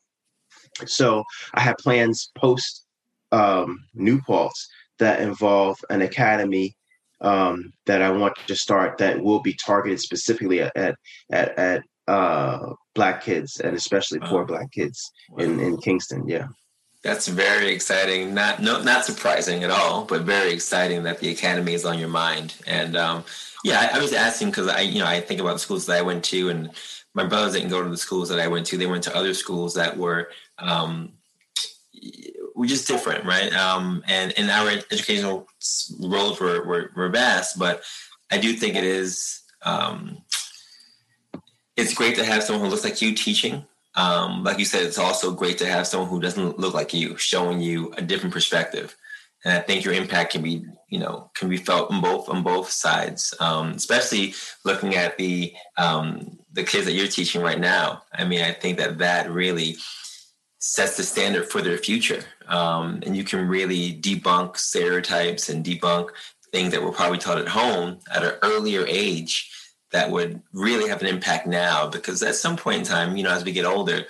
So 0.86 1.24
i 1.54 1.62
have 1.62 1.78
plans 1.78 2.32
post 2.36 2.86
um, 3.32 3.86
New 3.94 4.22
Paltz 4.22 4.68
that 5.00 5.22
involve 5.22 5.78
an 5.90 6.02
academy 6.02 6.76
um, 7.22 7.74
that 7.86 8.02
I 8.02 8.10
want 8.10 8.36
to 8.48 8.56
start 8.56 8.98
that 9.00 9.22
will 9.22 9.42
be 9.42 9.54
targeted 9.54 10.00
specifically 10.00 10.62
at 10.62 10.76
at 10.76 10.96
at, 11.32 11.58
at 11.58 11.84
uh, 12.08 12.74
black 12.94 13.24
kids 13.24 13.60
and 13.60 13.76
especially 13.76 14.20
poor 14.20 14.42
wow. 14.42 14.46
black 14.46 14.72
kids 14.72 15.12
wow. 15.30 15.44
in 15.44 15.60
in 15.60 15.78
Kingston. 15.78 16.28
Yeah. 16.28 16.48
That's 17.04 17.28
very 17.28 17.72
exciting. 17.72 18.34
Not 18.34 18.64
no, 18.64 18.82
not 18.82 19.06
surprising 19.06 19.64
at 19.64 19.70
all, 19.70 20.06
but 20.06 20.24
very 20.24 20.52
exciting 20.52 21.04
that 21.04 21.20
the 21.20 21.30
academy 21.30 21.76
is 21.76 21.86
on 21.86 22.00
your 22.00 22.10
mind. 22.10 22.56
And 22.66 22.98
um, 22.98 23.24
yeah, 23.64 23.90
I, 23.94 24.00
I 24.00 24.02
was 24.02 24.12
asking 24.12 24.50
because 24.50 24.68
I, 24.68 24.82
you 24.82 25.00
know, 25.00 25.06
I 25.06 25.22
think 25.22 25.40
about 25.40 25.54
the 25.54 25.60
schools 25.60 25.86
that 25.86 26.00
I 26.00 26.02
went 26.02 26.24
to, 26.26 26.50
and 26.50 26.72
my 27.14 27.24
brothers 27.24 27.54
didn't 27.54 27.70
go 27.70 27.84
to 27.84 27.90
the 27.90 27.98
schools 27.98 28.30
that 28.30 28.40
I 28.40 28.48
went 28.48 28.66
to. 28.68 28.78
They 28.78 28.88
went 28.88 29.04
to 29.04 29.16
other 29.16 29.36
schools 29.36 29.76
that 29.76 29.96
were 29.96 30.30
um, 30.58 31.14
we're 32.56 32.68
just 32.68 32.88
different, 32.88 33.26
right? 33.26 33.54
Um, 33.54 34.04
and 34.08 34.32
in 34.34 34.50
our 34.50 34.70
educational 34.70 35.48
roles 36.00 36.40
were, 36.40 36.64
were, 36.66 36.92
were 36.96 37.10
vast, 37.10 37.60
but 37.60 37.84
I 38.32 38.38
do 38.38 38.54
think 38.54 38.76
it 38.76 38.84
is 38.84 39.42
um, 39.64 40.24
it's 41.76 41.94
great 41.94 42.16
to 42.16 42.26
have 42.26 42.44
someone 42.44 42.64
who 42.66 42.72
looks 42.72 42.84
like 42.84 43.02
you 43.02 43.14
teaching. 43.14 43.66
Um, 43.96 44.44
like 44.44 44.60
you 44.60 44.66
said, 44.66 44.84
it's 44.84 44.98
also 44.98 45.32
great 45.32 45.58
to 45.60 45.68
have 45.68 45.88
someone 45.88 46.10
who 46.10 46.22
doesn't 46.22 46.60
look 46.60 46.74
like 46.74 46.94
you, 46.94 47.18
showing 47.18 47.62
you 47.62 47.94
a 47.98 48.02
different 48.02 48.34
perspective. 48.34 48.96
and 49.44 49.54
I 49.54 49.60
think 49.60 49.84
your 49.84 49.94
impact 49.94 50.34
can 50.34 50.42
be 50.42 50.66
you 50.90 51.00
know 51.00 51.32
can 51.34 51.50
be 51.50 51.58
felt 51.58 51.92
on 51.92 52.02
both 52.02 52.30
on 52.30 52.44
both 52.44 52.70
sides, 52.70 53.34
um, 53.40 53.72
especially 53.72 54.34
looking 54.64 54.96
at 54.96 55.18
the 55.18 55.54
um, 55.78 56.40
the 56.54 56.64
kids 56.64 56.86
that 56.86 56.94
you're 56.94 57.08
teaching 57.08 57.42
right 57.42 57.60
now. 57.60 58.04
I 58.14 58.26
mean, 58.26 58.42
I 58.42 58.52
think 58.52 58.78
that 58.78 58.98
that 59.00 59.30
really 59.30 59.78
sets 60.68 60.98
the 60.98 61.04
standard 61.04 61.46
for 61.46 61.62
their 61.62 61.78
future, 61.78 62.24
um, 62.48 63.02
and 63.06 63.16
you 63.16 63.24
can 63.24 63.48
really 63.48 63.94
debunk 64.02 64.58
stereotypes 64.58 65.50
and 65.50 65.64
debunk 65.64 66.10
things 66.52 66.72
that 66.72 66.82
were 66.82 66.92
probably 66.92 67.18
taught 67.18 67.38
at 67.38 67.48
home 67.48 68.00
at 68.14 68.24
an 68.24 68.34
earlier 68.42 68.86
age 68.88 69.52
that 69.92 70.10
would 70.10 70.42
really 70.54 70.90
have 70.90 71.02
an 71.02 71.08
impact 71.08 71.46
now 71.46 71.88
because 71.88 72.24
at 72.24 72.36
some 72.36 72.58
point 72.58 72.80
in 72.80 72.84
time 72.84 73.16
you 73.16 73.24
know 73.24 73.32
as 73.32 73.44
we 73.44 73.52
get 73.52 73.66
older 73.66 74.06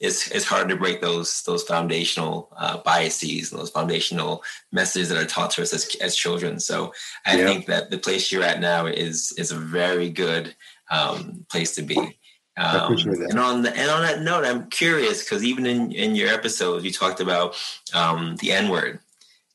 it's 0.00 0.30
it's 0.30 0.46
hard 0.46 0.68
to 0.68 0.76
break 0.76 1.00
those 1.00 1.42
those 1.42 1.62
foundational 1.62 2.48
uh, 2.56 2.78
biases 2.78 3.52
and 3.52 3.60
those 3.60 3.70
foundational 3.70 4.42
messages 4.72 5.10
that 5.10 5.22
are 5.22 5.26
taught 5.26 5.50
to 5.50 5.62
us 5.62 5.74
as, 5.74 5.94
as 6.00 6.16
children. 6.16 6.58
So 6.58 6.92
I 7.26 7.36
yeah. 7.36 7.44
think 7.44 7.66
that 7.66 7.90
the 7.90 7.98
place 7.98 8.32
you're 8.32 8.42
at 8.42 8.60
now 8.60 8.86
is 8.86 9.32
is 9.36 9.52
a 9.52 9.58
very 9.58 10.08
good 10.08 10.56
um, 10.90 11.44
place 11.50 11.74
to 11.74 11.82
be. 11.82 12.18
Um, 12.60 12.92
and 12.92 13.38
on 13.38 13.62
the, 13.62 13.74
and 13.74 13.90
on 13.90 14.02
that 14.02 14.20
note, 14.20 14.44
I'm 14.44 14.68
curious 14.68 15.24
because 15.24 15.42
even 15.42 15.64
in 15.64 15.92
in 15.92 16.14
your 16.14 16.28
episodes, 16.28 16.84
you 16.84 16.92
talked 16.92 17.20
about 17.20 17.56
um, 17.94 18.36
the 18.36 18.52
N 18.52 18.68
word. 18.68 19.00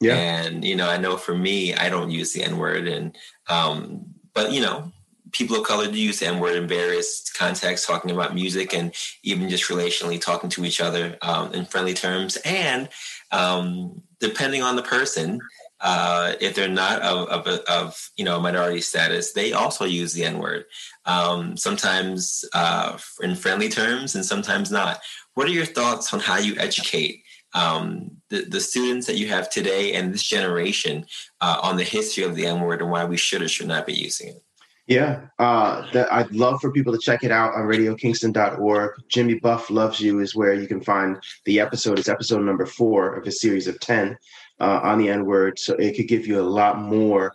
Yeah. 0.01 0.15
And 0.15 0.65
you 0.65 0.75
know, 0.75 0.89
I 0.89 0.97
know 0.97 1.15
for 1.15 1.37
me, 1.37 1.75
I 1.75 1.87
don't 1.89 2.09
use 2.09 2.33
the 2.33 2.43
N 2.43 2.57
word, 2.57 2.87
and 2.87 3.15
um, 3.47 4.05
but 4.33 4.51
you 4.51 4.59
know, 4.59 4.91
people 5.31 5.57
of 5.57 5.67
color 5.67 5.85
do 5.85 6.01
use 6.01 6.19
the 6.19 6.25
N 6.25 6.39
word 6.39 6.55
in 6.55 6.67
various 6.67 7.31
contexts, 7.31 7.85
talking 7.85 8.09
about 8.09 8.33
music 8.33 8.73
and 8.73 8.91
even 9.21 9.49
just 9.49 9.69
relationally 9.69 10.19
talking 10.19 10.49
to 10.49 10.65
each 10.65 10.81
other 10.81 11.15
um, 11.21 11.53
in 11.53 11.65
friendly 11.65 11.93
terms. 11.93 12.37
And 12.37 12.89
um, 13.31 14.01
depending 14.19 14.63
on 14.63 14.75
the 14.77 14.83
person, 14.83 15.41
uh, 15.81 16.33
if 16.39 16.55
they're 16.55 16.67
not 16.67 17.01
of, 17.01 17.27
of, 17.27 17.47
of, 17.67 18.09
you 18.15 18.23
know 18.23 18.39
minority 18.39 18.81
status, 18.81 19.33
they 19.33 19.53
also 19.53 19.85
use 19.85 20.13
the 20.13 20.23
N 20.23 20.39
word. 20.39 20.65
Um, 21.05 21.57
sometimes 21.57 22.45
uh, 22.53 22.97
in 23.21 23.35
friendly 23.35 23.69
terms, 23.69 24.15
and 24.15 24.25
sometimes 24.25 24.71
not. 24.71 24.99
What 25.33 25.47
are 25.47 25.51
your 25.51 25.65
thoughts 25.65 26.13
on 26.13 26.19
how 26.21 26.37
you 26.37 26.55
educate 26.57 27.23
um, 27.53 28.11
the, 28.29 28.45
the 28.45 28.59
students 28.59 29.07
that 29.07 29.17
you 29.17 29.27
have 29.27 29.49
today 29.49 29.93
and 29.93 30.13
this 30.13 30.23
generation 30.23 31.05
uh, 31.41 31.59
on 31.61 31.77
the 31.77 31.83
history 31.83 32.23
of 32.23 32.35
the 32.35 32.45
N 32.45 32.61
word 32.61 32.81
and 32.81 32.91
why 32.91 33.05
we 33.05 33.17
should 33.17 33.41
or 33.41 33.47
should 33.47 33.67
not 33.67 33.85
be 33.85 33.93
using 33.93 34.29
it? 34.29 34.41
Yeah, 34.87 35.21
uh, 35.39 35.89
that 35.93 36.13
I'd 36.13 36.31
love 36.31 36.61
for 36.61 36.71
people 36.71 36.93
to 36.93 36.99
check 36.99 37.23
it 37.23 37.31
out 37.31 37.55
on 37.55 37.61
radiokingston.org. 37.61 38.91
Jimmy 39.09 39.39
Buff 39.39 39.71
Loves 39.71 39.99
You 39.99 40.19
is 40.19 40.35
where 40.35 40.53
you 40.53 40.67
can 40.67 40.79
find 40.79 41.17
the 41.45 41.59
episode. 41.59 41.97
It's 41.97 42.07
episode 42.07 42.43
number 42.43 42.67
four 42.67 43.15
of 43.15 43.25
a 43.25 43.31
series 43.31 43.67
of 43.67 43.79
10 43.79 44.15
uh, 44.59 44.79
on 44.83 44.97
the 44.97 45.09
N 45.09 45.25
word. 45.25 45.59
So 45.59 45.75
it 45.75 45.95
could 45.95 46.07
give 46.07 46.27
you 46.27 46.39
a 46.39 46.43
lot 46.43 46.79
more 46.79 47.33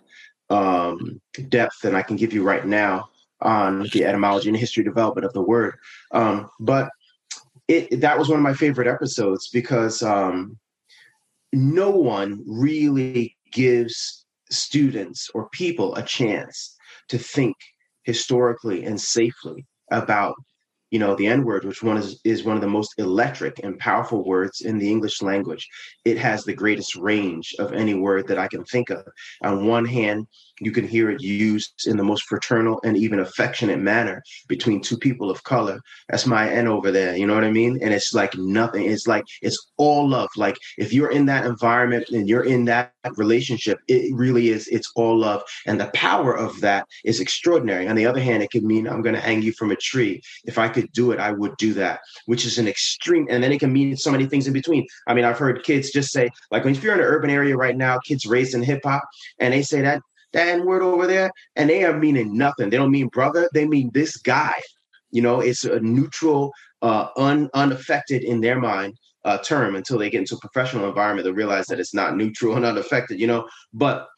um, 0.49 1.21
depth 1.49 1.81
than 1.83 1.95
I 1.95 2.03
can 2.03 2.17
give 2.17 2.33
you 2.33 2.43
right 2.43 2.67
now 2.67 3.09
on 3.41 3.85
the 3.93 4.05
etymology 4.05 4.49
and 4.49 4.57
history 4.57 4.85
development 4.85 5.25
of 5.25 5.33
the 5.33 5.43
word. 5.43 5.77
Um, 6.13 6.51
but 6.59 6.91
it, 7.69 8.01
that 8.01 8.19
was 8.19 8.29
one 8.29 8.39
of 8.39 8.43
my 8.43 8.55
favorite 8.55 8.89
episodes 8.89 9.49
because 9.49 10.03
um, 10.03 10.59
no 11.53 11.91
one 11.91 12.43
really 12.47 13.37
gives 13.53 14.27
students 14.51 15.31
or 15.35 15.49
people 15.51 15.95
a 15.95 16.03
chance 16.03 16.77
to 17.09 17.19
think 17.19 17.57
historically 18.03 18.85
and 18.85 19.01
safely 19.01 19.67
about 19.93 20.35
you 20.91 20.99
know 20.99 21.15
the 21.15 21.27
n 21.27 21.45
word 21.45 21.65
which 21.65 21.83
one 21.83 21.97
is, 21.97 22.21
is 22.25 22.45
one 22.45 22.57
of 22.57 22.63
the 22.63 22.69
most 22.69 22.95
electric 22.99 23.61
and 23.63 23.79
powerful 23.79 24.25
words 24.25 24.63
in 24.63 24.79
the 24.79 24.91
english 24.91 25.23
language. 25.23 25.69
It 26.05 26.19
has 26.19 26.45
the 26.45 26.55
greatest 26.55 26.97
range 26.97 27.55
of 27.59 27.73
any 27.73 27.95
word 27.95 28.27
that 28.29 28.39
i 28.39 28.49
can 28.49 28.65
think 28.65 28.91
of. 28.91 29.05
On 29.43 29.67
one 29.67 29.85
hand 29.85 30.27
you 30.61 30.73
can 30.73 30.87
hear 30.87 31.11
it 31.11 31.23
used 31.23 31.87
in 31.87 31.97
the 31.97 32.05
most 32.05 32.25
fraternal 32.25 32.81
and 32.85 32.97
even 32.97 33.21
affectionate 33.21 33.79
manner 33.79 34.23
between 34.49 34.81
two 34.81 34.97
people 34.97 35.31
of 35.31 35.43
color. 35.43 35.81
That's 36.09 36.27
my 36.27 36.49
N 36.51 36.69
over 36.69 36.91
there. 36.91 37.17
You 37.17 37.27
know 37.27 37.35
what 37.35 37.45
I 37.45 37.51
mean? 37.51 37.79
And 37.83 37.93
it's 37.93 38.15
like 38.15 38.37
nothing. 38.37 38.87
It's 38.87 39.07
like 39.07 39.25
it's 39.43 39.59
all 39.77 40.09
love. 40.09 40.29
Like 40.37 40.57
if 40.79 40.93
you're 40.93 41.11
in 41.11 41.27
that 41.27 41.47
environment 41.47 42.09
and 42.11 42.29
you're 42.29 42.45
in 42.45 42.65
that 42.67 42.93
relationship, 43.17 43.79
it 43.89 44.15
really 44.15 44.49
is. 44.51 44.69
It's 44.69 44.93
all 44.95 45.19
love, 45.19 45.43
and 45.67 45.81
the 45.81 45.91
power 45.95 46.37
of 46.37 46.61
that 46.61 46.87
is 47.05 47.21
extraordinary. 47.21 47.89
On 47.89 47.97
the 47.97 48.07
other 48.07 48.21
hand, 48.21 48.43
it 48.43 48.51
could 48.51 48.65
mean 48.65 48.87
I'm 48.87 49.03
going 49.03 49.15
to 49.15 49.21
hang 49.21 49.43
you 49.43 49.53
from 49.53 49.71
a 49.71 49.77
tree. 49.77 50.21
If 50.45 50.59
I 50.59 50.69
could 50.69 50.91
do 50.93 51.13
it, 51.13 51.19
I 51.19 51.31
would 51.31 51.57
do 51.57 51.73
that, 51.75 52.01
which 52.27 52.45
is 52.45 52.59
an 52.59 52.69
extreme. 52.69 53.27
And 53.31 53.43
then 53.43 53.53
it 53.53 53.61
can 53.61 53.73
mean 53.73 53.97
so 53.97 54.11
many 54.11 54.27
things 54.27 54.47
in 54.47 54.53
between. 54.53 54.87
I 55.07 55.15
mean, 55.15 55.25
I've 55.25 55.39
heard 55.39 55.65
kids 55.65 55.91
just 55.91 56.13
say 56.13 56.31
like, 56.51 56.67
if 56.67 56.83
you're 56.83 56.95
in 56.95 57.01
an 57.01 57.07
urban 57.07 57.31
area 57.31 57.57
right 57.57 57.77
now, 57.77 57.99
kids 57.99 58.27
raised 58.27 58.55
in 58.55 58.63
hip 58.63 58.81
hop, 58.85 59.03
and 59.39 59.53
they 59.53 59.63
say 59.63 59.81
that 59.83 60.03
that 60.33 60.49
N 60.49 60.65
word 60.65 60.83
over 60.83 61.07
there, 61.07 61.31
and 61.57 61.69
they 61.69 61.85
are 61.85 61.99
meaning 61.99 62.37
nothing. 62.37 62.71
They 62.71 62.77
don't 62.77 62.91
mean 62.91 63.09
brother, 63.09 63.49
they 63.55 63.67
mean 63.67 63.91
this 63.93 64.17
guy. 64.17 64.55
You 65.11 65.23
know, 65.23 65.41
it's 65.41 65.65
a 65.65 65.81
neutral, 65.81 66.53
uh, 66.83 67.09
un, 67.17 67.51
unaffected 67.55 68.23
in 68.23 68.41
their 68.41 68.61
mind 68.61 68.97
uh, 69.25 69.39
term 69.39 69.75
until 69.75 69.99
they 69.99 70.11
get 70.11 70.21
into 70.21 70.37
a 70.37 70.41
professional 70.41 70.89
environment 70.89 71.27
to 71.27 71.33
realize 71.33 71.67
that 71.67 71.81
it's 71.81 71.95
not 71.95 72.17
neutral 72.17 72.57
and 72.57 72.65
unaffected, 72.65 73.21
you 73.21 73.27
know. 73.27 73.49
But 73.73 74.09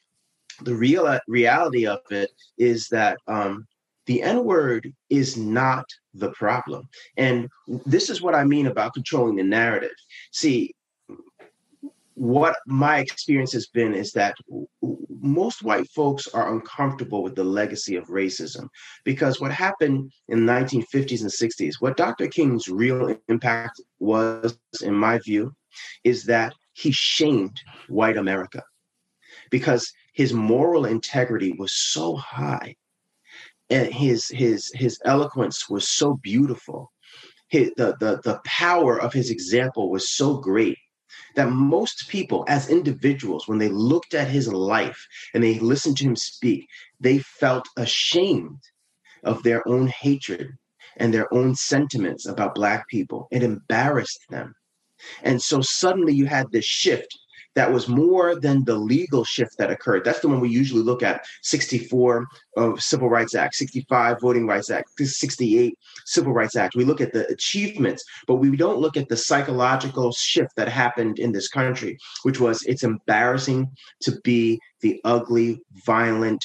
the 0.62 0.74
real 0.74 1.18
reality 1.26 1.86
of 1.86 2.00
it 2.10 2.30
is 2.58 2.88
that 2.88 3.18
um, 3.26 3.66
the 4.06 4.22
N 4.22 4.44
word 4.44 4.92
is 5.10 5.36
not 5.36 5.84
the 6.14 6.30
problem. 6.32 6.88
And 7.16 7.48
this 7.86 8.10
is 8.10 8.20
what 8.20 8.34
I 8.34 8.44
mean 8.44 8.66
about 8.66 8.94
controlling 8.94 9.36
the 9.36 9.42
narrative. 9.42 9.94
See, 10.32 10.74
what 12.22 12.54
my 12.68 13.00
experience 13.00 13.52
has 13.52 13.66
been 13.66 13.92
is 13.94 14.12
that 14.12 14.36
most 15.20 15.64
white 15.64 15.90
folks 15.90 16.28
are 16.28 16.54
uncomfortable 16.54 17.20
with 17.20 17.34
the 17.34 17.42
legacy 17.42 17.96
of 17.96 18.06
racism 18.06 18.68
because 19.02 19.40
what 19.40 19.50
happened 19.50 20.08
in 20.28 20.46
the 20.46 20.52
1950s 20.52 21.22
and 21.22 21.30
60s, 21.30 21.80
what 21.80 21.96
Dr. 21.96 22.28
King's 22.28 22.68
real 22.68 23.12
impact 23.26 23.80
was, 23.98 24.56
in 24.82 24.94
my 24.94 25.18
view, 25.18 25.52
is 26.04 26.22
that 26.26 26.54
he 26.74 26.92
shamed 26.92 27.60
white 27.88 28.16
America 28.16 28.62
because 29.50 29.92
his 30.14 30.32
moral 30.32 30.84
integrity 30.84 31.52
was 31.58 31.72
so 31.72 32.14
high 32.14 32.76
and 33.68 33.92
his 33.92 34.28
his 34.28 34.70
his 34.76 34.96
eloquence 35.04 35.68
was 35.68 35.88
so 35.88 36.14
beautiful 36.22 36.92
his, 37.48 37.72
the, 37.76 37.96
the 37.98 38.20
the 38.22 38.40
power 38.44 39.00
of 39.00 39.12
his 39.12 39.30
example 39.30 39.90
was 39.90 40.12
so 40.12 40.36
great 40.36 40.78
that 41.34 41.50
most 41.50 42.08
people, 42.08 42.44
as 42.48 42.68
individuals, 42.68 43.48
when 43.48 43.58
they 43.58 43.68
looked 43.68 44.14
at 44.14 44.28
his 44.28 44.48
life 44.52 45.06
and 45.34 45.42
they 45.42 45.58
listened 45.58 45.96
to 45.98 46.04
him 46.04 46.16
speak, 46.16 46.68
they 47.00 47.18
felt 47.18 47.68
ashamed 47.76 48.60
of 49.24 49.42
their 49.42 49.66
own 49.68 49.86
hatred 49.88 50.48
and 50.96 51.12
their 51.12 51.32
own 51.32 51.54
sentiments 51.54 52.26
about 52.26 52.54
Black 52.54 52.86
people. 52.88 53.28
It 53.30 53.42
embarrassed 53.42 54.24
them. 54.30 54.54
And 55.22 55.40
so 55.40 55.60
suddenly 55.60 56.12
you 56.12 56.26
had 56.26 56.50
this 56.52 56.64
shift 56.64 57.18
that 57.54 57.70
was 57.70 57.88
more 57.88 58.38
than 58.38 58.64
the 58.64 58.74
legal 58.74 59.24
shift 59.24 59.58
that 59.58 59.70
occurred. 59.70 60.04
That's 60.04 60.20
the 60.20 60.28
one 60.28 60.40
we 60.40 60.48
usually 60.48 60.82
look 60.82 61.02
at 61.02 61.24
64 61.42 62.26
of 62.56 62.82
Civil 62.82 63.10
Rights 63.10 63.34
Act, 63.34 63.54
65 63.54 64.20
Voting 64.20 64.46
Rights 64.46 64.70
Act, 64.70 64.90
68 64.98 65.78
Civil 66.06 66.32
Rights 66.32 66.56
Act. 66.56 66.74
We 66.74 66.84
look 66.84 67.00
at 67.00 67.12
the 67.12 67.26
achievements, 67.28 68.04
but 68.26 68.36
we 68.36 68.56
don't 68.56 68.78
look 68.78 68.96
at 68.96 69.08
the 69.08 69.16
psychological 69.16 70.12
shift 70.12 70.56
that 70.56 70.68
happened 70.68 71.18
in 71.18 71.32
this 71.32 71.48
country, 71.48 71.98
which 72.22 72.40
was 72.40 72.62
it's 72.62 72.84
embarrassing 72.84 73.70
to 74.00 74.12
be 74.24 74.58
the 74.80 75.00
ugly, 75.04 75.60
violent, 75.84 76.44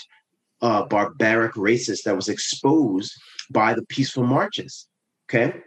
uh, 0.62 0.86
barbaric 0.86 1.54
racist 1.54 2.04
that 2.04 2.16
was 2.16 2.30
exposed 2.30 3.14
by 3.52 3.74
the 3.74 3.86
peaceful 3.86 4.24
marches. 4.24 4.88
Okay. 5.30 5.62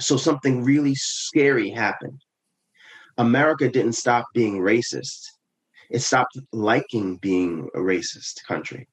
So 0.00 0.16
something 0.16 0.64
really 0.64 0.94
scary 0.96 1.70
happened. 1.70 2.23
America 3.18 3.68
didn't 3.68 3.92
stop 3.94 4.26
being 4.34 4.58
racist. 4.58 5.20
It 5.90 6.00
stopped 6.00 6.38
liking 6.52 7.16
being 7.16 7.68
a 7.74 7.78
racist 7.78 8.44
country. 8.46 8.88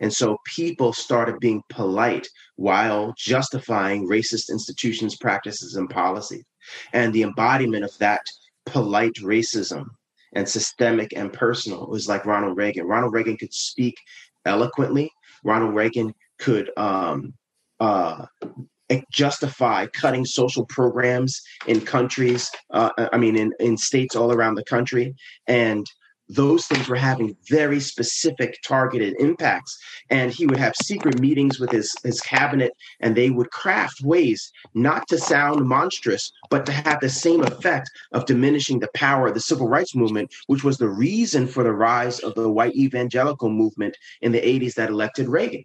And 0.00 0.12
so 0.12 0.38
people 0.44 0.92
started 0.92 1.38
being 1.40 1.62
polite 1.70 2.26
while 2.56 3.14
justifying 3.16 4.08
racist 4.08 4.50
institutions, 4.50 5.16
practices, 5.16 5.76
and 5.76 5.88
policies. 5.88 6.44
And 6.92 7.12
the 7.12 7.22
embodiment 7.22 7.84
of 7.84 7.96
that 7.98 8.22
polite 8.66 9.14
racism 9.14 9.86
and 10.34 10.48
systemic 10.48 11.12
and 11.16 11.32
personal 11.32 11.86
was 11.86 12.08
like 12.08 12.26
Ronald 12.26 12.56
Reagan. 12.56 12.86
Ronald 12.86 13.14
Reagan 13.14 13.36
could 13.36 13.54
speak 13.54 13.94
eloquently. 14.44 15.10
Ronald 15.44 15.74
Reagan 15.74 16.14
could 16.38 16.70
um, 16.76 17.34
uh, 17.80 18.26
justify 19.12 19.86
cutting 19.86 20.24
social 20.24 20.64
programs 20.66 21.40
in 21.66 21.80
countries, 21.80 22.50
uh, 22.70 22.90
I 23.12 23.18
mean, 23.18 23.36
in, 23.36 23.52
in 23.60 23.76
states 23.76 24.16
all 24.16 24.32
around 24.32 24.54
the 24.54 24.64
country. 24.64 25.14
And 25.46 25.86
those 26.28 26.66
things 26.66 26.88
were 26.88 26.96
having 26.96 27.36
very 27.48 27.80
specific 27.80 28.58
targeted 28.62 29.14
impacts 29.18 29.78
and 30.10 30.30
he 30.30 30.46
would 30.46 30.58
have 30.58 30.74
secret 30.76 31.18
meetings 31.18 31.58
with 31.58 31.70
his 31.70 31.94
his 32.04 32.20
cabinet 32.20 32.72
and 33.00 33.16
they 33.16 33.30
would 33.30 33.50
craft 33.50 34.02
ways 34.02 34.52
not 34.74 35.08
to 35.08 35.16
sound 35.16 35.66
monstrous 35.66 36.30
but 36.50 36.66
to 36.66 36.72
have 36.72 37.00
the 37.00 37.08
same 37.08 37.42
effect 37.42 37.90
of 38.12 38.26
diminishing 38.26 38.78
the 38.78 38.90
power 38.94 39.28
of 39.28 39.34
the 39.34 39.40
civil 39.40 39.68
rights 39.68 39.94
movement 39.94 40.30
which 40.48 40.64
was 40.64 40.76
the 40.76 40.88
reason 40.88 41.46
for 41.46 41.64
the 41.64 41.72
rise 41.72 42.20
of 42.20 42.34
the 42.34 42.50
white 42.50 42.76
evangelical 42.76 43.48
movement 43.48 43.96
in 44.20 44.32
the 44.32 44.40
80s 44.40 44.74
that 44.74 44.90
elected 44.90 45.28
Reagan 45.28 45.64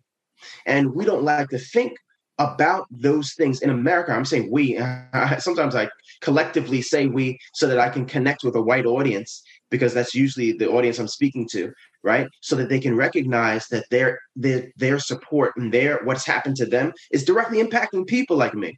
and 0.66 0.96
we 0.96 1.04
don't 1.04 1.24
like 1.24 1.50
to 1.50 1.60
think 1.60 1.98
about 2.40 2.88
those 2.90 3.34
things 3.34 3.62
in 3.62 3.70
America. 3.70 4.12
I'm 4.12 4.26
saying 4.26 4.50
we. 4.52 4.80
sometimes 5.40 5.76
I 5.76 5.90
collectively 6.22 6.82
say 6.82 7.08
we 7.08 7.40
so 7.54 7.68
that 7.68 7.80
I 7.80 7.90
can 7.90 8.06
connect 8.06 8.44
with 8.44 8.56
a 8.56 8.62
white 8.62 8.86
audience 8.86 9.44
because 9.70 9.94
that's 9.94 10.16
usually 10.16 10.54
the 10.54 10.70
audience 10.70 11.00
I'm 11.00 11.08
speaking 11.08 11.48
to, 11.52 11.72
right? 12.04 12.28
So 12.42 12.56
that 12.56 12.70
they 12.70 12.80
can 12.80 12.96
recognize 12.96 13.68
that 13.68 13.86
their 13.92 14.20
their 14.36 14.72
their 14.78 15.00
support 15.00 15.56
and 15.58 15.72
their 15.74 16.00
what's 16.04 16.26
happened 16.26 16.56
to 16.58 16.66
them 16.66 16.94
is 17.12 17.26
directly 17.26 17.62
impacting 17.62 18.08
people 18.08 18.38
like 18.38 18.56
me. 18.56 18.78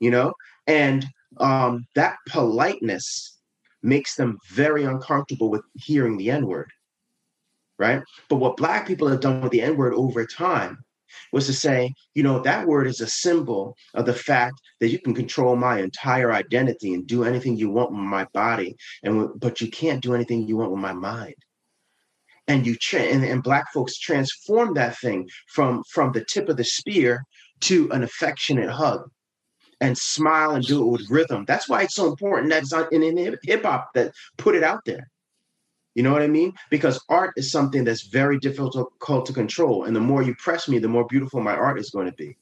You 0.00 0.10
know, 0.10 0.32
and 0.66 1.06
um, 1.38 1.86
that 1.94 2.16
politeness 2.28 3.38
makes 3.82 4.14
them 4.14 4.38
very 4.50 4.84
uncomfortable 4.84 5.50
with 5.50 5.62
hearing 5.74 6.16
the 6.16 6.30
N 6.30 6.46
word, 6.46 6.70
right? 7.78 8.02
But 8.28 8.36
what 8.36 8.56
Black 8.56 8.86
people 8.86 9.08
have 9.08 9.20
done 9.20 9.40
with 9.40 9.52
the 9.52 9.62
N 9.62 9.76
word 9.76 9.94
over 9.94 10.26
time 10.26 10.84
was 11.32 11.46
to 11.46 11.52
say, 11.52 11.94
you 12.14 12.22
know, 12.22 12.40
that 12.40 12.66
word 12.66 12.86
is 12.86 13.00
a 13.00 13.06
symbol 13.06 13.76
of 13.94 14.06
the 14.06 14.14
fact 14.14 14.60
that 14.80 14.90
you 14.90 14.98
can 14.98 15.14
control 15.14 15.56
my 15.56 15.80
entire 15.80 16.32
identity 16.32 16.94
and 16.94 17.06
do 17.06 17.24
anything 17.24 17.56
you 17.56 17.70
want 17.70 17.90
with 17.90 18.00
my 18.00 18.26
body, 18.32 18.76
and 19.02 19.28
but 19.40 19.60
you 19.60 19.70
can't 19.70 20.02
do 20.02 20.14
anything 20.14 20.46
you 20.46 20.56
want 20.56 20.70
with 20.70 20.80
my 20.80 20.92
mind. 20.92 21.34
And 22.48 22.66
you 22.66 22.74
tra- 22.76 23.00
and, 23.00 23.24
and 23.24 23.42
black 23.42 23.72
folks 23.72 23.98
transform 23.98 24.74
that 24.74 24.98
thing 24.98 25.28
from 25.48 25.82
from 25.90 26.12
the 26.12 26.24
tip 26.24 26.48
of 26.48 26.56
the 26.56 26.64
spear 26.64 27.24
to 27.60 27.90
an 27.92 28.02
affectionate 28.02 28.70
hug 28.70 29.08
and 29.80 29.98
smile 29.98 30.52
and 30.52 30.64
do 30.64 30.82
it 30.82 30.90
with 30.90 31.10
rhythm. 31.10 31.44
That's 31.46 31.68
why 31.68 31.82
it's 31.82 31.96
so 31.96 32.08
important 32.08 32.50
that 32.50 32.62
it's 32.62 32.72
in, 32.92 33.02
in 33.02 33.36
hip 33.42 33.64
hop 33.64 33.90
that 33.94 34.12
put 34.36 34.54
it 34.54 34.62
out 34.62 34.80
there. 34.86 35.08
You 35.94 36.02
know 36.02 36.12
what 36.12 36.22
I 36.22 36.28
mean? 36.28 36.54
Because 36.70 37.02
art 37.08 37.34
is 37.36 37.50
something 37.50 37.84
that's 37.84 38.02
very 38.02 38.38
difficult 38.38 39.26
to 39.26 39.32
control. 39.32 39.84
And 39.84 39.94
the 39.94 40.00
more 40.00 40.22
you 40.22 40.34
press 40.36 40.68
me, 40.68 40.78
the 40.78 40.88
more 40.88 41.06
beautiful 41.06 41.40
my 41.40 41.54
art 41.54 41.78
is 41.78 41.90
going 41.90 42.06
to 42.06 42.12
be, 42.12 42.36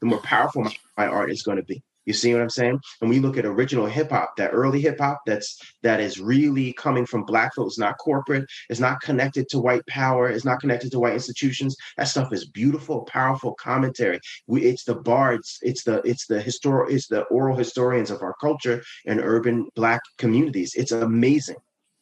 the 0.00 0.06
more 0.06 0.20
powerful 0.20 0.64
my, 0.64 0.74
my 0.96 1.06
art 1.06 1.30
is 1.30 1.42
going 1.42 1.58
to 1.58 1.64
be. 1.64 1.82
You 2.06 2.12
see 2.12 2.32
what 2.32 2.40
I'm 2.40 2.50
saying? 2.50 2.80
And 3.02 3.12
you 3.12 3.20
look 3.20 3.36
at 3.36 3.44
original 3.44 3.86
hip 3.86 4.10
hop, 4.10 4.36
that 4.36 4.50
early 4.52 4.80
hip 4.80 5.00
hop 5.00 5.22
that's 5.26 5.60
that 5.82 6.00
is 6.00 6.20
really 6.20 6.72
coming 6.74 7.04
from 7.04 7.24
black 7.24 7.54
folks, 7.54 7.78
not 7.78 7.98
corporate, 7.98 8.46
it's 8.70 8.78
not 8.78 9.00
connected 9.00 9.48
to 9.48 9.58
white 9.58 9.84
power, 9.88 10.28
it's 10.28 10.44
not 10.44 10.60
connected 10.60 10.92
to 10.92 11.00
white 11.00 11.14
institutions. 11.14 11.76
That 11.96 12.04
stuff 12.04 12.32
is 12.32 12.48
beautiful, 12.48 13.04
powerful 13.06 13.54
commentary. 13.54 14.20
We, 14.46 14.62
it's 14.62 14.84
the 14.84 14.94
bards, 14.94 15.58
it's 15.62 15.82
the 15.82 16.00
it's 16.02 16.26
the 16.26 16.40
historic, 16.40 16.92
it's 16.92 17.08
the 17.08 17.22
oral 17.22 17.56
historians 17.56 18.12
of 18.12 18.22
our 18.22 18.34
culture 18.40 18.84
and 19.04 19.20
urban 19.20 19.68
black 19.74 20.00
communities. 20.16 20.74
It's 20.76 20.92
amazing. 20.92 21.56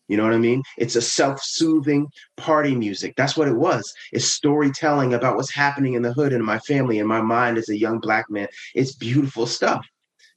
You 0.09 0.17
know 0.19 0.25
what 0.25 0.35
I 0.35 0.39
mean? 0.39 0.63
It's 0.77 0.97
a 0.97 1.03
self-soothing 1.03 2.09
party 2.37 2.75
music. 2.75 3.15
That's 3.17 3.37
what 3.37 3.49
it 3.49 3.57
was. 3.57 3.91
It's 4.13 4.27
storytelling 4.27 5.15
about 5.15 5.37
what's 5.37 5.55
happening 5.55 5.95
in 5.95 6.03
the 6.03 6.13
hood 6.13 6.33
and 6.33 6.45
my 6.45 6.59
family 6.61 6.99
and 6.99 7.09
my 7.09 7.23
mind 7.23 7.57
as 7.57 7.71
a 7.71 7.79
young 7.79 8.01
black 8.01 8.27
man. 8.29 8.49
It's 8.75 8.95
beautiful 8.95 9.47
stuff. 9.47 9.85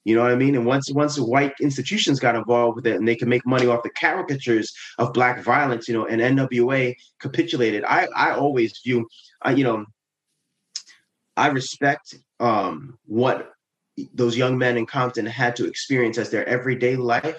You 0.06 0.16
know 0.16 0.22
what 0.22 0.32
I 0.32 0.36
mean? 0.36 0.56
And 0.56 0.66
once 0.66 0.90
once 0.90 1.20
white 1.20 1.52
institutions 1.60 2.22
got 2.22 2.36
involved 2.36 2.78
with 2.78 2.88
it 2.88 2.96
and 2.96 3.06
they 3.06 3.18
could 3.18 3.28
make 3.28 3.46
money 3.46 3.68
off 3.68 3.84
the 3.84 3.90
caricatures 3.90 4.74
of 5.00 5.12
black 5.12 5.44
violence, 5.44 5.90
you 5.90 5.94
know, 5.94 6.06
and 6.06 6.22
NWA 6.22 6.96
capitulated. 7.20 7.84
I 7.84 8.08
I 8.16 8.32
always 8.32 8.80
view, 8.86 9.06
uh, 9.46 9.50
you 9.50 9.66
know, 9.66 9.86
I 11.36 11.48
respect 11.48 12.16
um, 12.40 12.98
what 13.06 13.52
those 14.14 14.38
young 14.38 14.58
men 14.58 14.78
in 14.78 14.86
Compton 14.86 15.26
had 15.26 15.58
to 15.58 15.66
experience 15.66 16.18
as 16.18 16.30
their 16.30 16.48
everyday 16.48 16.96
life, 16.96 17.38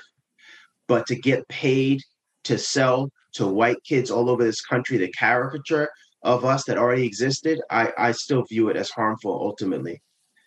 but 0.88 1.06
to 1.06 1.16
get 1.16 1.48
paid 1.48 2.02
to 2.48 2.58
sell 2.58 3.10
to 3.34 3.46
white 3.46 3.82
kids 3.84 4.10
all 4.10 4.30
over 4.30 4.42
this 4.42 4.62
country 4.62 4.96
the 4.96 5.12
caricature 5.12 5.88
of 6.22 6.46
us 6.46 6.64
that 6.64 6.78
already 6.78 7.04
existed, 7.04 7.60
I, 7.70 7.92
I 7.98 8.12
still 8.12 8.42
view 8.44 8.70
it 8.70 8.76
as 8.76 8.90
harmful 8.90 9.32
ultimately. 9.32 10.00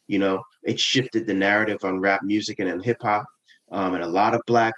You 0.08 0.18
know, 0.18 0.42
it 0.64 0.80
shifted 0.80 1.28
the 1.28 1.34
narrative 1.36 1.78
on 1.84 2.00
rap 2.00 2.22
music 2.24 2.60
and 2.60 2.68
in 2.68 2.80
hip 2.82 2.98
hop. 3.02 3.26
Um, 3.72 3.94
and 3.94 4.04
a 4.04 4.08
lot 4.08 4.34
of 4.34 4.42
black 4.48 4.74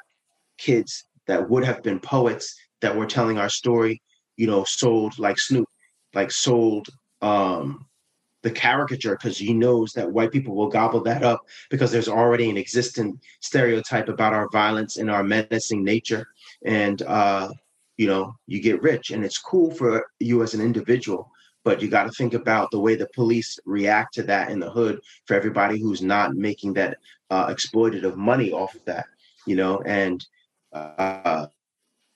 kids 0.58 1.06
that 1.26 1.50
would 1.50 1.64
have 1.64 1.82
been 1.82 2.00
poets 2.00 2.54
that 2.82 2.96
were 2.96 3.08
telling 3.08 3.38
our 3.38 3.50
story, 3.50 4.02
you 4.36 4.46
know, 4.46 4.66
sold 4.68 5.18
like 5.18 5.40
Snoop, 5.40 5.68
like 6.14 6.30
sold 6.30 6.88
um, 7.22 7.86
the 8.44 8.52
caricature 8.52 9.16
because 9.16 9.38
he 9.38 9.54
knows 9.54 9.94
that 9.94 10.12
white 10.12 10.32
people 10.32 10.56
will 10.56 10.70
gobble 10.70 11.02
that 11.02 11.24
up 11.24 11.42
because 11.70 11.92
there's 11.92 12.08
already 12.08 12.50
an 12.50 12.58
existing 12.58 13.20
stereotype 13.40 14.10
about 14.10 14.34
our 14.34 14.48
violence 14.50 14.98
and 14.98 15.10
our 15.10 15.24
menacing 15.24 15.84
nature. 15.84 16.28
And 16.66 17.02
uh, 17.02 17.50
you 17.98 18.08
know 18.08 18.36
you 18.48 18.62
get 18.62 18.82
rich 18.82 19.12
and 19.12 19.24
it's 19.24 19.38
cool 19.38 19.72
for 19.72 20.06
you 20.20 20.42
as 20.42 20.56
an 20.56 20.62
individual 20.62 21.30
but 21.64 21.80
you 21.80 21.88
got 21.88 22.06
to 22.06 22.12
think 22.12 22.34
about 22.34 22.72
the 22.72 22.80
way 22.80 22.96
the 22.96 23.08
police 23.14 23.60
react 23.66 24.16
to 24.16 24.24
that 24.24 24.50
in 24.50 24.60
the 24.60 24.70
hood 24.70 25.00
for 25.26 25.36
everybody 25.36 25.80
who's 25.80 26.02
not 26.02 26.34
making 26.34 26.74
that 26.74 26.98
uh, 27.30 27.48
exploitative 27.54 28.16
money 28.16 28.52
off 28.52 28.74
of 28.74 28.84
that 28.86 29.06
you 29.46 29.56
know? 29.56 29.82
And 29.86 30.26
uh, 30.72 31.48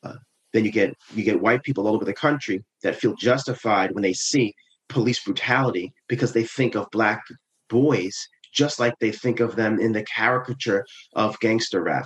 uh, 0.04 0.14
then 0.54 0.66
you 0.66 0.72
get 0.72 0.96
you 1.14 1.24
get 1.24 1.42
white 1.42 1.64
people 1.64 1.88
all 1.88 1.96
over 1.96 2.06
the 2.06 2.14
country 2.14 2.64
that 2.84 2.96
feel 2.96 3.16
justified 3.16 3.92
when 3.92 4.04
they 4.04 4.14
see 4.14 4.56
police 4.90 5.24
brutality 5.24 5.94
because 6.08 6.34
they 6.34 6.44
think 6.44 6.76
of 6.76 6.90
black 6.92 7.22
boys 7.70 8.28
just 8.54 8.80
like 8.80 8.98
they 9.00 9.12
think 9.12 9.40
of 9.40 9.56
them 9.56 9.80
in 9.80 9.92
the 9.92 10.04
caricature 10.04 10.86
of 11.14 11.40
gangster 11.40 11.84
rap 11.84 12.06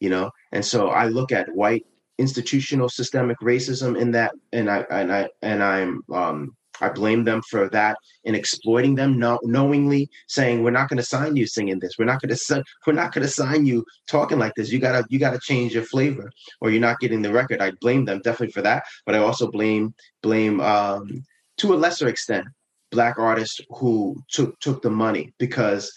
you 0.00 0.08
know? 0.10 0.30
And 0.52 0.64
so 0.64 0.88
i 0.88 1.06
look 1.06 1.30
at 1.30 1.54
white 1.54 1.86
institutional 2.18 2.88
systemic 2.88 3.38
racism 3.40 3.98
in 3.98 4.10
that 4.12 4.32
and 4.52 4.70
i 4.70 4.84
and 4.90 5.10
i 5.10 5.26
and 5.40 5.62
i'm 5.62 6.02
um 6.12 6.54
i 6.82 6.88
blame 6.88 7.24
them 7.24 7.40
for 7.48 7.70
that 7.70 7.96
in 8.24 8.34
exploiting 8.34 8.94
them 8.94 9.18
no, 9.18 9.38
knowingly 9.42 10.06
saying 10.28 10.62
we're 10.62 10.70
not 10.70 10.90
going 10.90 10.98
to 10.98 11.02
sign 11.02 11.34
you 11.34 11.46
singing 11.46 11.78
this. 11.78 11.94
We're 11.98 12.04
not 12.04 12.20
going 12.20 12.34
to 12.34 12.64
we're 12.86 12.92
not 12.92 13.12
going 13.14 13.26
to 13.26 13.32
sign 13.32 13.64
you 13.64 13.84
talking 14.06 14.38
like 14.38 14.54
this. 14.54 14.70
You 14.70 14.78
gotta 14.78 15.04
you 15.08 15.18
gotta 15.18 15.38
change 15.38 15.74
your 15.74 15.84
flavor 15.84 16.30
or 16.60 16.70
you're 16.70 16.80
not 16.80 17.00
getting 17.00 17.22
the 17.22 17.32
record. 17.32 17.62
I 17.62 17.72
blame 17.80 18.04
them 18.04 18.20
definitely 18.22 18.52
for 18.52 18.62
that 18.62 18.84
but 19.06 19.14
i 19.14 19.18
also 19.18 19.50
blame 19.50 19.94
blame 20.22 20.60
um 20.60 21.24
to 21.60 21.74
a 21.74 21.76
lesser 21.76 22.08
extent 22.08 22.46
black 22.90 23.18
artists 23.18 23.60
who 23.70 24.16
took 24.28 24.58
took 24.60 24.82
the 24.82 24.90
money 24.90 25.32
because 25.38 25.92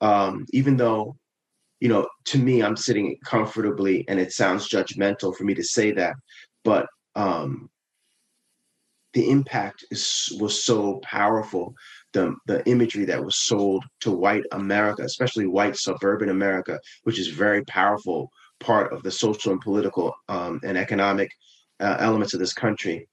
um 0.00 0.44
even 0.52 0.76
though 0.76 1.16
you 1.84 1.90
know, 1.90 2.08
to 2.24 2.38
me, 2.38 2.62
I'm 2.62 2.78
sitting 2.78 3.18
comfortably, 3.26 4.06
and 4.08 4.18
it 4.18 4.32
sounds 4.32 4.70
judgmental 4.70 5.36
for 5.36 5.44
me 5.44 5.52
to 5.52 5.62
say 5.62 5.92
that, 5.92 6.14
but 6.64 6.86
um, 7.14 7.68
the 9.12 9.28
impact 9.30 9.84
is 9.90 10.34
was 10.40 10.64
so 10.64 11.00
powerful. 11.02 11.74
The 12.14 12.34
the 12.46 12.66
imagery 12.66 13.04
that 13.04 13.22
was 13.22 13.36
sold 13.36 13.84
to 14.00 14.10
white 14.10 14.44
America, 14.52 15.02
especially 15.02 15.46
white 15.46 15.76
suburban 15.76 16.30
America, 16.30 16.80
which 17.02 17.18
is 17.18 17.28
very 17.28 17.62
powerful 17.66 18.30
part 18.60 18.90
of 18.90 19.02
the 19.02 19.10
social 19.10 19.52
and 19.52 19.60
political 19.60 20.14
um, 20.30 20.60
and 20.64 20.78
economic 20.78 21.30
uh, 21.80 21.96
elements 21.98 22.32
of 22.32 22.40
this 22.40 22.54
country. 22.54 23.06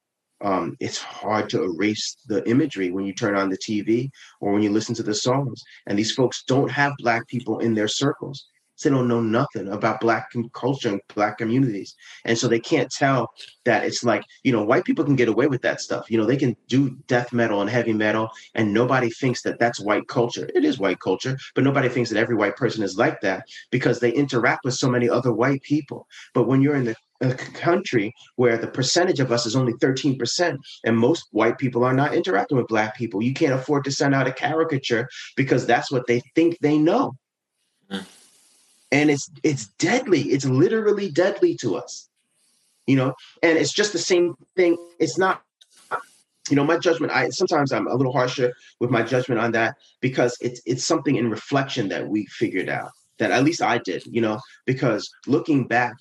Um, 0.43 0.75
it's 0.79 0.97
hard 0.97 1.49
to 1.51 1.63
erase 1.63 2.17
the 2.27 2.47
imagery 2.49 2.91
when 2.91 3.05
you 3.05 3.13
turn 3.13 3.35
on 3.35 3.49
the 3.49 3.57
TV 3.57 4.09
or 4.39 4.53
when 4.53 4.63
you 4.63 4.71
listen 4.71 4.95
to 4.95 5.03
the 5.03 5.13
songs. 5.13 5.61
And 5.87 5.97
these 5.97 6.11
folks 6.11 6.43
don't 6.43 6.71
have 6.71 6.93
black 6.97 7.27
people 7.27 7.59
in 7.59 7.73
their 7.73 7.87
circles. 7.87 8.47
They 8.81 8.89
don't 8.89 9.07
know 9.07 9.21
nothing 9.21 9.67
about 9.69 10.01
black 10.01 10.31
culture 10.53 10.89
and 10.89 11.01
black 11.13 11.37
communities. 11.37 11.95
And 12.25 12.37
so 12.37 12.47
they 12.47 12.59
can't 12.59 12.89
tell 12.89 13.31
that 13.63 13.83
it's 13.83 14.03
like 14.03 14.23
you 14.43 14.51
know 14.51 14.63
white 14.63 14.85
people 14.85 15.05
can 15.05 15.15
get 15.15 15.27
away 15.27 15.47
with 15.47 15.61
that 15.61 15.81
stuff. 15.81 16.09
You 16.09 16.17
know 16.17 16.25
they 16.25 16.37
can 16.37 16.55
do 16.67 16.97
death 17.07 17.31
metal 17.31 17.61
and 17.61 17.69
heavy 17.69 17.93
metal 17.93 18.29
and 18.55 18.73
nobody 18.73 19.09
thinks 19.09 19.41
that 19.43 19.59
that's 19.59 19.79
white 19.79 20.07
culture. 20.07 20.49
It 20.55 20.65
is 20.65 20.79
white 20.79 20.99
culture 20.99 21.37
but 21.53 21.63
nobody 21.63 21.89
thinks 21.89 22.09
that 22.09 22.19
every 22.19 22.35
white 22.35 22.55
person 22.55 22.83
is 22.83 22.97
like 22.97 23.21
that 23.21 23.45
because 23.71 23.99
they 23.99 24.11
interact 24.11 24.65
with 24.65 24.73
so 24.73 24.89
many 24.89 25.09
other 25.09 25.31
white 25.31 25.61
people. 25.61 26.07
But 26.33 26.47
when 26.47 26.61
you're 26.61 26.75
in 26.75 26.85
the 26.85 26.95
a 27.22 27.34
country 27.36 28.13
where 28.36 28.57
the 28.57 28.67
percentage 28.67 29.19
of 29.19 29.32
us 29.32 29.45
is 29.45 29.55
only 29.55 29.74
13% 29.74 30.57
and 30.86 30.97
most 30.97 31.26
white 31.32 31.57
people 31.57 31.84
are 31.84 31.93
not 31.93 32.13
interacting 32.13 32.57
with 32.57 32.67
black 32.67 32.95
people. 32.95 33.22
You 33.22 33.34
can't 33.34 33.53
afford 33.53 33.84
to 33.86 33.91
send 33.91 34.15
out 34.15 34.28
a 34.28 34.34
caricature 34.34 35.07
because 35.36 35.65
that's 35.65 35.91
what 35.91 36.07
they 36.07 36.22
think 36.36 36.57
they 36.59 36.78
know. 36.78 37.13
Mm. 37.91 38.05
And 38.91 39.11
it's 39.11 39.30
it's 39.43 39.67
deadly. 39.80 40.22
It's 40.24 40.45
literally 40.45 41.09
deadly 41.09 41.55
to 41.57 41.76
us. 41.76 42.09
You 42.88 42.97
know 42.97 43.13
and 43.43 43.57
it's 43.57 43.72
just 43.72 43.93
the 43.93 43.99
same 43.99 44.36
thing. 44.55 44.76
It's 44.99 45.17
not 45.17 45.43
you 46.49 46.55
know 46.55 46.63
my 46.63 46.78
judgment 46.78 47.13
i 47.13 47.30
sometimes 47.30 47.72
i'm 47.72 47.88
a 47.88 47.93
little 47.93 48.11
harsher 48.11 48.51
with 48.80 48.89
my 48.89 49.03
judgment 49.03 49.39
on 49.39 49.51
that 49.51 49.76
because 50.01 50.36
it's 50.41 50.59
it's 50.65 50.84
something 50.84 51.15
in 51.15 51.30
reflection 51.30 51.88
that 51.89 52.07
we 52.07 52.26
figured 52.26 52.67
out 52.67 52.91
that 53.19 53.32
at 53.32 53.43
least 53.43 53.61
i 53.61 53.78
did 53.78 54.03
you 54.07 54.22
know 54.22 54.39
because 54.65 55.09
looking 55.28 55.67
back 55.67 55.93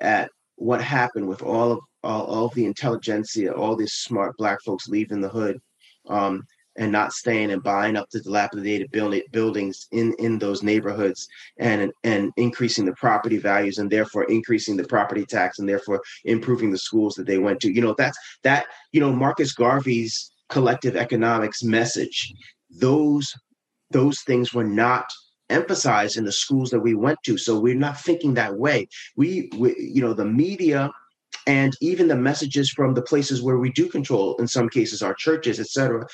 at 0.00 0.30
what 0.58 0.82
happened 0.82 1.28
with 1.28 1.42
all 1.42 1.72
of 1.72 1.80
all, 2.04 2.24
all 2.26 2.46
of 2.46 2.54
the 2.54 2.64
intelligentsia, 2.64 3.52
all 3.52 3.76
these 3.76 3.94
smart 3.94 4.36
black 4.36 4.58
folks 4.64 4.88
leaving 4.88 5.20
the 5.20 5.28
hood, 5.28 5.60
um, 6.08 6.44
and 6.76 6.92
not 6.92 7.12
staying 7.12 7.50
and 7.50 7.62
buying 7.62 7.96
up 7.96 8.08
the 8.10 8.20
dilapidated 8.20 8.90
build, 8.92 9.14
buildings 9.32 9.88
in 9.90 10.14
in 10.18 10.38
those 10.38 10.62
neighborhoods 10.62 11.26
and 11.58 11.92
and 12.04 12.32
increasing 12.36 12.84
the 12.84 12.94
property 12.94 13.36
values 13.36 13.78
and 13.78 13.90
therefore 13.90 14.24
increasing 14.24 14.76
the 14.76 14.84
property 14.84 15.24
tax 15.24 15.58
and 15.58 15.68
therefore 15.68 16.00
improving 16.24 16.70
the 16.70 16.78
schools 16.78 17.14
that 17.14 17.26
they 17.26 17.38
went 17.38 17.60
to. 17.60 17.72
You 17.72 17.82
know 17.82 17.94
that's 17.98 18.18
that 18.44 18.66
you 18.92 19.00
know 19.00 19.12
marcus 19.12 19.52
garvey's 19.52 20.30
collective 20.48 20.96
economics 20.96 21.62
message 21.62 22.32
those 22.70 23.34
those 23.90 24.20
things 24.22 24.54
were 24.54 24.64
not 24.64 25.10
emphasized 25.50 26.16
in 26.16 26.24
the 26.24 26.32
schools 26.32 26.70
that 26.70 26.80
we 26.80 26.94
went 26.94 27.18
to. 27.24 27.38
So 27.38 27.58
we're 27.58 27.74
not 27.74 28.00
thinking 28.00 28.34
that 28.34 28.56
way. 28.56 28.88
We, 29.16 29.50
we 29.56 29.74
you 29.78 30.02
know 30.02 30.14
the 30.14 30.24
media 30.24 30.90
and 31.46 31.74
even 31.80 32.08
the 32.08 32.16
messages 32.16 32.70
from 32.70 32.94
the 32.94 33.02
places 33.02 33.42
where 33.42 33.58
we 33.58 33.72
do 33.72 33.88
control 33.88 34.36
in 34.36 34.48
some 34.48 34.68
cases 34.68 35.02
our 35.02 35.14
churches 35.14 35.60
etc 35.60 36.06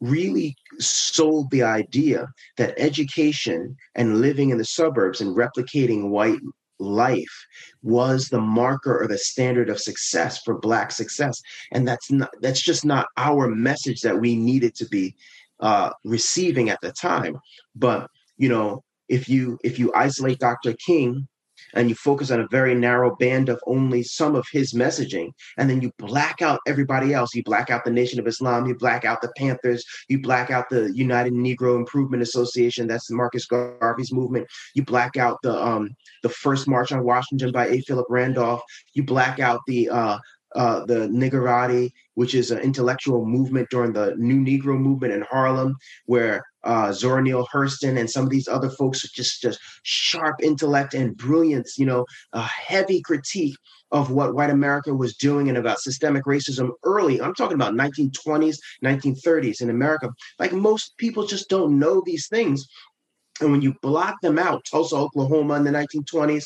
really 0.00 0.56
sold 0.78 1.50
the 1.50 1.62
idea 1.62 2.28
that 2.56 2.74
education 2.78 3.76
and 3.94 4.20
living 4.20 4.50
in 4.50 4.58
the 4.58 4.64
suburbs 4.64 5.20
and 5.20 5.36
replicating 5.36 6.10
white 6.10 6.38
life 6.78 7.46
was 7.82 8.28
the 8.28 8.40
marker 8.40 9.02
or 9.02 9.08
the 9.08 9.18
standard 9.18 9.68
of 9.68 9.80
success 9.80 10.40
for 10.42 10.58
black 10.58 10.92
success. 10.92 11.40
And 11.72 11.86
that's 11.86 12.10
not 12.10 12.30
that's 12.40 12.60
just 12.60 12.84
not 12.84 13.08
our 13.16 13.48
message 13.48 14.00
that 14.02 14.20
we 14.20 14.36
needed 14.36 14.74
to 14.76 14.86
be 14.86 15.14
uh, 15.60 15.90
receiving 16.04 16.70
at 16.70 16.80
the 16.80 16.92
time. 16.92 17.40
But 17.74 18.08
you 18.38 18.48
know 18.48 18.82
if 19.08 19.28
you 19.28 19.58
if 19.62 19.78
you 19.78 19.92
isolate 19.94 20.38
dr 20.38 20.72
king 20.84 21.28
and 21.74 21.88
you 21.88 21.94
focus 21.94 22.30
on 22.30 22.40
a 22.40 22.48
very 22.50 22.74
narrow 22.74 23.14
band 23.16 23.48
of 23.48 23.60
only 23.66 24.02
some 24.02 24.34
of 24.34 24.46
his 24.50 24.72
messaging, 24.72 25.30
and 25.56 25.68
then 25.68 25.80
you 25.80 25.92
black 25.98 26.42
out 26.42 26.60
everybody 26.66 27.12
else. 27.12 27.34
You 27.34 27.42
black 27.42 27.70
out 27.70 27.84
the 27.84 27.90
Nation 27.90 28.18
of 28.18 28.26
Islam, 28.26 28.66
you 28.66 28.74
black 28.74 29.04
out 29.04 29.20
the 29.20 29.32
Panthers, 29.36 29.84
you 30.08 30.20
black 30.20 30.50
out 30.50 30.68
the 30.70 30.92
United 30.94 31.32
Negro 31.32 31.76
Improvement 31.76 32.22
Association, 32.22 32.86
that's 32.86 33.10
Marcus 33.10 33.46
Garvey's 33.46 34.12
movement. 34.12 34.46
You 34.74 34.84
black 34.84 35.16
out 35.16 35.38
the 35.42 35.54
um 35.62 35.90
the 36.22 36.28
first 36.28 36.68
March 36.68 36.92
on 36.92 37.04
Washington 37.04 37.52
by 37.52 37.68
A. 37.68 37.80
Philip 37.82 38.06
Randolph. 38.08 38.62
You 38.94 39.04
black 39.04 39.40
out 39.40 39.60
the 39.66 39.88
uh 39.90 40.18
uh, 40.54 40.84
the 40.86 41.06
Niggerati, 41.08 41.92
which 42.14 42.34
is 42.34 42.50
an 42.50 42.58
intellectual 42.60 43.26
movement 43.26 43.68
during 43.70 43.92
the 43.92 44.14
New 44.16 44.40
Negro 44.40 44.78
movement 44.78 45.12
in 45.12 45.20
Harlem, 45.20 45.76
where 46.06 46.42
uh, 46.64 46.92
Zora 46.92 47.22
Neale 47.22 47.46
Hurston 47.52 47.98
and 47.98 48.10
some 48.10 48.24
of 48.24 48.30
these 48.30 48.48
other 48.48 48.70
folks 48.70 49.02
just 49.12 49.40
just 49.40 49.60
sharp 49.82 50.42
intellect 50.42 50.94
and 50.94 51.16
brilliance, 51.16 51.78
you 51.78 51.86
know, 51.86 52.04
a 52.32 52.42
heavy 52.42 53.00
critique 53.00 53.56
of 53.90 54.10
what 54.10 54.34
white 54.34 54.50
America 54.50 54.94
was 54.94 55.16
doing 55.16 55.48
and 55.48 55.56
about 55.56 55.80
systemic 55.80 56.24
racism 56.24 56.70
early. 56.84 57.20
I'm 57.20 57.34
talking 57.34 57.54
about 57.54 57.74
1920s, 57.74 58.58
1930s 58.84 59.62
in 59.62 59.70
America. 59.70 60.10
Like 60.38 60.52
most 60.52 60.96
people 60.98 61.26
just 61.26 61.48
don't 61.48 61.78
know 61.78 62.02
these 62.04 62.28
things. 62.28 62.66
And 63.40 63.50
when 63.52 63.62
you 63.62 63.74
block 63.80 64.16
them 64.20 64.38
out, 64.38 64.64
Tulsa, 64.70 64.96
Oklahoma 64.96 65.54
in 65.54 65.64
the 65.64 65.70
1920s, 65.70 66.44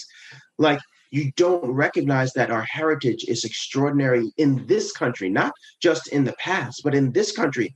like 0.59 0.79
you 1.11 1.33
don't 1.37 1.71
recognize 1.71 2.33
that 2.35 2.51
our 2.51 2.63
heritage 2.63 3.25
is 3.29 3.45
extraordinary 3.45 4.33
in 4.37 4.67
this 4.67 4.93
country, 4.93 5.29
not 5.29 5.53
just 5.81 6.09
in 6.09 6.25
the 6.25 6.35
past, 6.35 6.83
but 6.85 6.95
in 6.95 7.13
this 7.13 7.33
country. 7.33 7.75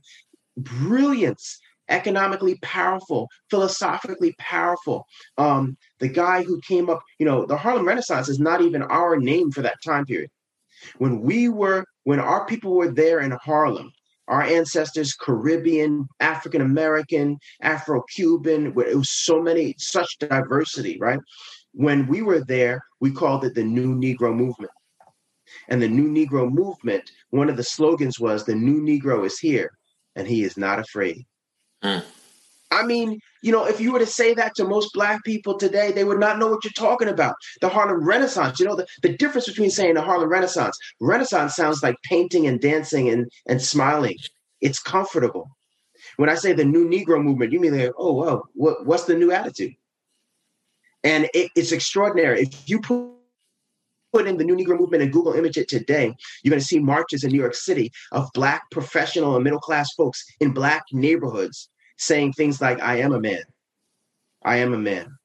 Brilliance 0.57 1.59
economically 1.89 2.57
powerful, 2.61 3.27
philosophically 3.49 4.35
powerful. 4.37 5.05
Um, 5.37 5.77
the 5.99 6.07
guy 6.07 6.43
who 6.43 6.59
came 6.61 6.89
up, 6.89 7.01
you 7.19 7.25
know, 7.25 7.45
the 7.45 7.57
Harlem 7.57 7.87
Renaissance 7.87 8.29
is 8.29 8.39
not 8.39 8.61
even 8.61 8.81
our 8.83 9.17
name 9.17 9.51
for 9.51 9.61
that 9.61 9.77
time 9.83 10.05
period. 10.05 10.29
When 10.97 11.21
we 11.21 11.49
were, 11.49 11.85
when 12.03 12.19
our 12.19 12.45
people 12.45 12.73
were 12.75 12.91
there 12.91 13.21
in 13.21 13.31
Harlem, 13.31 13.91
our 14.27 14.41
ancestors, 14.41 15.13
Caribbean, 15.13 16.07
African 16.19 16.61
American, 16.61 17.37
Afro 17.61 18.03
Cuban, 18.13 18.67
it 18.67 18.95
was 18.95 19.09
so 19.09 19.41
many, 19.41 19.73
such 19.77 20.17
diversity, 20.19 20.97
right? 20.99 21.19
When 21.73 22.07
we 22.07 22.21
were 22.21 22.43
there, 22.43 22.83
we 22.99 23.11
called 23.11 23.45
it 23.45 23.55
the 23.55 23.63
New 23.63 23.95
Negro 23.95 24.35
Movement. 24.35 24.71
And 25.69 25.81
the 25.81 25.87
New 25.87 26.09
Negro 26.09 26.51
Movement, 26.51 27.09
one 27.29 27.49
of 27.49 27.55
the 27.55 27.63
slogans 27.63 28.19
was, 28.19 28.43
The 28.43 28.55
New 28.55 28.81
Negro 28.81 29.25
is 29.25 29.39
here 29.39 29.71
and 30.15 30.27
he 30.27 30.43
is 30.43 30.57
not 30.57 30.79
afraid. 30.79 31.25
Mm. 31.83 32.03
I 32.69 32.83
mean, 32.83 33.19
you 33.41 33.51
know, 33.51 33.65
if 33.65 33.79
you 33.79 33.93
were 33.93 33.99
to 33.99 34.05
say 34.05 34.33
that 34.33 34.55
to 34.55 34.65
most 34.65 34.93
black 34.93 35.23
people 35.23 35.57
today, 35.57 35.91
they 35.91 36.03
would 36.03 36.19
not 36.19 36.37
know 36.37 36.47
what 36.47 36.65
you're 36.65 36.71
talking 36.73 37.07
about. 37.07 37.35
The 37.61 37.69
Harlem 37.69 38.03
Renaissance, 38.03 38.59
you 38.59 38.65
know, 38.65 38.75
the, 38.75 38.85
the 39.03 39.15
difference 39.15 39.47
between 39.47 39.69
saying 39.69 39.93
the 39.93 40.01
Harlem 40.01 40.29
Renaissance, 40.29 40.77
Renaissance 40.99 41.55
sounds 41.55 41.81
like 41.81 41.95
painting 42.03 42.45
and 42.45 42.59
dancing 42.59 43.09
and, 43.09 43.31
and 43.47 43.61
smiling. 43.61 44.17
It's 44.59 44.79
comfortable. 44.79 45.49
When 46.17 46.29
I 46.29 46.35
say 46.35 46.53
the 46.53 46.65
new 46.65 46.87
Negro 46.87 47.23
movement, 47.23 47.53
you 47.53 47.59
mean 47.59 47.77
like, 47.77 47.93
oh, 47.97 48.13
well, 48.13 48.49
what, 48.53 48.85
what's 48.85 49.05
the 49.05 49.15
new 49.15 49.31
attitude? 49.31 49.75
And 51.03 51.29
it, 51.33 51.51
it's 51.55 51.71
extraordinary. 51.71 52.41
If 52.41 52.69
you 52.69 52.81
put 52.81 53.16
put 54.13 54.27
in 54.27 54.37
the 54.37 54.43
New 54.43 54.55
Negro 54.55 54.79
Movement 54.79 55.03
and 55.03 55.11
Google 55.11 55.33
image 55.33 55.57
it 55.57 55.67
today, 55.67 56.15
you're 56.43 56.51
going 56.51 56.59
to 56.59 56.65
see 56.65 56.79
marches 56.79 57.23
in 57.23 57.31
New 57.31 57.39
York 57.39 57.55
City 57.55 57.91
of 58.11 58.29
Black 58.33 58.63
professional 58.71 59.35
and 59.35 59.43
middle 59.43 59.59
class 59.59 59.93
folks 59.93 60.23
in 60.39 60.51
Black 60.53 60.83
neighborhoods 60.91 61.69
saying 61.97 62.33
things 62.33 62.61
like, 62.61 62.79
I 62.81 62.97
am 62.99 63.13
a 63.13 63.19
man. 63.19 63.43
I 64.43 64.57
am 64.57 64.73
a 64.73 64.77
man. 64.77 65.17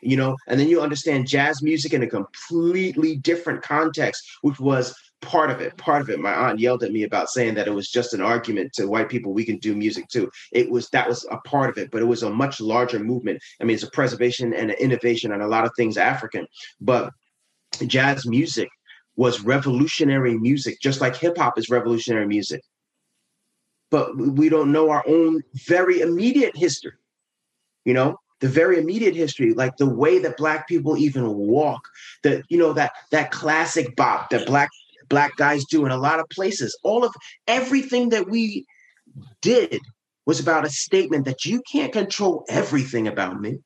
You 0.00 0.16
know, 0.16 0.36
and 0.46 0.60
then 0.60 0.68
you 0.68 0.80
understand 0.80 1.26
jazz 1.26 1.60
music 1.62 1.92
in 1.92 2.02
a 2.02 2.06
completely 2.06 3.16
different 3.16 3.62
context, 3.62 4.22
which 4.42 4.60
was 4.60 4.94
part 5.22 5.50
of 5.50 5.60
it. 5.60 5.76
Part 5.76 6.02
of 6.02 6.10
it. 6.10 6.20
My 6.20 6.32
aunt 6.32 6.60
yelled 6.60 6.84
at 6.84 6.92
me 6.92 7.02
about 7.02 7.30
saying 7.30 7.54
that 7.54 7.66
it 7.66 7.74
was 7.74 7.90
just 7.90 8.14
an 8.14 8.20
argument 8.20 8.72
to 8.74 8.86
white 8.86 9.08
people 9.08 9.32
we 9.32 9.44
can 9.44 9.58
do 9.58 9.74
music 9.74 10.08
too. 10.08 10.30
It 10.52 10.70
was 10.70 10.88
that 10.90 11.08
was 11.08 11.26
a 11.30 11.38
part 11.38 11.70
of 11.70 11.78
it, 11.78 11.90
but 11.90 12.00
it 12.00 12.06
was 12.06 12.22
a 12.22 12.30
much 12.30 12.60
larger 12.60 13.00
movement. 13.00 13.40
I 13.60 13.64
mean, 13.64 13.74
it's 13.74 13.82
a 13.82 13.90
preservation 13.90 14.54
and 14.54 14.70
an 14.70 14.76
innovation 14.78 15.32
on 15.32 15.40
a 15.40 15.48
lot 15.48 15.64
of 15.64 15.72
things 15.76 15.96
African. 15.96 16.46
But 16.80 17.12
jazz 17.86 18.26
music 18.26 18.68
was 19.16 19.40
revolutionary 19.42 20.38
music, 20.38 20.78
just 20.80 21.00
like 21.00 21.16
hip 21.16 21.36
hop 21.36 21.58
is 21.58 21.68
revolutionary 21.68 22.26
music. 22.26 22.62
But 23.90 24.16
we 24.16 24.48
don't 24.48 24.70
know 24.70 24.90
our 24.90 25.02
own 25.06 25.42
very 25.66 26.00
immediate 26.00 26.56
history, 26.56 26.92
you 27.84 27.94
know, 27.94 28.16
the 28.40 28.48
very 28.48 28.78
immediate 28.78 29.16
history, 29.16 29.54
like 29.54 29.76
the 29.76 29.88
way 29.88 30.18
that 30.20 30.36
black 30.36 30.68
people 30.68 30.96
even 30.96 31.34
walk, 31.34 31.80
that 32.22 32.42
you 32.48 32.58
know 32.58 32.72
that 32.74 32.92
that 33.10 33.30
classic 33.30 33.96
bop 33.96 34.30
that 34.30 34.46
black 34.46 34.68
black 35.08 35.36
guys 35.36 35.64
do 35.64 35.86
in 35.86 35.92
a 35.92 35.96
lot 35.96 36.20
of 36.20 36.28
places. 36.28 36.78
All 36.82 37.04
of 37.04 37.14
everything 37.46 38.10
that 38.10 38.28
we 38.28 38.66
did 39.40 39.80
was 40.26 40.38
about 40.38 40.66
a 40.66 40.70
statement 40.70 41.24
that 41.24 41.44
you 41.44 41.62
can't 41.70 41.92
control 41.92 42.44
everything 42.48 43.08
about 43.08 43.40
me. 43.40 43.58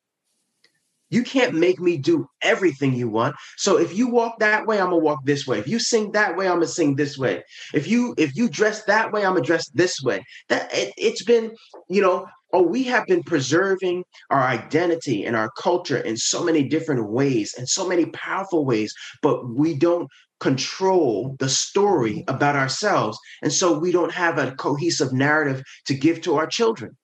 You 1.13 1.23
can't 1.23 1.55
make 1.55 1.79
me 1.79 1.99
do 1.99 2.27
everything 2.43 2.95
you 2.95 3.09
want. 3.09 3.37
So 3.59 3.79
if 3.79 3.95
you 3.95 4.09
walk 4.09 4.39
that 4.39 4.67
way, 4.67 4.81
I'm 4.81 4.87
gonna 4.87 4.97
walk 4.97 5.21
this 5.27 5.47
way. 5.47 5.59
If 5.59 5.69
you 5.69 5.79
sing 5.79 6.13
that 6.13 6.37
way, 6.37 6.49
I'm 6.49 6.55
gonna 6.55 6.67
sing 6.67 6.97
this 6.97 7.19
way. 7.19 7.43
If 7.75 7.87
you 7.87 8.15
if 8.17 8.35
you 8.35 8.49
dress 8.49 8.85
that 8.85 9.13
way, 9.13 9.25
I'm 9.25 9.35
gonna 9.35 9.45
dress 9.45 9.69
this 9.75 10.01
way. 10.03 10.25
That 10.49 10.73
it, 10.73 10.95
it's 10.97 11.23
been, 11.23 11.55
you 11.91 12.01
know, 12.01 12.27
oh, 12.55 12.63
we 12.63 12.85
have 12.85 13.07
been 13.07 13.23
preserving 13.23 14.05
our 14.31 14.41
identity 14.41 15.27
and 15.27 15.37
our 15.37 15.51
culture 15.59 15.99
in 15.99 16.17
so 16.17 16.43
many 16.43 16.63
different 16.63 17.11
ways 17.11 17.55
and 17.59 17.69
so 17.69 17.87
many 17.87 18.07
powerful 18.07 18.65
ways, 18.65 18.95
but 19.21 19.49
we 19.49 19.75
don't 19.75 20.09
control 20.41 21.37
the 21.41 21.49
story 21.49 22.25
about 22.27 22.57
ourselves. 22.57 23.19
And 23.43 23.53
so 23.53 23.79
we 23.79 23.93
don't 23.93 24.13
have 24.13 24.39
a 24.39 24.53
cohesive 24.53 25.13
narrative 25.13 25.63
to 25.87 25.95
give 25.95 26.23
to 26.23 26.37
our 26.37 26.47
children. 26.47 26.97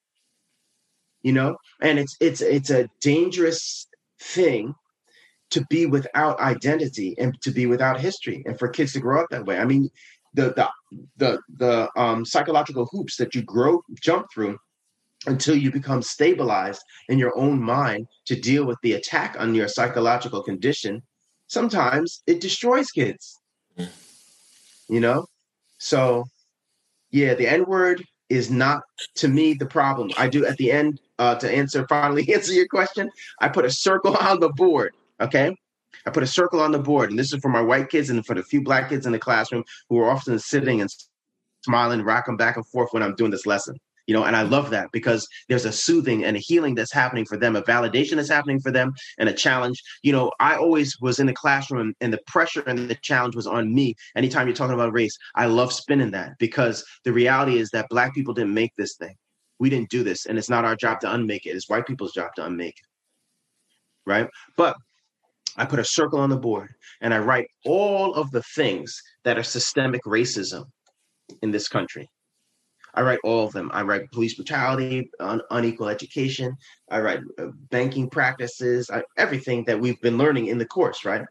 You 1.22 1.32
know, 1.32 1.56
and 1.82 1.98
it's 1.98 2.16
it's 2.20 2.40
it's 2.40 2.70
a 2.70 2.88
dangerous 3.00 3.87
thing 4.20 4.74
to 5.50 5.64
be 5.70 5.86
without 5.86 6.38
identity 6.40 7.14
and 7.18 7.40
to 7.42 7.50
be 7.50 7.66
without 7.66 8.00
history 8.00 8.42
and 8.46 8.58
for 8.58 8.68
kids 8.68 8.92
to 8.92 9.00
grow 9.00 9.22
up 9.22 9.28
that 9.30 9.46
way. 9.46 9.58
I 9.58 9.64
mean, 9.64 9.88
the 10.34 10.52
the 10.54 10.68
the 11.16 11.40
the 11.56 12.00
um, 12.00 12.24
psychological 12.24 12.86
hoops 12.90 13.16
that 13.16 13.34
you 13.34 13.42
grow 13.42 13.80
jump 14.00 14.26
through 14.32 14.58
until 15.26 15.56
you 15.56 15.72
become 15.72 16.02
stabilized 16.02 16.82
in 17.08 17.18
your 17.18 17.36
own 17.36 17.60
mind 17.60 18.06
to 18.26 18.40
deal 18.40 18.64
with 18.64 18.78
the 18.82 18.92
attack 18.92 19.36
on 19.38 19.54
your 19.54 19.68
psychological 19.68 20.42
condition 20.42 21.02
sometimes 21.48 22.22
it 22.26 22.40
destroys 22.40 22.90
kids 22.90 23.40
mm. 23.76 23.88
you 24.88 25.00
know 25.00 25.26
so 25.78 26.24
yeah 27.10 27.34
the 27.34 27.48
n 27.48 27.64
word 27.64 28.04
is 28.28 28.50
not 28.50 28.82
to 29.16 29.28
me 29.28 29.54
the 29.54 29.66
problem. 29.66 30.10
I 30.16 30.28
do 30.28 30.44
at 30.46 30.56
the 30.56 30.70
end 30.70 31.00
uh, 31.18 31.34
to 31.36 31.50
answer 31.50 31.86
finally 31.88 32.32
answer 32.34 32.52
your 32.52 32.68
question. 32.68 33.10
I 33.40 33.48
put 33.48 33.64
a 33.64 33.70
circle 33.70 34.16
on 34.20 34.40
the 34.40 34.50
board. 34.50 34.94
Okay, 35.20 35.54
I 36.06 36.10
put 36.10 36.22
a 36.22 36.26
circle 36.26 36.60
on 36.60 36.72
the 36.72 36.78
board, 36.78 37.10
and 37.10 37.18
this 37.18 37.32
is 37.32 37.40
for 37.40 37.48
my 37.48 37.60
white 37.60 37.90
kids 37.90 38.10
and 38.10 38.24
for 38.24 38.34
the 38.34 38.42
few 38.42 38.62
black 38.62 38.90
kids 38.90 39.06
in 39.06 39.12
the 39.12 39.18
classroom 39.18 39.64
who 39.88 39.98
are 39.98 40.10
often 40.10 40.38
sitting 40.38 40.80
and 40.80 40.90
smiling, 41.64 42.02
rocking 42.02 42.36
back 42.36 42.56
and 42.56 42.66
forth 42.66 42.92
when 42.92 43.02
I'm 43.02 43.14
doing 43.14 43.30
this 43.30 43.46
lesson. 43.46 43.76
You 44.08 44.14
know 44.14 44.24
and 44.24 44.34
i 44.34 44.42
love 44.42 44.70
that 44.70 44.88
because 44.92 45.28
there's 45.48 45.64
a 45.64 45.70
soothing 45.70 46.24
and 46.24 46.36
a 46.36 46.40
healing 46.40 46.74
that's 46.74 46.92
happening 46.92 47.24
for 47.24 47.36
them 47.36 47.54
a 47.54 47.62
validation 47.62 48.16
that's 48.16 48.28
happening 48.28 48.58
for 48.58 48.72
them 48.72 48.92
and 49.18 49.28
a 49.28 49.32
challenge. 49.32 49.80
You 50.02 50.12
know 50.12 50.32
i 50.40 50.56
always 50.56 50.98
was 51.00 51.20
in 51.20 51.26
the 51.26 51.32
classroom 51.32 51.94
and 52.00 52.12
the 52.12 52.20
pressure 52.26 52.64
and 52.66 52.90
the 52.90 52.96
challenge 52.96 53.36
was 53.36 53.46
on 53.46 53.72
me. 53.72 53.94
Anytime 54.16 54.48
you're 54.48 54.56
talking 54.56 54.74
about 54.74 54.92
race 54.92 55.16
i 55.36 55.46
love 55.46 55.72
spinning 55.72 56.10
that 56.10 56.32
because 56.40 56.84
the 57.04 57.12
reality 57.12 57.58
is 57.58 57.70
that 57.70 57.88
black 57.88 58.14
people 58.14 58.34
didn't 58.34 58.54
make 58.54 58.72
this 58.76 58.96
thing. 58.96 59.14
We 59.60 59.70
didn't 59.70 59.90
do 59.90 60.02
this 60.02 60.26
and 60.26 60.38
it's 60.38 60.50
not 60.50 60.64
our 60.64 60.74
job 60.74 61.00
to 61.00 61.12
unmake 61.12 61.46
it. 61.46 61.50
It's 61.50 61.68
white 61.68 61.86
people's 61.86 62.12
job 62.12 62.30
to 62.36 62.44
unmake 62.44 62.78
it 62.78 62.88
right? 64.08 64.28
But 64.56 64.74
I 65.56 65.66
put 65.66 65.78
a 65.78 65.84
circle 65.84 66.18
on 66.18 66.30
the 66.30 66.36
board 66.36 66.70
and 67.00 67.12
I 67.12 67.18
write 67.18 67.46
all 67.64 68.14
of 68.14 68.30
the 68.30 68.42
things 68.54 69.00
that 69.24 69.38
are 69.38 69.42
systemic 69.42 70.02
racism 70.04 70.64
in 71.42 71.50
this 71.50 71.68
country. 71.68 72.08
I 72.94 73.02
write 73.02 73.20
all 73.24 73.46
of 73.46 73.52
them. 73.52 73.70
I 73.72 73.82
write 73.82 74.10
police 74.10 74.34
brutality, 74.34 75.10
un- 75.20 75.42
unequal 75.50 75.88
education. 75.88 76.56
I 76.90 77.00
write 77.00 77.20
uh, 77.38 77.48
banking 77.70 78.08
practices, 78.08 78.90
I, 78.90 79.02
everything 79.16 79.64
that 79.64 79.78
we've 79.78 80.00
been 80.00 80.18
learning 80.18 80.46
in 80.46 80.58
the 80.58 80.66
course, 80.66 81.04
right? 81.04 81.24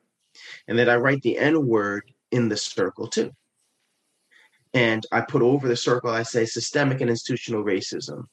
And 0.68 0.78
then 0.78 0.89
I 0.89 0.95
write 0.95 1.22
the 1.22 1.38
N 1.38 1.68
word 1.68 2.03
in 2.32 2.49
the 2.49 2.58
circle 2.58 3.08
too. 3.08 3.32
And 4.74 5.05
I 5.12 5.22
put 5.22 5.41
over 5.41 5.68
the 5.68 5.76
circle, 5.76 6.12
I 6.12 6.24
say 6.24 6.45
systemic 6.45 7.01
and 7.01 7.10
institutional 7.10 7.64
racism. 7.64 8.26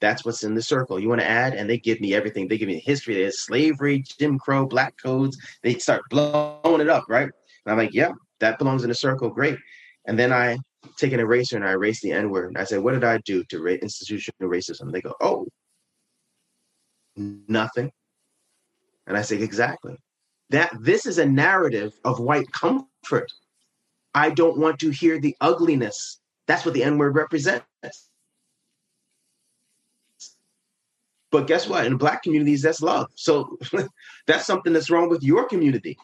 That's 0.00 0.24
what's 0.24 0.42
in 0.42 0.54
the 0.54 0.62
circle. 0.62 0.98
You 0.98 1.08
want 1.08 1.20
to 1.20 1.30
add, 1.30 1.54
and 1.54 1.70
they 1.70 1.78
give 1.78 2.00
me 2.00 2.12
everything. 2.12 2.48
They 2.48 2.58
give 2.58 2.66
me 2.66 2.82
history. 2.84 3.14
There's 3.14 3.42
slavery, 3.42 4.02
Jim 4.18 4.36
Crow, 4.36 4.66
black 4.66 4.96
codes. 5.00 5.38
They 5.62 5.74
start 5.74 6.02
blowing 6.10 6.80
it 6.80 6.88
up, 6.88 7.04
right? 7.08 7.28
And 7.28 7.72
I'm 7.72 7.76
like, 7.76 7.94
yeah, 7.94 8.10
that 8.40 8.58
belongs 8.58 8.82
in 8.82 8.88
the 8.88 8.96
circle. 8.96 9.30
Great. 9.30 9.56
And 10.04 10.18
then 10.18 10.32
I 10.32 10.58
take 10.96 11.12
an 11.12 11.20
eraser 11.20 11.56
and 11.56 11.64
I 11.64 11.70
erase 11.70 12.00
the 12.00 12.12
N 12.12 12.30
word. 12.30 12.48
And 12.48 12.58
I 12.58 12.64
say, 12.64 12.78
what 12.78 12.92
did 12.92 13.04
I 13.04 13.18
do 13.18 13.44
to 13.44 13.60
ra- 13.60 13.72
institutional 13.72 14.50
racism? 14.50 14.92
They 14.92 15.00
go, 15.00 15.14
oh, 15.20 15.46
nothing. 17.16 17.92
And 19.06 19.16
I 19.16 19.22
say, 19.22 19.40
exactly. 19.40 19.96
That 20.50 20.70
this 20.80 21.06
is 21.06 21.18
a 21.18 21.26
narrative 21.26 21.92
of 22.04 22.20
white 22.20 22.50
comfort. 22.52 23.32
I 24.14 24.30
don't 24.30 24.58
want 24.58 24.80
to 24.80 24.90
hear 24.90 25.18
the 25.18 25.36
ugliness. 25.40 26.20
That's 26.46 26.64
what 26.64 26.74
the 26.74 26.84
N 26.84 26.98
word 26.98 27.14
represents. 27.14 27.64
But 31.30 31.46
guess 31.46 31.66
what? 31.66 31.86
In 31.86 31.96
black 31.96 32.22
communities, 32.22 32.60
that's 32.62 32.82
love. 32.82 33.06
So 33.14 33.58
that's 34.26 34.46
something 34.46 34.72
that's 34.72 34.90
wrong 34.90 35.08
with 35.08 35.22
your 35.22 35.48
community. 35.48 35.96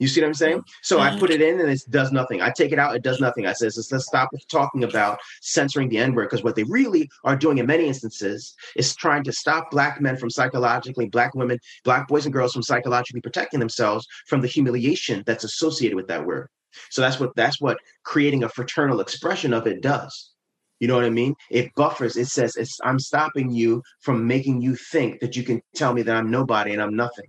You 0.00 0.08
see 0.08 0.22
what 0.22 0.28
I'm 0.28 0.34
saying? 0.34 0.64
So 0.82 0.98
I 0.98 1.10
mm-hmm. 1.10 1.18
put 1.18 1.30
it 1.30 1.42
in 1.42 1.60
and 1.60 1.68
it 1.68 1.82
does 1.90 2.10
nothing. 2.10 2.40
I 2.40 2.50
take 2.50 2.72
it 2.72 2.78
out, 2.78 2.96
it 2.96 3.02
does 3.02 3.20
nothing. 3.20 3.46
I 3.46 3.52
says, 3.52 3.76
let's 3.92 4.06
stop 4.06 4.30
talking 4.50 4.82
about 4.82 5.18
censoring 5.42 5.90
the 5.90 5.98
N 5.98 6.14
word 6.14 6.30
because 6.30 6.42
what 6.42 6.56
they 6.56 6.62
really 6.64 7.08
are 7.22 7.36
doing 7.36 7.58
in 7.58 7.66
many 7.66 7.86
instances 7.86 8.54
is 8.76 8.96
trying 8.96 9.24
to 9.24 9.32
stop 9.32 9.70
black 9.70 10.00
men 10.00 10.16
from 10.16 10.30
psychologically, 10.30 11.06
black 11.06 11.34
women, 11.34 11.58
black 11.84 12.08
boys 12.08 12.24
and 12.24 12.32
girls 12.32 12.54
from 12.54 12.62
psychologically 12.62 13.20
protecting 13.20 13.60
themselves 13.60 14.06
from 14.26 14.40
the 14.40 14.48
humiliation 14.48 15.22
that's 15.26 15.44
associated 15.44 15.96
with 15.96 16.08
that 16.08 16.24
word. 16.24 16.48
So 16.90 17.02
that's 17.02 17.20
what 17.20 17.36
that's 17.36 17.60
what 17.60 17.76
creating 18.02 18.42
a 18.42 18.48
fraternal 18.48 19.00
expression 19.00 19.52
of 19.52 19.66
it 19.66 19.82
does. 19.82 20.30
You 20.78 20.88
know 20.88 20.96
what 20.96 21.04
I 21.04 21.10
mean? 21.10 21.34
It 21.50 21.74
buffers. 21.74 22.16
It 22.16 22.28
says 22.28 22.56
it's, 22.56 22.78
I'm 22.82 22.98
stopping 22.98 23.50
you 23.50 23.82
from 24.00 24.26
making 24.26 24.62
you 24.62 24.76
think 24.76 25.20
that 25.20 25.36
you 25.36 25.42
can 25.42 25.60
tell 25.74 25.92
me 25.92 26.00
that 26.00 26.16
I'm 26.16 26.30
nobody 26.30 26.72
and 26.72 26.80
I'm 26.80 26.96
nothing, 26.96 27.26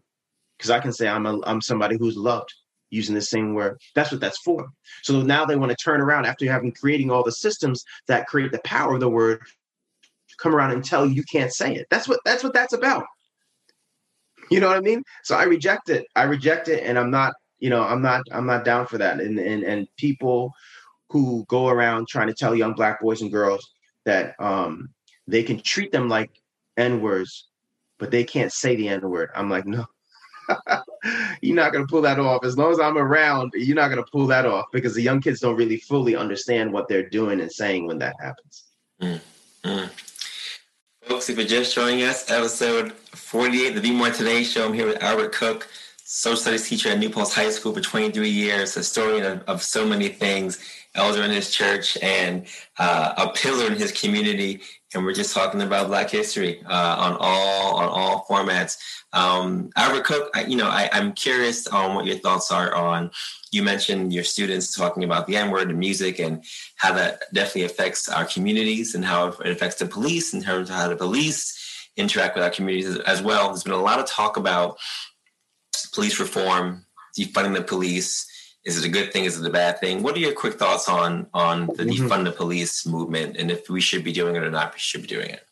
because 0.57 0.69
I 0.69 0.79
can 0.79 0.93
say 0.93 1.09
I'm 1.09 1.25
a, 1.25 1.41
I'm 1.45 1.59
somebody 1.59 1.97
who's 1.99 2.15
loved 2.15 2.53
using 2.91 3.15
the 3.15 3.21
same 3.21 3.55
word. 3.55 3.79
That's 3.95 4.11
what 4.11 4.21
that's 4.21 4.37
for. 4.39 4.67
So 5.01 5.21
now 5.21 5.45
they 5.45 5.55
want 5.55 5.71
to 5.71 5.77
turn 5.83 6.01
around 6.01 6.25
after 6.25 6.49
having 6.51 6.71
creating 6.71 7.09
all 7.09 7.23
the 7.23 7.31
systems 7.31 7.83
that 8.07 8.27
create 8.27 8.51
the 8.51 8.61
power 8.63 8.93
of 8.93 8.99
the 8.99 9.09
word, 9.09 9.39
come 10.39 10.53
around 10.53 10.71
and 10.71 10.85
tell 10.85 11.05
you 11.05 11.13
you 11.13 11.23
can't 11.23 11.51
say 11.51 11.73
it. 11.73 11.87
That's 11.89 12.07
what 12.07 12.19
that's 12.23 12.43
what 12.43 12.53
that's 12.53 12.73
about. 12.73 13.05
You 14.51 14.59
know 14.59 14.67
what 14.67 14.77
I 14.77 14.81
mean? 14.81 15.03
So 15.23 15.35
I 15.35 15.43
reject 15.43 15.89
it. 15.89 16.05
I 16.15 16.23
reject 16.23 16.67
it, 16.67 16.83
and 16.83 16.99
I'm 16.99 17.09
not. 17.09 17.33
You 17.59 17.69
know, 17.69 17.83
I'm 17.83 18.01
not. 18.01 18.21
I'm 18.31 18.45
not 18.45 18.65
down 18.65 18.85
for 18.85 18.97
that. 18.97 19.19
And 19.19 19.39
and 19.39 19.63
and 19.63 19.87
people 19.97 20.53
who 21.09 21.45
go 21.47 21.67
around 21.67 22.07
trying 22.07 22.27
to 22.27 22.33
tell 22.33 22.55
young 22.55 22.73
black 22.73 23.01
boys 23.01 23.21
and 23.21 23.31
girls 23.31 23.71
that 24.05 24.35
um, 24.39 24.89
they 25.27 25.43
can 25.43 25.59
treat 25.61 25.91
them 25.91 26.09
like 26.09 26.31
n 26.77 27.01
words, 27.01 27.49
but 27.99 28.11
they 28.11 28.23
can't 28.23 28.51
say 28.51 28.75
the 28.75 28.89
n 28.89 29.09
word. 29.09 29.29
I'm 29.35 29.49
like, 29.49 29.65
no, 29.65 29.85
you're 31.41 31.55
not 31.55 31.71
going 31.73 31.85
to 31.85 31.89
pull 31.89 32.01
that 32.01 32.19
off. 32.19 32.43
As 32.43 32.57
long 32.57 32.71
as 32.71 32.79
I'm 32.79 32.97
around, 32.97 33.53
you're 33.55 33.75
not 33.75 33.89
going 33.89 34.03
to 34.03 34.11
pull 34.11 34.27
that 34.27 34.45
off 34.45 34.65
because 34.71 34.93
the 34.93 35.01
young 35.01 35.21
kids 35.21 35.39
don't 35.39 35.55
really 35.55 35.77
fully 35.77 36.15
understand 36.15 36.71
what 36.71 36.87
they're 36.87 37.09
doing 37.09 37.41
and 37.41 37.51
saying 37.51 37.87
when 37.87 37.99
that 37.99 38.15
happens. 38.19 38.63
Mm, 39.01 39.21
mm. 39.63 39.89
Folks, 41.03 41.29
if 41.29 41.37
you're 41.37 41.47
just 41.47 41.73
joining 41.73 42.03
us, 42.03 42.29
episode 42.29 42.93
48, 42.93 43.75
the 43.75 43.81
Be 43.81 43.91
More 43.91 44.11
Today 44.11 44.43
show. 44.43 44.67
I'm 44.67 44.73
here 44.73 44.85
with 44.85 45.01
Albert 45.01 45.33
Cook, 45.33 45.67
social 46.13 46.35
studies 46.35 46.67
teacher 46.67 46.89
at 46.89 46.99
New 46.99 47.09
High 47.09 47.49
School 47.51 47.73
for 47.73 47.79
23 47.79 48.27
years, 48.27 48.73
historian 48.73 49.23
of, 49.23 49.43
of 49.47 49.63
so 49.63 49.87
many 49.87 50.09
things, 50.09 50.59
elder 50.93 51.23
in 51.23 51.31
his 51.31 51.51
church, 51.51 51.97
and 52.01 52.45
uh, 52.77 53.13
a 53.17 53.29
pillar 53.29 53.67
in 53.67 53.77
his 53.77 53.93
community. 53.93 54.59
And 54.93 55.05
we're 55.05 55.13
just 55.13 55.33
talking 55.33 55.61
about 55.61 55.87
Black 55.87 56.09
history 56.09 56.61
uh, 56.65 56.95
on 56.99 57.15
all 57.17 57.77
on 57.77 57.87
all 57.87 58.25
formats. 58.29 58.77
Um, 59.13 59.69
Albert 59.77 60.03
Cook, 60.03 60.29
I, 60.35 60.43
you 60.43 60.57
know, 60.57 60.67
I, 60.67 60.89
am 60.91 61.13
curious 61.13 61.65
on 61.67 61.95
what 61.95 62.05
your 62.05 62.17
thoughts 62.17 62.51
are 62.51 62.75
on. 62.75 63.09
You 63.53 63.63
mentioned 63.63 64.11
your 64.11 64.25
students 64.25 64.75
talking 64.75 65.05
about 65.05 65.27
the 65.27 65.37
N 65.37 65.49
word 65.49 65.69
and 65.69 65.79
music 65.79 66.19
and 66.19 66.43
how 66.75 66.91
that 66.91 67.23
definitely 67.33 67.63
affects 67.63 68.09
our 68.09 68.25
communities 68.25 68.95
and 68.95 69.05
how 69.05 69.29
it 69.29 69.51
affects 69.51 69.77
the 69.77 69.85
police 69.85 70.33
in 70.33 70.43
terms 70.43 70.69
of 70.69 70.75
how 70.75 70.89
the 70.89 70.97
police 70.97 71.57
interact 71.95 72.35
with 72.35 72.43
our 72.43 72.49
communities 72.49 72.97
as 72.99 73.21
well. 73.21 73.47
There's 73.47 73.63
been 73.63 73.73
a 73.73 73.77
lot 73.77 73.99
of 73.99 74.07
talk 74.07 74.35
about 74.35 74.77
police 75.93 76.19
reform, 76.19 76.85
defunding 77.17 77.55
the 77.55 77.63
police. 77.63 78.27
Is 78.63 78.77
it 78.77 78.85
a 78.85 78.89
good 78.89 79.11
thing? 79.11 79.25
Is 79.25 79.39
it 79.39 79.47
a 79.47 79.51
bad 79.51 79.79
thing? 79.79 80.03
What 80.03 80.15
are 80.15 80.19
your 80.19 80.33
quick 80.33 80.53
thoughts 80.53 80.87
on 80.87 81.27
on 81.33 81.67
the 81.67 81.83
mm-hmm. 81.83 82.07
defund 82.07 82.25
the 82.25 82.31
police 82.31 82.85
movement 82.85 83.37
and 83.37 83.49
if 83.49 83.69
we 83.69 83.81
should 83.81 84.03
be 84.03 84.13
doing 84.13 84.35
it 84.35 84.43
or 84.43 84.51
not? 84.51 84.73
We 84.73 84.79
should 84.79 85.01
be 85.01 85.07
doing 85.07 85.29
it. 85.29 85.45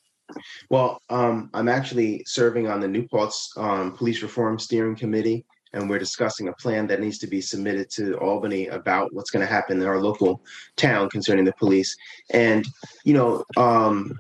Well, 0.70 1.02
um, 1.10 1.50
I'm 1.54 1.70
actually 1.70 2.24
serving 2.26 2.68
on 2.68 2.80
the 2.80 2.88
New 2.88 3.08
Paltz 3.08 3.52
um, 3.58 3.94
Police 3.94 4.22
Reform 4.22 4.60
Steering 4.60 4.96
Committee, 4.96 5.46
and 5.74 5.90
we're 5.90 6.00
discussing 6.00 6.48
a 6.48 6.54
plan 6.54 6.88
that 6.88 7.00
needs 7.00 7.18
to 7.20 7.28
be 7.28 7.42
submitted 7.42 7.90
to 7.92 8.16
Albany 8.20 8.68
about 8.68 9.14
what's 9.14 9.32
going 9.32 9.46
to 9.46 9.52
happen 9.52 9.82
in 9.82 9.88
our 9.88 10.00
local 10.00 10.44
town 10.76 11.10
concerning 11.10 11.46
the 11.46 11.54
police. 11.54 11.98
And, 12.32 12.68
you 13.04 13.14
know, 13.14 13.44
um, 13.58 14.20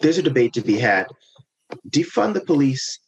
there's 0.00 0.18
a 0.18 0.22
debate 0.22 0.52
to 0.54 0.60
be 0.60 0.78
had. 0.78 1.06
Defund 1.90 2.34
the 2.34 2.40
police 2.40 3.00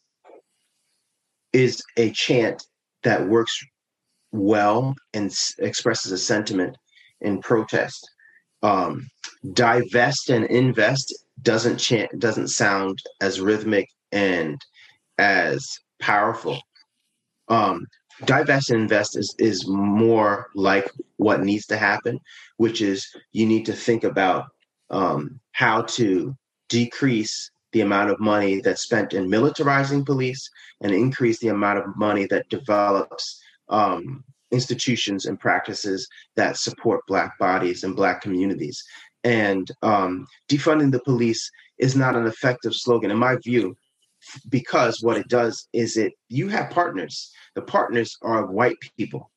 is 1.53 1.81
a 1.97 2.11
chant 2.11 2.63
that 3.03 3.27
works 3.27 3.57
well 4.31 4.95
and 5.13 5.31
s- 5.31 5.55
expresses 5.59 6.11
a 6.11 6.17
sentiment 6.17 6.77
in 7.21 7.41
protest. 7.41 8.09
Um, 8.61 9.07
divest 9.53 10.29
and 10.29 10.45
invest 10.45 11.13
doesn't 11.41 11.77
chant 11.77 12.19
doesn't 12.19 12.49
sound 12.49 12.99
as 13.21 13.39
rhythmic 13.39 13.87
and 14.11 14.59
as 15.17 15.65
powerful. 16.01 16.59
Um, 17.47 17.85
divest 18.25 18.69
and 18.69 18.81
invest 18.81 19.17
is 19.17 19.33
is 19.39 19.67
more 19.67 20.47
like 20.55 20.91
what 21.17 21.41
needs 21.41 21.65
to 21.67 21.77
happen, 21.77 22.19
which 22.57 22.81
is 22.81 23.07
you 23.31 23.45
need 23.45 23.65
to 23.65 23.73
think 23.73 24.03
about 24.03 24.47
um, 24.89 25.39
how 25.53 25.83
to 25.83 26.35
decrease 26.67 27.49
the 27.71 27.81
amount 27.81 28.09
of 28.09 28.19
money 28.19 28.61
that's 28.61 28.81
spent 28.81 29.13
in 29.13 29.29
militarizing 29.29 30.05
police 30.05 30.49
and 30.81 30.91
increase 30.91 31.39
the 31.39 31.49
amount 31.49 31.79
of 31.79 31.95
money 31.95 32.25
that 32.25 32.49
develops 32.49 33.41
um, 33.69 34.23
institutions 34.51 35.25
and 35.25 35.39
practices 35.39 36.07
that 36.35 36.57
support 36.57 37.05
black 37.07 37.37
bodies 37.37 37.83
and 37.83 37.95
black 37.95 38.21
communities. 38.21 38.83
And 39.23 39.69
um, 39.83 40.27
defunding 40.49 40.91
the 40.91 41.01
police 41.01 41.51
is 41.77 41.95
not 41.95 42.15
an 42.15 42.25
effective 42.25 42.73
slogan 42.73 43.11
in 43.11 43.17
my 43.17 43.35
view 43.35 43.77
because 44.49 45.01
what 45.01 45.17
it 45.17 45.27
does 45.27 45.67
is 45.73 45.97
it 45.97 46.13
you 46.27 46.47
have 46.49 46.69
partners. 46.71 47.31
The 47.55 47.61
partners 47.61 48.17
are 48.21 48.47
white 48.47 48.77
people 48.97 49.29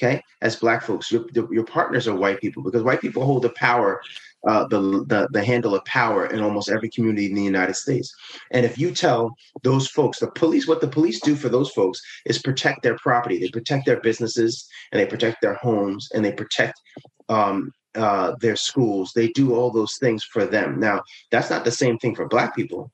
okay? 0.00 0.22
As 0.42 0.56
black 0.56 0.82
folks 0.82 1.10
your, 1.10 1.26
your 1.32 1.64
partners 1.64 2.08
are 2.08 2.14
white 2.14 2.40
people 2.40 2.62
because 2.62 2.82
white 2.82 3.00
people 3.00 3.24
hold 3.24 3.42
the 3.42 3.50
power 3.50 4.00
uh, 4.46 4.66
the, 4.68 4.80
the 5.08 5.28
the 5.32 5.44
handle 5.44 5.74
of 5.74 5.84
power 5.84 6.26
in 6.26 6.40
almost 6.40 6.70
every 6.70 6.88
community 6.90 7.26
in 7.26 7.34
the 7.34 7.42
united 7.42 7.74
states 7.74 8.14
and 8.52 8.64
if 8.64 8.78
you 8.78 8.92
tell 8.92 9.34
those 9.62 9.88
folks 9.88 10.18
the 10.18 10.30
police 10.32 10.68
what 10.68 10.80
the 10.80 10.88
police 10.88 11.20
do 11.20 11.34
for 11.34 11.48
those 11.48 11.70
folks 11.70 12.00
is 12.26 12.38
protect 12.38 12.82
their 12.82 12.96
property 12.98 13.38
they 13.38 13.48
protect 13.48 13.84
their 13.84 14.00
businesses 14.00 14.68
and 14.92 15.00
they 15.00 15.06
protect 15.06 15.40
their 15.42 15.54
homes 15.54 16.08
and 16.14 16.24
they 16.24 16.32
protect 16.32 16.80
um, 17.28 17.72
uh, 17.94 18.34
their 18.40 18.56
schools. 18.56 19.12
They 19.14 19.28
do 19.28 19.54
all 19.54 19.70
those 19.70 19.96
things 19.96 20.24
for 20.24 20.46
them. 20.46 20.78
Now, 20.78 21.02
that's 21.30 21.50
not 21.50 21.64
the 21.64 21.70
same 21.70 21.98
thing 21.98 22.14
for 22.14 22.28
Black 22.28 22.54
people, 22.54 22.92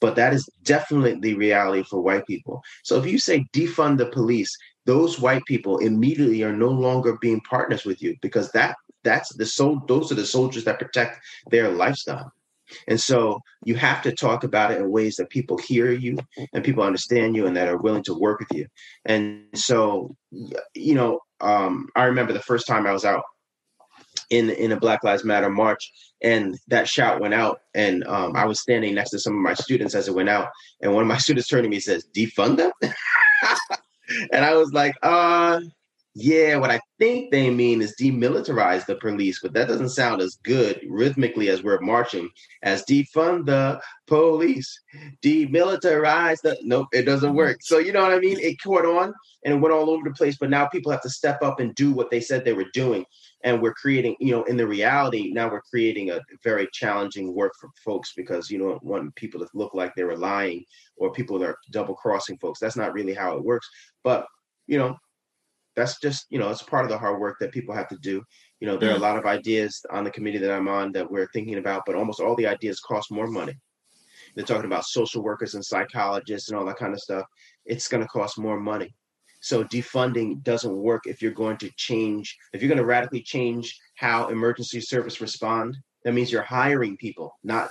but 0.00 0.16
that 0.16 0.32
is 0.32 0.48
definitely 0.62 1.18
the 1.20 1.34
reality 1.34 1.82
for 1.82 2.00
white 2.00 2.26
people. 2.26 2.62
So 2.82 2.98
if 2.98 3.06
you 3.06 3.18
say 3.18 3.44
defund 3.52 3.98
the 3.98 4.06
police, 4.06 4.56
those 4.86 5.20
white 5.20 5.44
people 5.46 5.78
immediately 5.78 6.42
are 6.42 6.56
no 6.56 6.68
longer 6.68 7.18
being 7.20 7.40
partners 7.42 7.84
with 7.84 8.00
you 8.00 8.16
because 8.22 8.50
that 8.52 8.76
that's 9.06 9.34
the 9.36 9.46
soul 9.46 9.80
those 9.88 10.12
are 10.12 10.16
the 10.16 10.26
soldiers 10.26 10.64
that 10.64 10.78
protect 10.78 11.18
their 11.50 11.68
lifestyle 11.70 12.32
and 12.88 13.00
so 13.00 13.40
you 13.64 13.74
have 13.76 14.02
to 14.02 14.12
talk 14.12 14.44
about 14.44 14.70
it 14.72 14.80
in 14.80 14.90
ways 14.90 15.16
that 15.16 15.30
people 15.30 15.58
hear 15.58 15.92
you 15.92 16.18
and 16.52 16.64
people 16.64 16.82
understand 16.82 17.36
you 17.36 17.46
and 17.46 17.56
that 17.56 17.68
are 17.68 17.76
willing 17.76 18.02
to 18.04 18.18
work 18.18 18.40
with 18.40 18.52
you. 18.52 18.66
And 19.04 19.44
so, 19.54 20.16
you 20.74 20.94
know, 20.94 21.20
um, 21.40 21.88
I 21.94 22.04
remember 22.04 22.32
the 22.32 22.40
first 22.40 22.66
time 22.66 22.86
I 22.86 22.92
was 22.92 23.04
out 23.04 23.22
in 24.30 24.50
in 24.50 24.72
a 24.72 24.80
Black 24.80 25.04
Lives 25.04 25.24
Matter 25.24 25.50
march, 25.50 25.92
and 26.22 26.58
that 26.68 26.88
shout 26.88 27.20
went 27.20 27.34
out, 27.34 27.60
and 27.74 28.04
um, 28.06 28.34
I 28.34 28.46
was 28.46 28.60
standing 28.60 28.94
next 28.94 29.10
to 29.10 29.18
some 29.18 29.34
of 29.34 29.40
my 29.40 29.54
students 29.54 29.94
as 29.94 30.08
it 30.08 30.14
went 30.14 30.28
out, 30.28 30.48
and 30.80 30.92
one 30.92 31.02
of 31.02 31.08
my 31.08 31.18
students 31.18 31.48
turned 31.48 31.64
to 31.64 31.68
me 31.68 31.76
and 31.76 31.82
says, 31.82 32.08
"Defund 32.14 32.56
them," 32.56 32.72
and 34.32 34.44
I 34.44 34.54
was 34.54 34.72
like, 34.72 34.94
"Uh, 35.02 35.60
yeah, 36.18 36.56
what 36.56 36.70
I 36.70 36.80
think 36.98 37.30
they 37.30 37.50
mean 37.50 37.82
is 37.82 37.94
demilitarize 38.00 38.86
the 38.86 38.94
police, 38.94 39.40
but 39.42 39.52
that 39.52 39.68
doesn't 39.68 39.90
sound 39.90 40.22
as 40.22 40.38
good 40.44 40.80
rhythmically 40.88 41.50
as 41.50 41.62
we're 41.62 41.78
marching 41.80 42.30
as 42.62 42.86
defund 42.86 43.44
the 43.44 43.78
police, 44.06 44.80
demilitarize 45.22 46.40
the. 46.40 46.56
Nope, 46.62 46.88
it 46.92 47.02
doesn't 47.02 47.28
mm-hmm. 47.28 47.36
work. 47.36 47.58
So 47.60 47.76
you 47.80 47.92
know 47.92 48.00
what 48.00 48.14
I 48.14 48.18
mean? 48.18 48.40
It 48.40 48.56
caught 48.62 48.86
on 48.86 49.12
and 49.44 49.54
it 49.54 49.60
went 49.60 49.74
all 49.74 49.90
over 49.90 50.08
the 50.08 50.14
place. 50.14 50.38
But 50.38 50.48
now 50.48 50.66
people 50.66 50.90
have 50.90 51.02
to 51.02 51.10
step 51.10 51.42
up 51.42 51.60
and 51.60 51.74
do 51.74 51.92
what 51.92 52.10
they 52.10 52.22
said 52.22 52.46
they 52.46 52.54
were 52.54 52.70
doing, 52.72 53.04
and 53.44 53.60
we're 53.60 53.74
creating. 53.74 54.16
You 54.18 54.32
know, 54.32 54.44
in 54.44 54.56
the 54.56 54.66
reality 54.66 55.32
now 55.34 55.50
we're 55.50 55.60
creating 55.60 56.12
a 56.12 56.22
very 56.42 56.66
challenging 56.72 57.34
work 57.34 57.52
for 57.60 57.68
folks 57.84 58.14
because 58.16 58.50
you 58.50 58.58
don't 58.58 58.82
want 58.82 59.14
people 59.16 59.40
to 59.40 59.48
look 59.52 59.74
like 59.74 59.94
they 59.94 60.04
were 60.04 60.16
lying 60.16 60.64
or 60.96 61.12
people 61.12 61.38
that 61.40 61.46
are 61.46 61.58
double 61.72 61.94
crossing 61.94 62.38
folks. 62.38 62.58
That's 62.58 62.74
not 62.74 62.94
really 62.94 63.12
how 63.12 63.36
it 63.36 63.44
works. 63.44 63.68
But 64.02 64.26
you 64.66 64.78
know 64.78 64.96
that's 65.76 66.00
just 66.00 66.26
you 66.30 66.38
know 66.38 66.50
it's 66.50 66.62
part 66.62 66.84
of 66.84 66.90
the 66.90 66.98
hard 66.98 67.20
work 67.20 67.36
that 67.40 67.52
people 67.52 67.74
have 67.74 67.88
to 67.88 67.98
do. 67.98 68.22
You 68.60 68.66
know 68.66 68.76
there 68.76 68.90
are 68.90 68.96
a 68.96 68.98
mm. 68.98 69.02
lot 69.02 69.18
of 69.18 69.26
ideas 69.26 69.84
on 69.90 70.04
the 70.04 70.10
committee 70.10 70.38
that 70.38 70.50
i'm 70.50 70.68
on 70.68 70.92
that 70.92 71.10
we're 71.10 71.28
thinking 71.32 71.58
about 71.58 71.82
but 71.86 71.94
almost 71.94 72.20
all 72.20 72.34
the 72.36 72.46
ideas 72.46 72.80
cost 72.80 73.12
more 73.12 73.26
money. 73.26 73.54
They're 74.34 74.44
talking 74.44 74.66
about 74.66 74.84
social 74.84 75.22
workers 75.22 75.54
and 75.54 75.64
psychologists 75.64 76.48
and 76.48 76.58
all 76.58 76.66
that 76.66 76.76
kind 76.76 76.92
of 76.92 77.00
stuff. 77.00 77.24
It's 77.64 77.88
going 77.88 78.02
to 78.02 78.08
cost 78.08 78.38
more 78.38 78.60
money. 78.60 78.94
So 79.40 79.64
defunding 79.64 80.42
doesn't 80.42 80.76
work 80.76 81.06
if 81.06 81.22
you're 81.22 81.30
going 81.30 81.58
to 81.58 81.70
change 81.76 82.36
if 82.52 82.62
you're 82.62 82.68
going 82.68 82.78
to 82.78 82.84
radically 82.84 83.22
change 83.22 83.78
how 83.94 84.28
emergency 84.28 84.80
service 84.80 85.20
respond 85.20 85.76
that 86.04 86.14
means 86.14 86.32
you're 86.32 86.42
hiring 86.42 86.96
people 86.96 87.32
not 87.44 87.70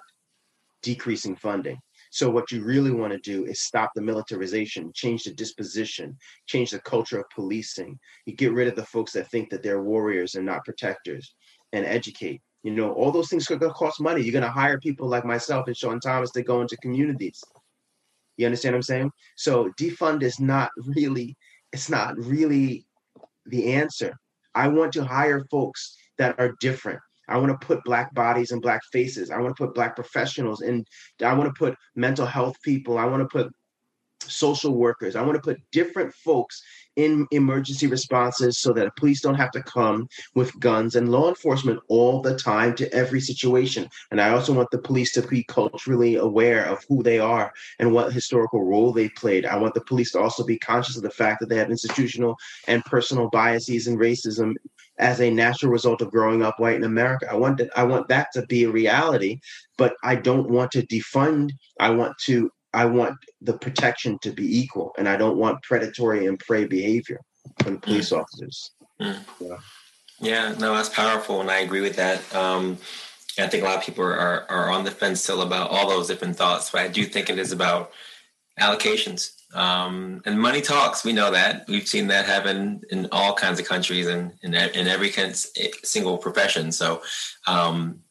decreasing 0.82 1.36
funding 1.36 1.78
so 2.16 2.30
what 2.30 2.50
you 2.50 2.64
really 2.64 2.92
want 2.92 3.12
to 3.12 3.20
do 3.20 3.44
is 3.44 3.60
stop 3.60 3.92
the 3.94 4.02
militarization, 4.02 4.90
change 4.94 5.26
the 5.26 5.34
disposition, 5.34 6.18
change 6.48 6.72
the 6.72 6.80
culture 6.80 7.20
of 7.20 7.30
policing. 7.30 8.00
You 8.26 8.34
get 8.34 8.54
rid 8.54 8.70
of 8.70 8.78
the 8.78 8.86
folks 8.86 9.12
that 9.12 9.30
think 9.30 9.50
that 9.50 9.62
they're 9.62 9.84
warriors 9.84 10.36
and 10.36 10.46
not 10.46 10.64
protectors, 10.64 11.36
and 11.74 11.86
educate. 11.86 12.42
You 12.64 12.72
know, 12.72 12.94
all 12.94 13.12
those 13.12 13.28
things 13.28 13.52
are 13.52 13.58
going 13.58 13.70
to 13.70 13.78
cost 13.78 14.00
money. 14.00 14.22
You're 14.22 14.32
going 14.32 14.46
to 14.46 14.50
hire 14.50 14.80
people 14.80 15.10
like 15.10 15.26
myself 15.26 15.68
and 15.68 15.76
Sean 15.76 16.00
Thomas 16.00 16.32
to 16.32 16.42
go 16.42 16.62
into 16.62 16.78
communities. 16.78 17.44
You 18.38 18.46
understand 18.46 18.76
what 18.76 18.78
I'm 18.78 18.84
saying? 18.84 19.12
So 19.36 19.74
defund 19.78 20.24
is 20.24 20.40
not 20.40 20.70
really, 20.96 21.36
it's 21.74 21.90
not 21.90 22.18
really 22.18 22.86
the 23.48 23.74
answer. 23.74 24.18
I 24.56 24.70
want 24.70 24.94
to 24.94 25.04
hire 25.04 25.44
folks 25.52 25.98
that 26.18 26.40
are 26.40 26.56
different 26.62 27.02
I 27.28 27.38
want 27.38 27.60
to 27.60 27.66
put 27.66 27.84
black 27.84 28.14
bodies 28.14 28.52
and 28.52 28.62
black 28.62 28.82
faces. 28.92 29.32
I 29.32 29.40
want 29.40 29.56
to 29.56 29.66
put 29.66 29.76
black 29.76 29.96
professionals 29.96 30.62
in. 30.62 30.86
I 31.24 31.34
want 31.34 31.54
to 31.54 31.58
put 31.58 31.76
mental 31.96 32.26
health 32.26 32.62
people. 32.62 32.98
I 32.98 33.06
want 33.06 33.22
to 33.22 33.28
put 33.28 33.54
social 34.22 34.74
workers. 34.74 35.16
I 35.16 35.22
want 35.22 35.36
to 35.36 35.42
put 35.42 35.62
different 35.72 36.14
folks 36.14 36.62
in 36.96 37.28
emergency 37.32 37.88
responses 37.88 38.58
so 38.58 38.72
that 38.74 38.96
police 38.96 39.22
don't 39.22 39.36
have 39.36 39.52
to 39.52 39.62
come 39.64 40.08
with 40.34 40.58
guns 40.60 40.96
and 40.96 41.12
law 41.12 41.28
enforcement 41.28 41.80
all 41.90 42.22
the 42.22 42.38
time 42.38 42.74
to 42.76 42.92
every 42.94 43.20
situation. 43.20 43.88
And 44.12 44.22
I 44.22 44.30
also 44.30 44.54
want 44.54 44.72
the 44.72 44.78
police 44.78 45.12
to 45.14 45.22
be 45.22 45.44
culturally 45.44 46.16
aware 46.16 46.66
of 46.66 46.84
who 46.88 47.04
they 47.04 47.20
are 47.20 47.52
and 47.80 47.92
what 47.92 48.14
historical 48.14 48.64
role 48.64 48.94
they 48.94 49.10
played. 49.10 49.46
I 49.46 49.58
want 49.58 49.74
the 49.74 49.82
police 49.82 50.12
to 50.14 50.20
also 50.20 50.46
be 50.46 50.58
conscious 50.58 50.96
of 50.96 51.04
the 51.04 51.10
fact 51.10 51.42
that 51.42 51.50
they 51.50 51.58
have 51.58 51.70
institutional 51.70 52.36
and 52.68 52.84
personal 52.86 53.30
biases 53.30 53.88
and 53.88 54.00
racism 54.00 54.54
as 54.98 55.20
a 55.22 55.30
natural 55.30 55.72
result 55.72 56.02
of 56.02 56.12
growing 56.12 56.42
up 56.44 56.60
white 56.60 56.76
in 56.76 56.84
America. 56.84 57.28
I 57.30 57.36
want 57.36 57.58
that 57.58 57.70
I 57.78 57.84
want 57.84 58.08
that 58.10 58.32
to 58.34 58.46
be 58.46 58.64
a 58.64 58.72
reality, 58.72 59.40
but 59.78 59.96
I 60.04 60.16
don't 60.16 60.50
want 60.50 60.72
to 60.72 60.86
defund. 60.88 61.52
I 61.80 61.90
want 61.90 62.18
to 62.26 62.52
I 62.74 62.86
want 62.86 63.18
the 63.42 63.58
protection 63.58 64.20
to 64.20 64.32
be 64.32 64.60
equal, 64.60 64.94
and 64.98 65.08
I 65.08 65.18
don't 65.18 65.38
want 65.38 65.64
predatory 65.64 66.28
and 66.28 66.40
prey 66.40 66.66
behavior 66.66 67.22
from 67.62 67.80
police 67.80 68.10
mm. 68.10 68.20
officers. 68.20 68.72
Mm. 69.02 69.20
Yeah. 69.40 69.58
yeah, 70.20 70.56
no, 70.60 70.74
that's 70.74 70.90
powerful, 70.90 71.42
and 71.42 71.50
I 71.50 71.60
agree 71.60 71.82
with 71.82 71.96
that. 71.96 72.36
Um, 72.36 72.78
I 73.38 73.48
think 73.48 73.64
a 73.64 73.66
lot 73.66 73.78
of 73.78 73.84
people 73.84 74.04
are 74.04 74.46
are 74.50 74.70
on 74.70 74.84
the 74.84 74.92
fence 74.92 75.22
still 75.22 75.42
about 75.42 75.70
all 75.72 75.90
those 75.90 76.08
different 76.08 76.36
thoughts, 76.36 76.70
but 76.70 76.82
I 76.82 76.88
do 76.88 77.06
think 77.06 77.30
it 77.30 77.40
is 77.40 77.52
about 77.52 77.92
allocations 78.60 79.32
um, 79.56 80.22
and 80.26 80.40
money 80.40 80.62
talks. 80.62 81.06
We 81.06 81.14
know 81.14 81.32
that. 81.32 81.66
We've 81.68 81.88
seen 81.88 82.08
that 82.08 82.26
happen 82.26 82.82
in 82.92 83.08
all 83.12 83.34
kinds 83.34 83.60
of 83.60 83.68
countries 83.68 84.08
and 84.08 84.34
in, 84.44 84.54
in 84.54 84.88
every 84.88 85.12
single 85.84 86.18
profession. 86.18 86.72
So 86.74 87.02
um, 87.48 88.02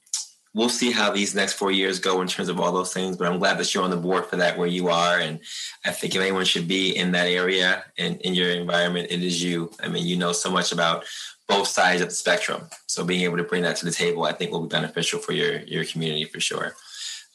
we'll 0.54 0.70
see 0.70 0.90
how 0.90 1.10
these 1.10 1.34
next 1.34 1.54
four 1.54 1.70
years 1.70 1.98
go 1.98 2.22
in 2.22 2.28
terms 2.28 2.48
of 2.48 2.58
all 2.60 2.72
those 2.72 2.94
things. 2.94 3.18
But 3.18 3.28
I'm 3.28 3.38
glad 3.38 3.58
that 3.58 3.74
you're 3.74 3.84
on 3.84 3.90
the 3.90 3.96
board 3.96 4.24
for 4.24 4.36
that 4.36 4.56
where 4.56 4.66
you 4.66 4.88
are. 4.88 5.18
And 5.18 5.38
I 5.84 5.90
think 5.90 6.14
if 6.14 6.22
anyone 6.22 6.46
should 6.46 6.66
be 6.66 6.96
in 6.96 7.12
that 7.12 7.28
area 7.28 7.84
and 7.98 8.20
in 8.22 8.34
your 8.34 8.50
environment, 8.50 9.08
it 9.10 9.22
is 9.22 9.42
you. 9.42 9.70
I 9.82 9.88
mean, 9.88 10.06
you 10.06 10.16
know 10.16 10.32
so 10.32 10.50
much 10.50 10.72
about 10.72 11.04
both 11.46 11.68
sides 11.68 12.00
of 12.00 12.08
the 12.08 12.14
spectrum. 12.14 12.70
So 12.86 13.04
being 13.04 13.20
able 13.22 13.36
to 13.36 13.44
bring 13.44 13.62
that 13.64 13.76
to 13.76 13.84
the 13.84 13.90
table, 13.90 14.24
I 14.24 14.32
think 14.32 14.50
will 14.50 14.62
be 14.62 14.68
beneficial 14.68 15.18
for 15.18 15.32
your 15.32 15.58
your 15.64 15.84
community 15.84 16.24
for 16.24 16.40
sure. 16.40 16.74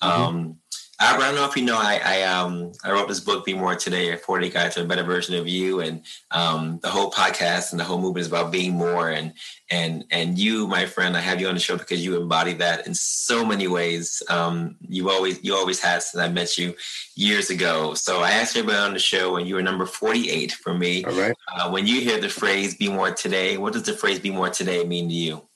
Mm-hmm. 0.02 0.22
Um, 0.22 0.60
I, 1.00 1.18
don't 1.18 1.36
know 1.36 1.46
if 1.46 1.56
you 1.56 1.64
know, 1.64 1.78
I, 1.78 2.02
I 2.04 2.22
um 2.24 2.74
I 2.84 2.92
wrote 2.92 3.08
this 3.08 3.22
book, 3.22 3.46
Be 3.46 3.54
More 3.54 3.76
Today, 3.76 4.16
40 4.16 4.50
Guide 4.50 4.72
to 4.74 4.82
a 4.82 4.86
Better 4.86 5.04
Version 5.04 5.36
of 5.36 5.48
You. 5.48 5.80
And 5.80 6.04
um 6.32 6.80
the 6.82 6.90
whole 6.90 7.12
podcast 7.12 7.72
and 7.72 7.80
the 7.80 7.84
whole 7.86 8.00
movement 8.00 8.22
is 8.22 8.28
about 8.28 8.52
being 8.52 8.74
more. 8.74 9.10
And 9.10 9.34
and 9.70 10.06
and 10.12 10.38
you, 10.38 10.68
my 10.68 10.86
friend, 10.86 11.16
I 11.16 11.22
have 11.22 11.40
you 11.40 11.48
on 11.48 11.54
the 11.54 11.60
show 11.60 11.78
because 11.78 12.04
you 12.04 12.20
embody 12.20 12.54
that 12.54 12.86
in 12.86 12.94
so 12.94 13.46
many 13.46 13.68
ways. 13.68 14.22
Um 14.30 14.76
you 14.82 15.10
always 15.10 15.42
you 15.44 15.56
always 15.56 15.80
have 15.82 16.04
since 16.04 16.22
I 16.22 16.28
met 16.30 16.58
you 16.58 16.76
years 17.16 17.50
ago. 17.50 17.94
So 17.94 18.20
I 18.20 18.32
asked 18.32 18.58
everybody 18.58 18.80
on 18.80 18.94
the 18.94 19.00
show 19.00 19.38
and 19.38 19.48
you 19.48 19.56
were 19.56 19.62
number 19.62 19.86
48 19.86 20.52
for 20.52 20.74
me. 20.74 21.06
All 21.06 21.14
right. 21.14 21.36
Uh, 21.54 21.70
when 21.70 21.88
you 21.88 22.02
hear 22.02 22.20
the 22.20 22.30
phrase 22.30 22.76
be 22.76 22.90
more 22.90 23.12
today, 23.12 23.58
what 23.58 23.74
does 23.74 23.84
the 23.84 23.94
phrase 23.94 24.20
be 24.20 24.32
more 24.32 24.50
today 24.50 24.84
mean 24.84 25.08
to 25.08 25.16
you? 25.16 25.50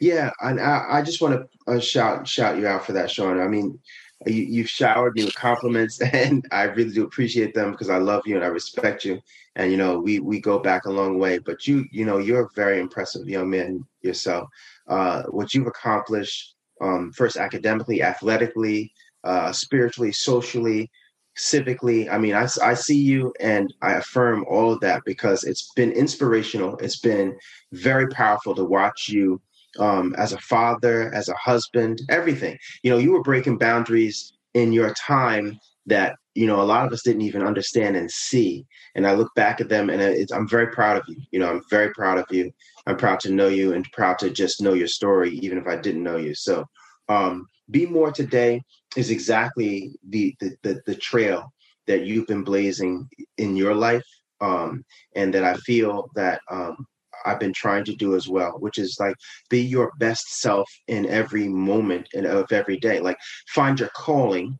Yeah, 0.00 0.30
and 0.40 0.60
I, 0.60 0.86
I 0.90 1.02
just 1.02 1.22
want 1.22 1.34
to 1.34 1.72
uh, 1.72 1.80
shout 1.80 2.28
shout 2.28 2.58
you 2.58 2.66
out 2.66 2.84
for 2.84 2.92
that, 2.92 3.10
Sean. 3.10 3.40
I 3.40 3.48
mean, 3.48 3.78
you, 4.26 4.42
you've 4.42 4.68
showered 4.68 5.14
me 5.14 5.24
with 5.24 5.34
compliments 5.34 6.00
and 6.12 6.46
I 6.50 6.64
really 6.64 6.92
do 6.92 7.04
appreciate 7.04 7.54
them 7.54 7.72
because 7.72 7.90
I 7.90 7.98
love 7.98 8.22
you 8.26 8.36
and 8.36 8.44
I 8.44 8.48
respect 8.48 9.04
you. 9.04 9.20
And, 9.56 9.70
you 9.70 9.76
know, 9.76 9.98
we, 9.98 10.20
we 10.20 10.40
go 10.40 10.58
back 10.58 10.86
a 10.86 10.90
long 10.90 11.18
way, 11.18 11.38
but 11.38 11.66
you, 11.66 11.84
you 11.90 12.04
know, 12.04 12.18
you're 12.18 12.46
a 12.46 12.50
very 12.54 12.80
impressive 12.80 13.28
young 13.28 13.50
man 13.50 13.84
yourself. 14.02 14.48
Uh, 14.88 15.24
what 15.24 15.54
you've 15.54 15.66
accomplished, 15.66 16.54
um, 16.80 17.12
first 17.12 17.36
academically, 17.36 18.02
athletically, 18.02 18.92
uh, 19.24 19.52
spiritually, 19.52 20.12
socially, 20.12 20.90
civically. 21.36 22.10
I 22.10 22.18
mean, 22.18 22.34
I, 22.34 22.46
I 22.62 22.74
see 22.74 22.98
you 22.98 23.32
and 23.40 23.72
I 23.82 23.94
affirm 23.94 24.44
all 24.48 24.72
of 24.72 24.80
that 24.80 25.02
because 25.04 25.44
it's 25.44 25.72
been 25.74 25.92
inspirational. 25.92 26.76
It's 26.78 26.98
been 26.98 27.36
very 27.72 28.08
powerful 28.08 28.54
to 28.54 28.64
watch 28.64 29.08
you 29.08 29.40
um, 29.78 30.14
as 30.18 30.32
a 30.32 30.38
father, 30.38 31.12
as 31.14 31.28
a 31.28 31.34
husband, 31.34 32.00
everything. 32.08 32.58
You 32.82 32.90
know, 32.90 32.98
you 32.98 33.12
were 33.12 33.22
breaking 33.22 33.58
boundaries 33.58 34.32
in 34.54 34.72
your 34.72 34.92
time 34.94 35.58
that 35.86 36.16
you 36.34 36.46
know 36.46 36.60
a 36.60 36.64
lot 36.64 36.86
of 36.86 36.92
us 36.92 37.02
didn't 37.02 37.22
even 37.22 37.42
understand 37.42 37.96
and 37.96 38.10
see. 38.10 38.64
And 38.94 39.06
I 39.06 39.14
look 39.14 39.34
back 39.34 39.60
at 39.60 39.68
them, 39.68 39.90
and 39.90 40.28
I'm 40.32 40.48
very 40.48 40.68
proud 40.68 40.96
of 40.96 41.04
you. 41.08 41.16
You 41.30 41.40
know, 41.40 41.50
I'm 41.50 41.62
very 41.70 41.92
proud 41.92 42.18
of 42.18 42.26
you. 42.30 42.52
I'm 42.86 42.96
proud 42.96 43.20
to 43.20 43.32
know 43.32 43.48
you, 43.48 43.72
and 43.74 43.86
proud 43.92 44.18
to 44.20 44.30
just 44.30 44.60
know 44.60 44.74
your 44.74 44.88
story, 44.88 45.30
even 45.38 45.58
if 45.58 45.66
I 45.66 45.76
didn't 45.76 46.02
know 46.02 46.16
you. 46.16 46.34
So, 46.34 46.66
um, 47.08 47.46
be 47.70 47.86
more 47.86 48.12
today 48.12 48.62
is 48.96 49.10
exactly 49.10 49.92
the 50.08 50.34
the 50.40 50.56
the, 50.62 50.82
the 50.86 50.94
trail 50.96 51.52
that 51.86 52.04
you've 52.04 52.26
been 52.26 52.44
blazing 52.44 53.08
in 53.38 53.56
your 53.56 53.74
life 53.74 54.04
um, 54.40 54.84
and 55.16 55.32
that 55.34 55.44
I 55.44 55.54
feel 55.54 56.10
that 56.14 56.40
um, 56.50 56.86
I've 57.24 57.40
been 57.40 57.52
trying 57.52 57.84
to 57.84 57.94
do 57.94 58.14
as 58.14 58.28
well, 58.28 58.52
which 58.58 58.78
is 58.78 58.96
like 59.00 59.16
be 59.48 59.60
your 59.60 59.92
best 59.98 60.40
self 60.40 60.70
in 60.88 61.06
every 61.06 61.48
moment 61.48 62.08
and 62.14 62.26
of 62.26 62.52
every 62.52 62.78
day. 62.78 63.00
Like 63.00 63.18
find 63.48 63.78
your 63.78 63.90
calling. 63.90 64.58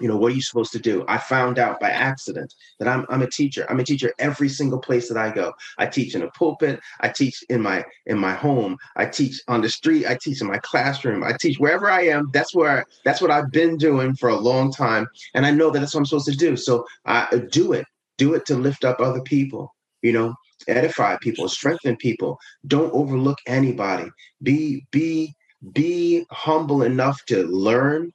You 0.00 0.08
know, 0.08 0.16
what 0.16 0.32
are 0.32 0.34
you 0.34 0.40
supposed 0.40 0.72
to 0.72 0.78
do? 0.78 1.04
I 1.08 1.18
found 1.18 1.58
out 1.58 1.78
by 1.78 1.90
accident 1.90 2.54
that 2.78 2.88
I'm 2.88 3.04
I'm 3.10 3.20
a 3.20 3.28
teacher. 3.28 3.66
I'm 3.68 3.80
a 3.80 3.84
teacher 3.84 4.14
every 4.18 4.48
single 4.48 4.78
place 4.78 5.08
that 5.08 5.18
I 5.18 5.30
go. 5.30 5.52
I 5.76 5.86
teach 5.86 6.14
in 6.14 6.22
a 6.22 6.30
pulpit, 6.30 6.80
I 7.00 7.10
teach 7.10 7.44
in 7.50 7.60
my 7.60 7.84
in 8.06 8.18
my 8.18 8.32
home, 8.32 8.78
I 8.96 9.04
teach 9.04 9.42
on 9.46 9.60
the 9.60 9.68
street, 9.68 10.06
I 10.06 10.16
teach 10.22 10.40
in 10.40 10.46
my 10.46 10.58
classroom, 10.58 11.22
I 11.22 11.32
teach 11.38 11.58
wherever 11.58 11.90
I 11.90 12.06
am. 12.06 12.30
That's 12.32 12.54
where 12.54 12.86
that's 13.04 13.20
what 13.20 13.30
I've 13.30 13.50
been 13.50 13.76
doing 13.76 14.14
for 14.16 14.30
a 14.30 14.36
long 14.36 14.72
time. 14.72 15.06
And 15.34 15.44
I 15.44 15.50
know 15.50 15.70
that 15.70 15.80
that's 15.80 15.92
what 15.92 16.00
I'm 16.00 16.06
supposed 16.06 16.30
to 16.30 16.36
do. 16.36 16.56
So 16.56 16.86
I 17.04 17.42
do 17.50 17.74
it. 17.74 17.84
Do 18.16 18.34
it 18.34 18.46
to 18.46 18.54
lift 18.54 18.84
up 18.84 19.00
other 19.00 19.22
people, 19.22 19.74
you 20.02 20.12
know, 20.12 20.34
edify 20.68 21.16
people, 21.20 21.48
strengthen 21.48 21.96
people. 21.96 22.38
Don't 22.66 22.92
overlook 22.92 23.38
anybody. 23.46 24.10
Be 24.42 24.86
be 24.90 25.34
be 25.72 26.24
humble 26.30 26.82
enough 26.82 27.20
to 27.26 27.44
learn, 27.44 28.12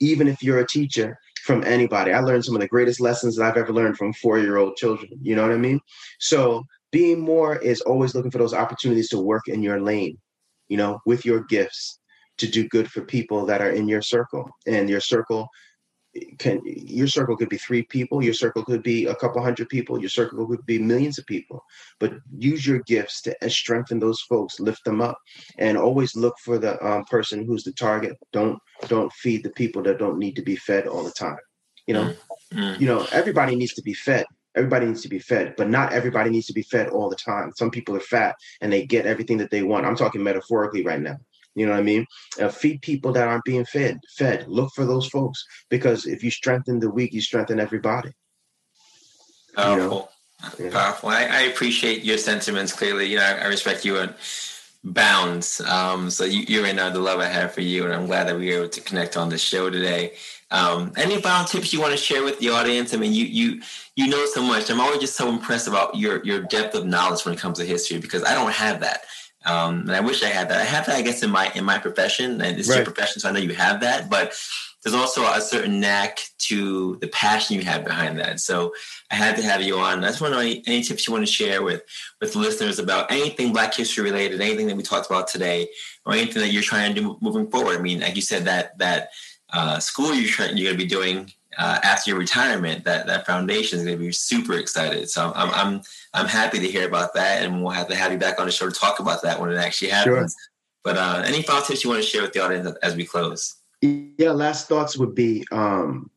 even 0.00 0.28
if 0.28 0.42
you're 0.42 0.60
a 0.60 0.66
teacher 0.66 1.18
from 1.42 1.62
anybody. 1.64 2.12
I 2.12 2.20
learned 2.20 2.44
some 2.44 2.56
of 2.56 2.60
the 2.60 2.68
greatest 2.68 3.00
lessons 3.00 3.36
that 3.36 3.44
I've 3.44 3.56
ever 3.56 3.72
learned 3.72 3.96
from 3.96 4.12
four-year-old 4.14 4.76
children. 4.76 5.10
You 5.22 5.36
know 5.36 5.42
what 5.42 5.52
I 5.52 5.58
mean? 5.58 5.80
So 6.18 6.64
being 6.90 7.20
more 7.20 7.56
is 7.56 7.80
always 7.82 8.14
looking 8.14 8.30
for 8.30 8.38
those 8.38 8.54
opportunities 8.54 9.08
to 9.10 9.18
work 9.18 9.48
in 9.48 9.62
your 9.62 9.80
lane, 9.80 10.18
you 10.68 10.76
know, 10.76 10.98
with 11.06 11.24
your 11.24 11.40
gifts 11.44 12.00
to 12.38 12.46
do 12.46 12.68
good 12.68 12.90
for 12.90 13.02
people 13.02 13.46
that 13.46 13.60
are 13.62 13.70
in 13.70 13.88
your 13.88 14.02
circle. 14.02 14.50
And 14.66 14.90
your 14.90 15.00
circle 15.00 15.48
can 16.38 16.60
your 16.64 17.08
circle 17.08 17.36
could 17.36 17.48
be 17.48 17.58
three 17.58 17.82
people 17.82 18.22
your 18.22 18.34
circle 18.34 18.64
could 18.64 18.82
be 18.82 19.06
a 19.06 19.14
couple 19.14 19.42
hundred 19.42 19.68
people 19.68 20.00
your 20.00 20.08
circle 20.08 20.46
could 20.46 20.64
be 20.66 20.78
millions 20.78 21.18
of 21.18 21.26
people. 21.26 21.64
But 21.98 22.14
use 22.36 22.66
your 22.66 22.80
gifts 22.80 23.22
to 23.22 23.34
strengthen 23.50 23.98
those 23.98 24.20
folks 24.22 24.60
lift 24.60 24.84
them 24.84 25.00
up 25.00 25.18
and 25.58 25.76
always 25.76 26.16
look 26.16 26.36
for 26.44 26.58
the 26.58 26.82
um, 26.86 27.04
person 27.04 27.44
who's 27.44 27.64
the 27.64 27.72
target. 27.72 28.16
Don't 28.32 28.58
don't 28.88 29.12
feed 29.12 29.44
the 29.44 29.50
people 29.50 29.82
that 29.82 29.98
don't 29.98 30.18
need 30.18 30.36
to 30.36 30.42
be 30.42 30.56
fed 30.56 30.86
all 30.86 31.04
the 31.04 31.10
time 31.12 31.38
you 31.86 31.94
know? 31.94 32.12
Mm-hmm. 32.52 32.80
you 32.80 32.86
know 32.86 33.06
everybody 33.10 33.56
needs 33.56 33.74
to 33.74 33.82
be 33.82 33.92
fed. 33.92 34.24
Everybody 34.54 34.86
needs 34.86 35.02
to 35.02 35.08
be 35.08 35.18
fed 35.18 35.54
but 35.56 35.68
not 35.68 35.92
everybody 35.92 36.30
needs 36.30 36.46
to 36.46 36.52
be 36.52 36.62
fed 36.62 36.88
all 36.88 37.10
the 37.10 37.16
time. 37.16 37.52
Some 37.56 37.70
people 37.70 37.96
are 37.96 38.00
fat 38.00 38.36
and 38.60 38.72
they 38.72 38.86
get 38.86 39.04
everything 39.06 39.38
that 39.38 39.50
they 39.50 39.62
want. 39.62 39.84
I'm 39.84 39.96
talking 39.96 40.22
metaphorically 40.22 40.84
right 40.84 41.00
now 41.00 41.16
you 41.56 41.64
know 41.64 41.72
what 41.72 41.80
I 41.80 41.82
mean? 41.82 42.06
Uh, 42.40 42.48
feed 42.48 42.82
people 42.82 43.12
that 43.12 43.26
aren't 43.26 43.44
being 43.44 43.64
fed. 43.64 43.98
Fed. 44.16 44.46
Look 44.46 44.70
for 44.74 44.84
those 44.84 45.08
folks 45.08 45.44
because 45.70 46.06
if 46.06 46.22
you 46.22 46.30
strengthen 46.30 46.78
the 46.78 46.90
weak, 46.90 47.12
you 47.14 47.22
strengthen 47.22 47.58
everybody. 47.58 48.12
Powerful. 49.56 50.10
You 50.58 50.66
know? 50.66 50.70
Powerful. 50.70 51.08
I, 51.08 51.24
I, 51.24 51.40
appreciate 51.42 52.04
your 52.04 52.18
sentiments. 52.18 52.74
Clearly, 52.74 53.06
you 53.06 53.16
know, 53.16 53.24
I, 53.24 53.44
I 53.44 53.46
respect 53.46 53.86
you 53.86 53.96
and 53.98 54.14
bounds. 54.84 55.62
Um, 55.62 56.10
so 56.10 56.24
you, 56.24 56.62
are 56.62 56.66
in 56.66 56.78
uh, 56.78 56.90
the 56.90 57.00
love 57.00 57.20
I 57.20 57.26
have 57.26 57.54
for 57.54 57.62
you, 57.62 57.84
and 57.84 57.94
I'm 57.94 58.06
glad 58.06 58.28
that 58.28 58.36
we 58.36 58.50
were 58.50 58.58
able 58.58 58.68
to 58.68 58.80
connect 58.82 59.16
on 59.16 59.30
the 59.30 59.38
show 59.38 59.70
today. 59.70 60.12
Um, 60.50 60.92
any 60.96 61.20
final 61.20 61.46
tips 61.46 61.72
you 61.72 61.80
want 61.80 61.92
to 61.92 61.96
share 61.96 62.22
with 62.22 62.38
the 62.38 62.50
audience? 62.50 62.92
I 62.92 62.98
mean, 62.98 63.14
you 63.14 63.24
you 63.24 63.62
you 63.96 64.08
know 64.08 64.26
so 64.26 64.42
much. 64.42 64.70
I'm 64.70 64.80
always 64.80 65.00
just 65.00 65.16
so 65.16 65.28
impressed 65.30 65.68
about 65.68 65.96
your 65.96 66.22
your 66.24 66.42
depth 66.42 66.74
of 66.74 66.84
knowledge 66.86 67.24
when 67.24 67.34
it 67.34 67.40
comes 67.40 67.58
to 67.58 67.64
history 67.64 67.98
because 67.98 68.22
I 68.22 68.34
don't 68.34 68.52
have 68.52 68.80
that. 68.80 69.00
Um, 69.46 69.82
and 69.82 69.92
I 69.92 70.00
wish 70.00 70.22
I 70.22 70.28
had 70.28 70.48
that. 70.48 70.60
I 70.60 70.64
have 70.64 70.86
that, 70.86 70.96
I 70.96 71.02
guess, 71.02 71.22
in 71.22 71.30
my 71.30 71.50
in 71.54 71.64
my 71.64 71.78
profession, 71.78 72.40
and 72.40 72.58
it's 72.58 72.68
right. 72.68 72.76
your 72.76 72.84
profession, 72.84 73.20
so 73.20 73.28
I 73.28 73.32
know 73.32 73.38
you 73.38 73.54
have 73.54 73.80
that. 73.80 74.10
But 74.10 74.34
there's 74.82 74.94
also 74.94 75.24
a 75.24 75.40
certain 75.40 75.80
knack 75.80 76.20
to 76.38 76.96
the 77.00 77.08
passion 77.08 77.56
you 77.56 77.62
have 77.62 77.84
behind 77.84 78.18
that. 78.18 78.40
So 78.40 78.72
I 79.10 79.16
had 79.16 79.36
to 79.36 79.42
have 79.42 79.62
you 79.62 79.78
on. 79.78 80.04
I 80.04 80.08
just 80.08 80.20
want 80.20 80.32
to 80.32 80.36
know 80.36 80.42
any, 80.42 80.62
any 80.66 80.82
tips 80.82 81.06
you 81.06 81.12
want 81.12 81.26
to 81.26 81.32
share 81.32 81.62
with 81.62 81.82
with 82.20 82.36
listeners 82.36 82.78
about 82.78 83.10
anything 83.10 83.52
Black 83.52 83.74
history 83.74 84.04
related, 84.04 84.40
anything 84.40 84.66
that 84.66 84.76
we 84.76 84.82
talked 84.82 85.06
about 85.06 85.28
today, 85.28 85.68
or 86.04 86.12
anything 86.12 86.42
that 86.42 86.52
you're 86.52 86.62
trying 86.62 86.94
to 86.94 87.00
do 87.00 87.18
moving 87.20 87.50
forward. 87.50 87.78
I 87.78 87.82
mean, 87.82 88.00
like 88.00 88.16
you 88.16 88.22
said, 88.22 88.44
that 88.44 88.76
that 88.78 89.10
uh, 89.52 89.78
school 89.78 90.14
you're 90.14 90.28
trying, 90.28 90.56
you're 90.56 90.72
going 90.72 90.78
to 90.78 90.84
be 90.84 90.88
doing 90.88 91.32
uh, 91.58 91.78
after 91.82 92.10
your 92.10 92.18
retirement, 92.18 92.84
that 92.84 93.06
that 93.06 93.26
foundation 93.26 93.78
is 93.78 93.84
going 93.84 93.98
to 93.98 94.04
be 94.04 94.12
super 94.12 94.54
excited. 94.54 95.08
So 95.08 95.32
I'm, 95.34 95.50
I'm 95.50 95.82
I'm 96.14 96.26
happy 96.26 96.58
to 96.58 96.66
hear 96.66 96.86
about 96.86 97.14
that, 97.14 97.42
and 97.42 97.62
we'll 97.62 97.72
have 97.72 97.88
to 97.88 97.96
have 97.96 98.12
you 98.12 98.18
back 98.18 98.38
on 98.38 98.46
the 98.46 98.52
show 98.52 98.68
to 98.68 98.74
talk 98.74 99.00
about 99.00 99.22
that 99.22 99.40
when 99.40 99.50
it 99.50 99.56
actually 99.56 99.90
happens. 99.90 100.34
Sure. 100.34 100.52
But 100.84 100.96
uh, 100.98 101.22
any 101.24 101.42
final 101.42 101.62
tips 101.62 101.82
you 101.82 101.90
want 101.90 102.02
to 102.02 102.08
share 102.08 102.22
with 102.22 102.32
the 102.32 102.40
audience 102.40 102.70
as 102.82 102.94
we 102.94 103.04
close? 103.04 103.56
Yeah, 103.82 104.30
last 104.30 104.68
thoughts 104.68 104.96
would 104.96 105.14
be 105.14 105.44
um, 105.50 106.10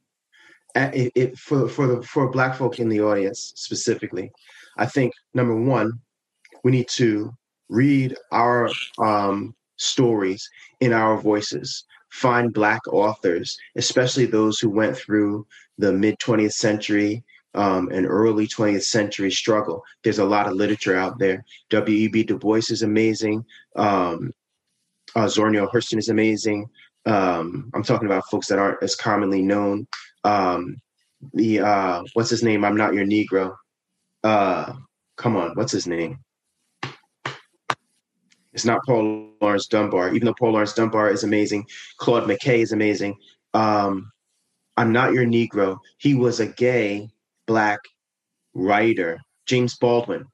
it, 0.76 1.12
it, 1.16 1.38
for 1.38 1.68
for 1.68 1.88
the 1.88 2.04
for 2.04 2.30
Black 2.30 2.56
folk 2.56 2.80
in 2.80 2.90
the 2.90 3.02
audience 3.02 3.54
specifically. 3.56 4.32
I 4.78 4.86
think 4.86 5.14
number 5.34 5.56
one, 5.56 6.00
we 6.64 6.72
need 6.72 6.88
to 6.90 7.34
read 7.70 8.16
our 8.32 8.70
um, 9.00 9.56
stories 9.78 10.50
in 10.80 10.94
our 10.94 11.18
voices 11.18 11.86
find 12.10 12.54
black 12.54 12.82
authors, 12.88 13.58
especially 13.76 14.26
those 14.26 14.60
who 14.60 14.70
went 14.70 14.98
through 14.98 15.46
the 15.78 15.92
mid 15.94 16.18
20th 16.20 16.54
century 16.54 17.24
um, 17.54 17.90
and 17.92 18.06
early 18.06 18.48
20th 18.48 18.84
century 18.84 19.32
struggle. 19.32 19.84
There's 20.04 20.20
a 20.20 20.26
lot 20.26 20.48
of 20.48 20.54
literature 20.54 20.96
out 20.96 21.18
there. 21.20 21.44
W.E.B. 21.70 22.24
Du 22.24 22.38
Bois 22.38 22.70
is 22.70 22.84
amazing. 22.84 23.46
Um, 23.76 24.32
uh, 25.16 25.28
Zora 25.28 25.52
Neale 25.52 25.70
Hurston 25.70 25.98
is 25.98 26.10
amazing. 26.10 26.70
Um, 27.06 27.72
I'm 27.74 27.84
talking 27.84 28.06
about 28.06 28.30
folks 28.30 28.48
that 28.48 28.60
aren't 28.60 28.84
as 28.84 28.96
commonly 28.96 29.42
known. 29.42 29.88
Um, 30.24 30.80
the 31.34 31.62
uh, 31.62 32.04
what's 32.14 32.30
his 32.30 32.44
name? 32.44 32.64
I'm 32.64 32.78
not 32.78 32.94
your 32.94 33.06
Negro. 33.06 33.56
Uh, 34.24 34.74
come 35.18 35.36
on, 35.36 35.52
what's 35.56 35.72
his 35.72 35.88
name? 35.88 36.20
It's 38.54 38.66
not 38.66 38.82
Paul 38.86 39.32
Laurence 39.42 39.68
Dunbar, 39.68 40.14
even 40.14 40.26
though 40.26 40.34
Paul 40.34 40.52
Laurence 40.54 40.74
Dunbar 40.74 41.10
is 41.12 41.24
amazing. 41.24 41.66
Claude 41.98 42.24
McKay 42.24 42.60
is 42.60 42.72
amazing. 42.72 43.16
Um, 43.54 44.12
I'm 44.78 44.92
not 44.92 45.14
your 45.14 45.26
Negro. 45.26 45.78
He 45.98 46.16
was 46.16 46.40
a 46.40 46.48
gay 46.48 47.10
black 47.46 47.80
writer. 48.54 49.20
James 49.46 49.76
Baldwin, 49.78 50.26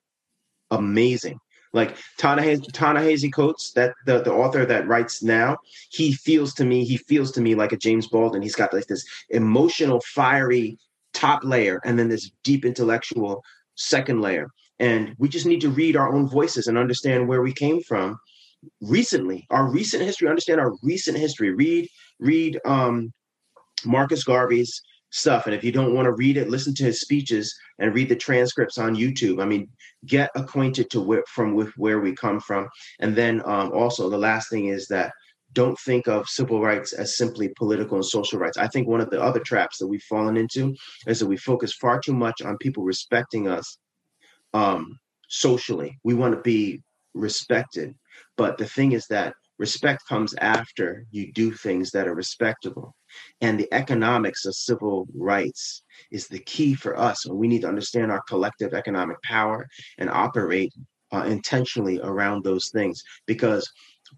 amazing. 0.72 1.40
Like 1.74 1.98
Ta-Nehisi 2.18 3.34
Coates, 3.34 3.74
that 3.74 3.94
the, 4.06 4.22
the 4.22 4.32
author 4.32 4.66
that 4.66 4.88
writes 4.88 5.22
now, 5.22 5.58
he 5.90 6.14
feels 6.14 6.54
to 6.54 6.64
me, 6.64 6.86
he 6.86 6.98
feels 6.98 7.32
to 7.34 7.42
me 7.42 7.54
like 7.54 7.74
a 7.74 7.78
James 7.78 8.08
Baldwin. 8.08 8.42
He's 8.42 8.56
got 8.56 8.74
like 8.74 8.88
this 8.88 9.06
emotional, 9.30 10.02
fiery 10.02 10.78
top 11.14 11.44
layer, 11.44 11.82
and 11.84 12.00
then 12.00 12.08
this 12.08 12.32
deep 12.44 12.64
intellectual 12.64 13.44
second 13.76 14.22
layer. 14.22 14.50
And 14.80 15.16
we 15.18 15.30
just 15.30 15.46
need 15.46 15.62
to 15.62 15.70
read 15.70 15.96
our 15.96 16.14
own 16.14 16.28
voices 16.28 16.68
and 16.68 16.78
understand 16.78 17.28
where 17.28 17.42
we 17.42 17.54
came 17.54 17.82
from 17.82 18.18
recently, 18.82 19.46
our 19.50 19.70
recent 19.70 20.04
history, 20.04 20.28
understand 20.28 20.60
our 20.60 20.74
recent 20.84 21.18
history. 21.18 21.52
Read, 21.52 21.88
read 22.20 22.60
um, 22.66 23.14
Marcus 23.86 24.24
Garvey's 24.24 24.82
stuff. 25.12 25.46
And 25.46 25.56
if 25.56 25.64
you 25.64 25.72
don't 25.72 25.94
want 25.94 26.08
to 26.08 26.12
read 26.12 26.38
it, 26.38 26.50
listen 26.50 26.74
to 26.76 26.84
his 26.84 27.02
speeches 27.02 27.56
and 27.80 27.94
read 27.94 28.10
the 28.10 28.16
transcripts 28.16 28.78
on 28.78 28.96
YouTube. 28.96 29.42
I 29.42 29.46
mean, 29.46 29.70
get 30.06 30.30
acquainted 30.36 30.90
to 30.92 31.02
where 31.02 31.24
from 31.28 31.56
with 31.56 31.72
where 31.78 32.00
we 32.00 32.14
come 32.14 32.40
from. 32.40 32.68
And 33.00 33.16
then 33.16 33.42
um, 33.46 33.72
also 33.72 34.10
the 34.10 34.18
last 34.18 34.50
thing 34.50 34.68
is 34.68 34.88
that 34.88 35.14
don't 35.54 35.80
think 35.80 36.08
of 36.08 36.28
civil 36.28 36.62
rights 36.62 36.92
as 36.92 37.16
simply 37.16 37.50
political 37.58 37.96
and 37.96 38.06
social 38.06 38.38
rights. 38.38 38.58
I 38.58 38.68
think 38.68 38.88
one 38.88 39.00
of 39.00 39.10
the 39.10 39.22
other 39.22 39.40
traps 39.40 39.78
that 39.78 39.88
we've 39.88 40.04
fallen 40.04 40.36
into 40.36 40.76
is 41.08 41.20
that 41.20 41.28
we 41.28 41.38
focus 41.38 41.74
far 41.74 42.00
too 42.00 42.14
much 42.14 42.42
on 42.42 42.58
people 42.58 42.84
respecting 42.84 43.48
us 43.48 43.78
um, 44.56 44.98
socially. 45.28 46.00
We 46.04 46.14
want 46.14 46.34
to 46.34 46.42
be 46.42 46.82
respected. 47.14 47.94
But 48.38 48.58
the 48.58 48.66
thing 48.66 48.94
is 48.94 49.06
that 49.08 49.34
respect 49.60 50.04
comes 50.08 50.34
after 50.36 51.06
you 51.12 51.32
do 51.34 51.52
things 51.52 51.92
that 51.92 52.08
are 52.08 52.16
respectable. 52.16 52.96
And 53.42 53.60
the 53.60 53.72
economics 53.74 54.46
of 54.46 54.56
civil 54.56 55.08
rights 55.14 55.84
is 56.12 56.28
the 56.28 56.40
key 56.40 56.74
for 56.74 56.98
us. 56.98 57.26
And 57.26 57.38
we 57.38 57.48
need 57.48 57.62
to 57.62 57.68
understand 57.68 58.12
our 58.12 58.22
collective 58.30 58.74
economic 58.74 59.22
power 59.24 59.68
and 59.98 60.10
operate 60.10 60.74
uh, 61.14 61.24
intentionally 61.24 62.00
around 62.02 62.44
those 62.44 62.70
things 62.70 63.04
because 63.26 63.70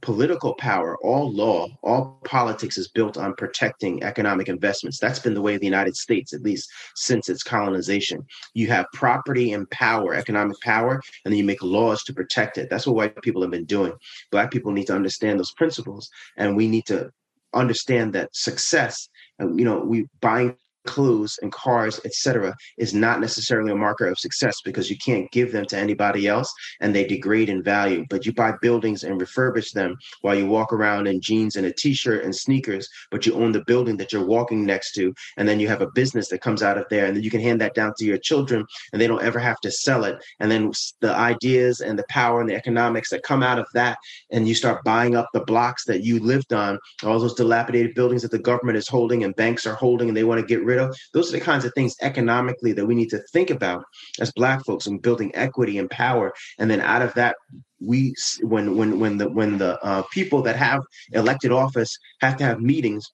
political 0.01 0.53
power, 0.55 0.97
all 1.03 1.31
law, 1.31 1.67
all 1.83 2.19
politics 2.25 2.77
is 2.77 2.87
built 2.87 3.17
on 3.17 3.33
protecting 3.35 4.03
economic 4.03 4.47
investments. 4.49 4.99
That's 4.99 5.19
been 5.19 5.33
the 5.33 5.41
way 5.41 5.55
of 5.55 5.61
the 5.61 5.67
United 5.67 5.95
States, 5.95 6.33
at 6.33 6.41
least 6.41 6.69
since 6.95 7.29
its 7.29 7.43
colonization. 7.43 8.25
You 8.53 8.67
have 8.67 8.85
property 8.93 9.53
and 9.53 9.69
power, 9.69 10.13
economic 10.13 10.59
power, 10.61 11.01
and 11.25 11.31
then 11.31 11.37
you 11.37 11.43
make 11.43 11.63
laws 11.63 12.03
to 12.03 12.13
protect 12.13 12.57
it. 12.57 12.69
That's 12.69 12.87
what 12.87 12.95
white 12.95 13.21
people 13.21 13.41
have 13.41 13.51
been 13.51 13.65
doing. 13.65 13.93
Black 14.31 14.51
people 14.51 14.71
need 14.71 14.87
to 14.87 14.95
understand 14.95 15.39
those 15.39 15.53
principles, 15.53 16.09
and 16.37 16.55
we 16.55 16.67
need 16.67 16.85
to 16.87 17.11
understand 17.53 18.13
that 18.13 18.29
success, 18.35 19.09
you 19.39 19.65
know, 19.65 19.79
we 19.79 20.05
buying 20.21 20.55
clothes 20.87 21.37
and 21.41 21.51
cars, 21.51 21.99
etc., 22.05 22.55
is 22.77 22.93
not 22.93 23.19
necessarily 23.19 23.71
a 23.71 23.75
marker 23.75 24.07
of 24.07 24.17
success 24.17 24.61
because 24.65 24.89
you 24.89 24.97
can't 24.97 25.29
give 25.31 25.51
them 25.51 25.65
to 25.65 25.77
anybody 25.77 26.27
else 26.27 26.51
and 26.81 26.95
they 26.95 27.05
degrade 27.05 27.49
in 27.49 27.61
value. 27.61 28.05
But 28.09 28.25
you 28.25 28.33
buy 28.33 28.53
buildings 28.61 29.03
and 29.03 29.21
refurbish 29.21 29.71
them 29.73 29.97
while 30.21 30.35
you 30.35 30.47
walk 30.47 30.73
around 30.73 31.07
in 31.07 31.21
jeans 31.21 31.55
and 31.55 31.67
a 31.67 31.73
t-shirt 31.73 32.23
and 32.23 32.35
sneakers, 32.35 32.87
but 33.11 33.25
you 33.25 33.33
own 33.35 33.51
the 33.51 33.63
building 33.65 33.97
that 33.97 34.11
you're 34.11 34.25
walking 34.25 34.65
next 34.65 34.93
to, 34.93 35.13
and 35.37 35.47
then 35.47 35.59
you 35.59 35.67
have 35.67 35.81
a 35.81 35.91
business 35.91 36.29
that 36.29 36.41
comes 36.41 36.63
out 36.63 36.77
of 36.77 36.85
there, 36.89 37.05
and 37.05 37.15
then 37.15 37.23
you 37.23 37.29
can 37.29 37.41
hand 37.41 37.61
that 37.61 37.75
down 37.75 37.93
to 37.97 38.05
your 38.05 38.17
children, 38.17 38.65
and 38.93 39.01
they 39.01 39.07
don't 39.07 39.23
ever 39.23 39.39
have 39.39 39.59
to 39.61 39.71
sell 39.71 40.05
it. 40.05 40.17
And 40.39 40.49
then 40.49 40.71
the 41.01 41.13
ideas 41.13 41.81
and 41.81 41.99
the 41.99 42.05
power 42.09 42.41
and 42.41 42.49
the 42.49 42.55
economics 42.55 43.09
that 43.09 43.23
come 43.23 43.43
out 43.43 43.59
of 43.59 43.67
that, 43.73 43.97
and 44.31 44.47
you 44.47 44.55
start 44.55 44.83
buying 44.83 45.15
up 45.15 45.27
the 45.33 45.41
blocks 45.41 45.85
that 45.85 46.03
you 46.03 46.19
lived 46.19 46.53
on, 46.53 46.79
all 47.03 47.19
those 47.19 47.35
dilapidated 47.35 47.93
buildings 47.93 48.21
that 48.21 48.31
the 48.31 48.39
government 48.39 48.77
is 48.77 48.87
holding 48.87 49.23
and 49.23 49.35
banks 49.35 49.65
are 49.65 49.75
holding, 49.75 50.07
and 50.07 50.15
they 50.15 50.23
want 50.23 50.39
to 50.39 50.45
get 50.45 50.63
rid 50.63 50.76
Those 51.13 51.29
are 51.29 51.37
the 51.37 51.43
kinds 51.43 51.65
of 51.65 51.73
things 51.73 51.95
economically 52.01 52.73
that 52.73 52.85
we 52.85 52.95
need 52.95 53.09
to 53.09 53.19
think 53.33 53.49
about 53.49 53.83
as 54.19 54.31
Black 54.31 54.63
folks 54.65 54.87
and 54.87 55.01
building 55.01 55.31
equity 55.35 55.77
and 55.77 55.89
power. 55.89 56.33
And 56.59 56.69
then 56.69 56.81
out 56.81 57.01
of 57.01 57.13
that, 57.15 57.35
we 57.79 58.13
when 58.41 58.77
when 58.77 58.99
when 58.99 59.17
the 59.17 59.29
when 59.29 59.57
the 59.57 59.79
uh, 59.83 60.03
people 60.11 60.41
that 60.43 60.55
have 60.55 60.81
elected 61.13 61.51
office 61.51 61.95
have 62.21 62.37
to 62.37 62.43
have 62.43 62.59
meetings 62.59 63.05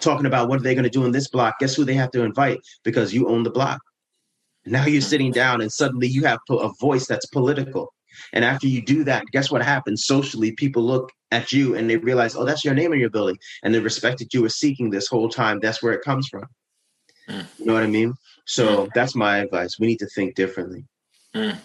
talking 0.00 0.26
about 0.26 0.48
what 0.48 0.60
are 0.60 0.62
they 0.62 0.74
going 0.74 0.84
to 0.84 0.90
do 0.90 1.04
in 1.04 1.12
this 1.12 1.28
block. 1.28 1.58
Guess 1.60 1.74
who 1.74 1.84
they 1.84 1.94
have 1.94 2.10
to 2.12 2.22
invite 2.22 2.58
because 2.84 3.14
you 3.14 3.28
own 3.28 3.42
the 3.42 3.50
block. 3.50 3.80
Now 4.66 4.84
you're 4.86 5.00
sitting 5.00 5.30
down 5.30 5.60
and 5.60 5.72
suddenly 5.72 6.08
you 6.08 6.24
have 6.24 6.40
a 6.50 6.70
voice 6.80 7.06
that's 7.06 7.26
political. 7.26 7.92
And 8.32 8.44
after 8.44 8.66
you 8.66 8.82
do 8.82 9.04
that, 9.04 9.24
guess 9.32 9.50
what 9.50 9.62
happens 9.62 10.06
socially? 10.06 10.52
People 10.52 10.82
look 10.82 11.10
at 11.30 11.52
you 11.52 11.74
and 11.74 11.88
they 11.88 11.96
realize, 11.96 12.34
oh, 12.34 12.44
that's 12.44 12.64
your 12.64 12.74
name 12.74 12.92
on 12.92 12.98
your 12.98 13.10
building. 13.10 13.38
And 13.62 13.74
the 13.74 13.80
respect 13.80 14.18
that 14.18 14.34
you 14.34 14.42
were 14.42 14.48
seeking 14.48 14.90
this 14.90 15.06
whole 15.06 15.28
time, 15.28 15.60
that's 15.60 15.82
where 15.82 15.92
it 15.92 16.02
comes 16.02 16.28
from. 16.28 16.44
Mm. 17.28 17.46
You 17.58 17.66
know 17.66 17.74
what 17.74 17.82
I 17.82 17.86
mean? 17.86 18.14
So 18.44 18.86
mm. 18.86 18.90
that's 18.94 19.14
my 19.14 19.38
advice. 19.38 19.78
We 19.78 19.86
need 19.86 19.98
to 19.98 20.06
think 20.06 20.34
differently. 20.34 20.84
Mm. 21.34 21.58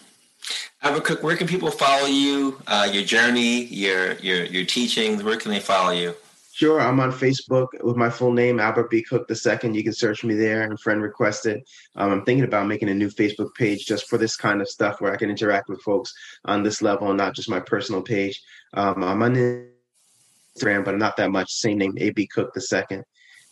Cook, 1.03 1.23
where 1.23 1.37
can 1.37 1.47
people 1.47 1.69
follow 1.69 2.07
you, 2.07 2.59
uh, 2.67 2.89
your 2.91 3.03
journey, 3.03 3.65
your, 3.65 4.13
your, 4.13 4.45
your 4.45 4.65
teachings? 4.65 5.23
Where 5.23 5.37
can 5.37 5.51
they 5.51 5.59
follow 5.59 5.91
you? 5.91 6.15
Sure, 6.53 6.81
I'm 6.81 6.99
on 6.99 7.11
Facebook 7.11 7.67
with 7.81 7.95
my 7.95 8.09
full 8.09 8.33
name, 8.33 8.59
Albert 8.59 8.89
B. 8.89 9.01
Cook 9.01 9.29
II. 9.29 9.71
You 9.71 9.83
can 9.83 9.93
search 9.93 10.23
me 10.23 10.35
there 10.35 10.63
and 10.63 10.79
friend 10.79 11.01
requested. 11.01 11.63
Um, 11.95 12.11
I'm 12.11 12.25
thinking 12.25 12.43
about 12.43 12.67
making 12.67 12.89
a 12.89 12.93
new 12.93 13.09
Facebook 13.09 13.55
page 13.55 13.85
just 13.85 14.09
for 14.09 14.17
this 14.17 14.35
kind 14.35 14.61
of 14.61 14.67
stuff 14.67 14.99
where 14.99 15.13
I 15.13 15.17
can 15.17 15.29
interact 15.29 15.69
with 15.69 15.81
folks 15.81 16.13
on 16.45 16.61
this 16.61 16.81
level, 16.81 17.11
not 17.13 17.35
just 17.35 17.49
my 17.49 17.61
personal 17.61 18.01
page. 18.01 18.41
Um, 18.73 19.03
I'm 19.03 19.23
on 19.23 19.35
Instagram, 19.35 20.83
but 20.83 20.97
not 20.97 21.15
that 21.17 21.31
much. 21.31 21.51
Same 21.51 21.77
name, 21.77 21.95
AB 21.97 22.27
Cook 22.27 22.51
II. 22.55 23.01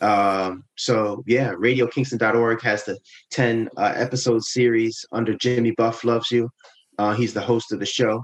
Um, 0.01 0.63
so 0.77 1.23
yeah, 1.27 1.53
RadioKingston.org 1.53 2.61
has 2.61 2.83
the 2.85 2.97
10 3.31 3.69
uh, 3.77 3.93
episode 3.95 4.43
series 4.43 5.05
under 5.11 5.33
Jimmy 5.35 5.71
Buff 5.71 6.03
Loves 6.03 6.31
You. 6.31 6.49
Uh, 6.97 7.13
he's 7.13 7.33
the 7.33 7.41
host 7.41 7.71
of 7.71 7.79
the 7.79 7.85
show. 7.85 8.21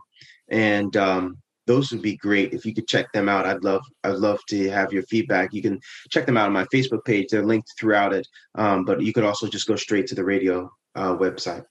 And 0.49 0.95
um, 0.97 1.37
those 1.67 1.91
would 1.91 2.01
be 2.01 2.17
great 2.17 2.53
if 2.53 2.65
you 2.65 2.73
could 2.73 2.87
check 2.87 3.11
them 3.13 3.27
out. 3.27 3.45
I'd 3.45 3.63
love 3.63 3.83
I'd 4.03 4.15
love 4.15 4.39
to 4.49 4.69
have 4.69 4.93
your 4.93 5.03
feedback. 5.03 5.53
You 5.53 5.61
can 5.61 5.79
check 6.11 6.25
them 6.25 6.37
out 6.37 6.47
on 6.47 6.53
my 6.53 6.65
Facebook 6.65 7.03
page. 7.05 7.27
They're 7.29 7.45
linked 7.45 7.69
throughout 7.79 8.13
it, 8.13 8.27
um, 8.55 8.85
but 8.85 9.01
you 9.01 9.13
could 9.13 9.23
also 9.23 9.47
just 9.47 9.67
go 9.67 9.75
straight 9.75 10.07
to 10.07 10.15
the 10.15 10.23
radio 10.23 10.69
uh, 10.95 11.15
website. 11.15 11.63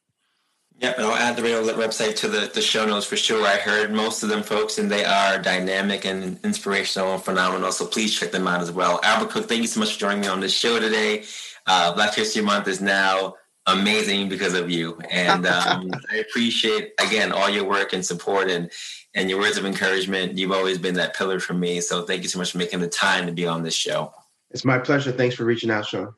Yep, 0.79 0.99
and 0.99 1.07
I'll 1.07 1.15
add 1.15 1.37
the 1.37 1.43
radio 1.43 1.63
website 1.63 2.17
to 2.17 2.29
the, 2.29 2.51
the 2.53 2.61
show 2.61 2.85
notes 2.85 3.07
for 3.07 3.17
sure. 3.17 3.47
I 3.47 3.57
heard 3.57 3.93
most 3.93 4.23
of 4.23 4.29
them 4.29 4.43
folks, 4.43 4.79
and 4.79 4.91
they 4.91 5.05
are 5.05 5.39
dynamic 5.39 6.05
and 6.05 6.39
inspirational 6.45 7.15
and 7.15 7.23
phenomenal. 7.23 7.71
So 7.71 7.87
please 7.87 8.13
check 8.19 8.33
them 8.33 8.49
out 8.49 8.61
as 8.61 8.73
well. 8.73 9.01
Albert 9.05 9.31
Cook, 9.31 9.49
thank 9.49 9.63
you 9.63 9.69
so 9.69 9.81
much 9.81 9.95
for 9.95 10.01
joining 10.01 10.23
me 10.23 10.27
on 10.27 10.41
this 10.41 10.53
show 10.53 10.81
today. 10.81 11.25
Uh, 11.67 11.95
Black 11.95 12.15
History 12.15 12.43
Month 12.43 12.67
is 12.67 12.81
now 12.81 13.35
amazing 13.67 14.29
because 14.29 14.55
of 14.55 14.69
you, 14.69 14.99
and 15.11 15.47
um, 15.47 15.91
I 16.11 16.17
appreciate 16.17 16.93
again 17.01 17.33
all 17.33 17.49
your 17.49 17.65
work 17.65 17.93
and 17.93 18.05
support 18.05 18.51
and 18.51 18.71
and 19.15 19.31
your 19.31 19.39
words 19.39 19.57
of 19.57 19.65
encouragement. 19.65 20.37
You've 20.37 20.53
always 20.53 20.79
been 20.79 20.95
that 20.95 21.17
pillar 21.17 21.39
for 21.39 21.55
me. 21.55 21.81
So 21.81 22.03
thank 22.03 22.25
you 22.25 22.29
so 22.29 22.39
much 22.39 22.53
for 22.53 22.59
making 22.59 22.81
the 22.81 22.89
time 22.89 23.27
to 23.27 23.33
be 23.33 23.47
on 23.47 23.63
this 23.63 23.75
show. 23.75 24.13
It's 24.51 24.65
my 24.65 24.79
pleasure. 24.79 25.13
Thanks 25.13 25.37
for 25.37 25.45
reaching 25.45 25.71
out, 25.71 25.87
Sean. 25.87 26.15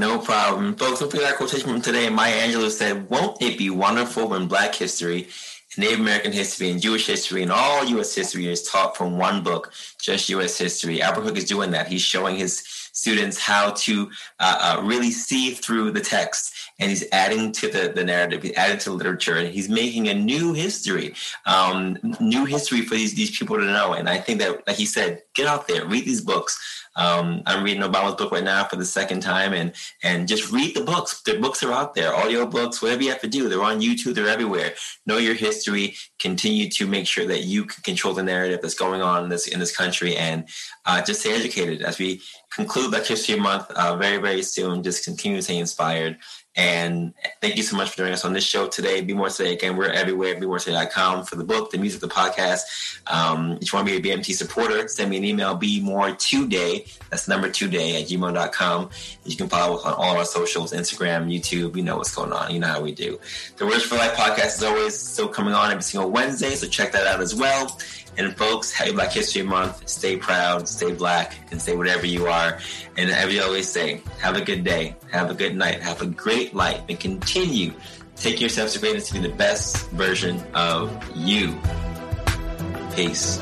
No 0.00 0.18
problem. 0.18 0.76
Folks, 0.76 1.00
forget 1.00 1.24
our 1.24 1.36
quotation 1.36 1.68
from 1.68 1.82
today. 1.82 2.08
Maya 2.08 2.48
Angelou 2.48 2.70
said, 2.70 3.10
Won't 3.10 3.42
it 3.42 3.58
be 3.58 3.68
wonderful 3.68 4.28
when 4.28 4.48
Black 4.48 4.74
history, 4.74 5.28
and 5.76 5.84
Native 5.84 6.00
American 6.00 6.32
history, 6.32 6.70
and 6.70 6.80
Jewish 6.80 7.06
history, 7.06 7.42
and 7.42 7.52
all 7.52 7.84
U.S. 7.84 8.14
history 8.14 8.46
is 8.46 8.62
taught 8.62 8.96
from 8.96 9.18
one 9.18 9.42
book, 9.42 9.74
just 10.00 10.30
U.S. 10.30 10.56
history? 10.56 11.02
Albert 11.02 11.24
Cook 11.24 11.36
is 11.36 11.44
doing 11.44 11.72
that. 11.72 11.86
He's 11.86 12.00
showing 12.00 12.36
his 12.36 12.64
students 12.92 13.38
how 13.38 13.72
to 13.72 14.10
uh, 14.38 14.78
uh, 14.78 14.82
really 14.82 15.10
see 15.10 15.50
through 15.50 15.90
the 15.90 16.00
text 16.00 16.54
and 16.80 16.90
he's 16.90 17.04
adding 17.12 17.52
to 17.52 17.68
the, 17.68 17.92
the 17.94 18.02
narrative 18.04 18.42
he's 18.42 18.56
adding 18.56 18.78
to 18.78 18.90
the 18.90 18.96
literature 18.96 19.36
and 19.36 19.48
he's 19.48 19.68
making 19.68 20.08
a 20.08 20.14
new 20.14 20.52
history 20.52 21.14
um, 21.46 21.96
new 22.20 22.44
history 22.44 22.82
for 22.82 22.94
these, 22.94 23.14
these 23.14 23.36
people 23.36 23.56
to 23.56 23.64
know 23.64 23.92
and 23.92 24.08
i 24.08 24.18
think 24.18 24.40
that 24.40 24.66
like 24.66 24.76
he 24.76 24.86
said 24.86 25.22
get 25.34 25.46
out 25.46 25.68
there 25.68 25.86
read 25.86 26.04
these 26.04 26.20
books 26.20 26.58
um, 26.96 27.42
I'm 27.46 27.62
reading 27.62 27.82
Obama's 27.82 28.16
book 28.16 28.32
right 28.32 28.42
now 28.42 28.64
for 28.64 28.76
the 28.76 28.84
second 28.84 29.20
time, 29.20 29.52
and 29.52 29.72
and 30.02 30.26
just 30.26 30.50
read 30.50 30.74
the 30.74 30.82
books. 30.82 31.22
The 31.22 31.38
books 31.38 31.62
are 31.62 31.72
out 31.72 31.94
there, 31.94 32.14
audio 32.14 32.46
books, 32.46 32.82
whatever 32.82 33.02
you 33.02 33.10
have 33.10 33.20
to 33.20 33.28
do. 33.28 33.48
They're 33.48 33.62
on 33.62 33.80
YouTube. 33.80 34.14
They're 34.14 34.28
everywhere. 34.28 34.74
Know 35.06 35.18
your 35.18 35.34
history. 35.34 35.94
Continue 36.18 36.68
to 36.70 36.86
make 36.86 37.06
sure 37.06 37.26
that 37.26 37.44
you 37.44 37.64
can 37.64 37.82
control 37.84 38.12
the 38.12 38.24
narrative 38.24 38.60
that's 38.60 38.74
going 38.74 39.02
on 39.02 39.24
in 39.24 39.30
this 39.30 39.46
in 39.46 39.60
this 39.60 39.76
country, 39.76 40.16
and 40.16 40.48
uh, 40.84 41.00
just 41.00 41.20
stay 41.20 41.32
educated 41.32 41.82
as 41.82 41.98
we 41.98 42.20
conclude 42.50 42.90
Black 42.90 43.06
History 43.06 43.38
Month 43.38 43.70
uh, 43.70 43.96
very 43.96 44.18
very 44.18 44.42
soon. 44.42 44.82
Just 44.82 45.04
continue 45.04 45.38
to 45.38 45.42
stay 45.42 45.58
inspired 45.58 46.18
and 46.56 47.14
thank 47.40 47.56
you 47.56 47.62
so 47.62 47.76
much 47.76 47.90
for 47.90 47.98
joining 47.98 48.12
us 48.12 48.24
on 48.24 48.32
this 48.32 48.44
show 48.44 48.66
today. 48.66 49.00
Be 49.02 49.14
More 49.14 49.28
Today. 49.30 49.52
Again, 49.52 49.76
we're 49.76 49.90
everywhere. 49.90 50.34
Be 50.38 50.46
More 50.46 50.58
BeMoreToday.com 50.58 51.24
for 51.24 51.36
the 51.36 51.44
book, 51.44 51.70
the 51.70 51.78
music, 51.78 52.00
the 52.00 52.08
podcast. 52.08 53.00
Um, 53.06 53.52
if 53.60 53.72
you 53.72 53.76
want 53.76 53.88
to 53.88 54.00
be 54.00 54.10
a 54.10 54.16
BMT 54.16 54.34
supporter, 54.34 54.86
send 54.88 55.10
me 55.10 55.16
an 55.16 55.24
email, 55.24 55.54
be 55.54 55.80
more 55.80 56.12
today. 56.12 56.86
That's 57.08 57.28
number 57.28 57.48
two 57.50 57.66
today 57.66 58.02
at 58.02 58.08
gmail.com. 58.08 58.90
You 59.24 59.36
can 59.36 59.48
follow 59.48 59.76
us 59.76 59.84
on 59.84 59.94
all 59.94 60.16
our 60.16 60.24
socials, 60.24 60.72
Instagram, 60.72 61.32
YouTube. 61.32 61.76
You 61.76 61.82
know 61.82 61.96
what's 61.96 62.14
going 62.14 62.32
on. 62.32 62.52
You 62.52 62.60
know 62.60 62.68
how 62.68 62.80
we 62.80 62.92
do. 62.92 63.18
The 63.56 63.66
Words 63.66 63.84
for 63.84 63.96
Life 63.96 64.14
podcast 64.14 64.56
is 64.56 64.62
always 64.62 64.98
still 64.98 65.28
coming 65.28 65.54
on 65.54 65.70
every 65.70 65.82
single 65.82 66.10
Wednesday, 66.10 66.54
so 66.56 66.66
check 66.66 66.92
that 66.92 67.06
out 67.06 67.20
as 67.20 67.34
well. 67.34 67.78
And 68.18 68.36
folks, 68.36 68.72
happy 68.72 68.92
Black 68.92 69.12
History 69.12 69.42
Month. 69.42 69.88
Stay 69.88 70.16
proud, 70.16 70.68
stay 70.68 70.92
black, 70.92 71.34
and 71.50 71.60
stay 71.60 71.76
whatever 71.76 72.06
you 72.06 72.26
are. 72.26 72.58
And 72.96 73.10
as 73.10 73.26
we 73.26 73.40
always 73.40 73.68
say, 73.68 74.02
have 74.18 74.36
a 74.36 74.40
good 74.42 74.64
day, 74.64 74.96
have 75.10 75.30
a 75.30 75.34
good 75.34 75.56
night, 75.56 75.80
have 75.80 76.02
a 76.02 76.06
great 76.06 76.54
life, 76.54 76.82
and 76.88 76.98
continue 76.98 77.72
take 78.20 78.40
yourself 78.40 78.70
to 78.72 78.78
greatness 78.78 79.08
to 79.08 79.14
be 79.14 79.20
the 79.20 79.34
best 79.34 79.88
version 79.90 80.42
of 80.54 80.90
you. 81.16 81.58
Peace. 82.94 83.40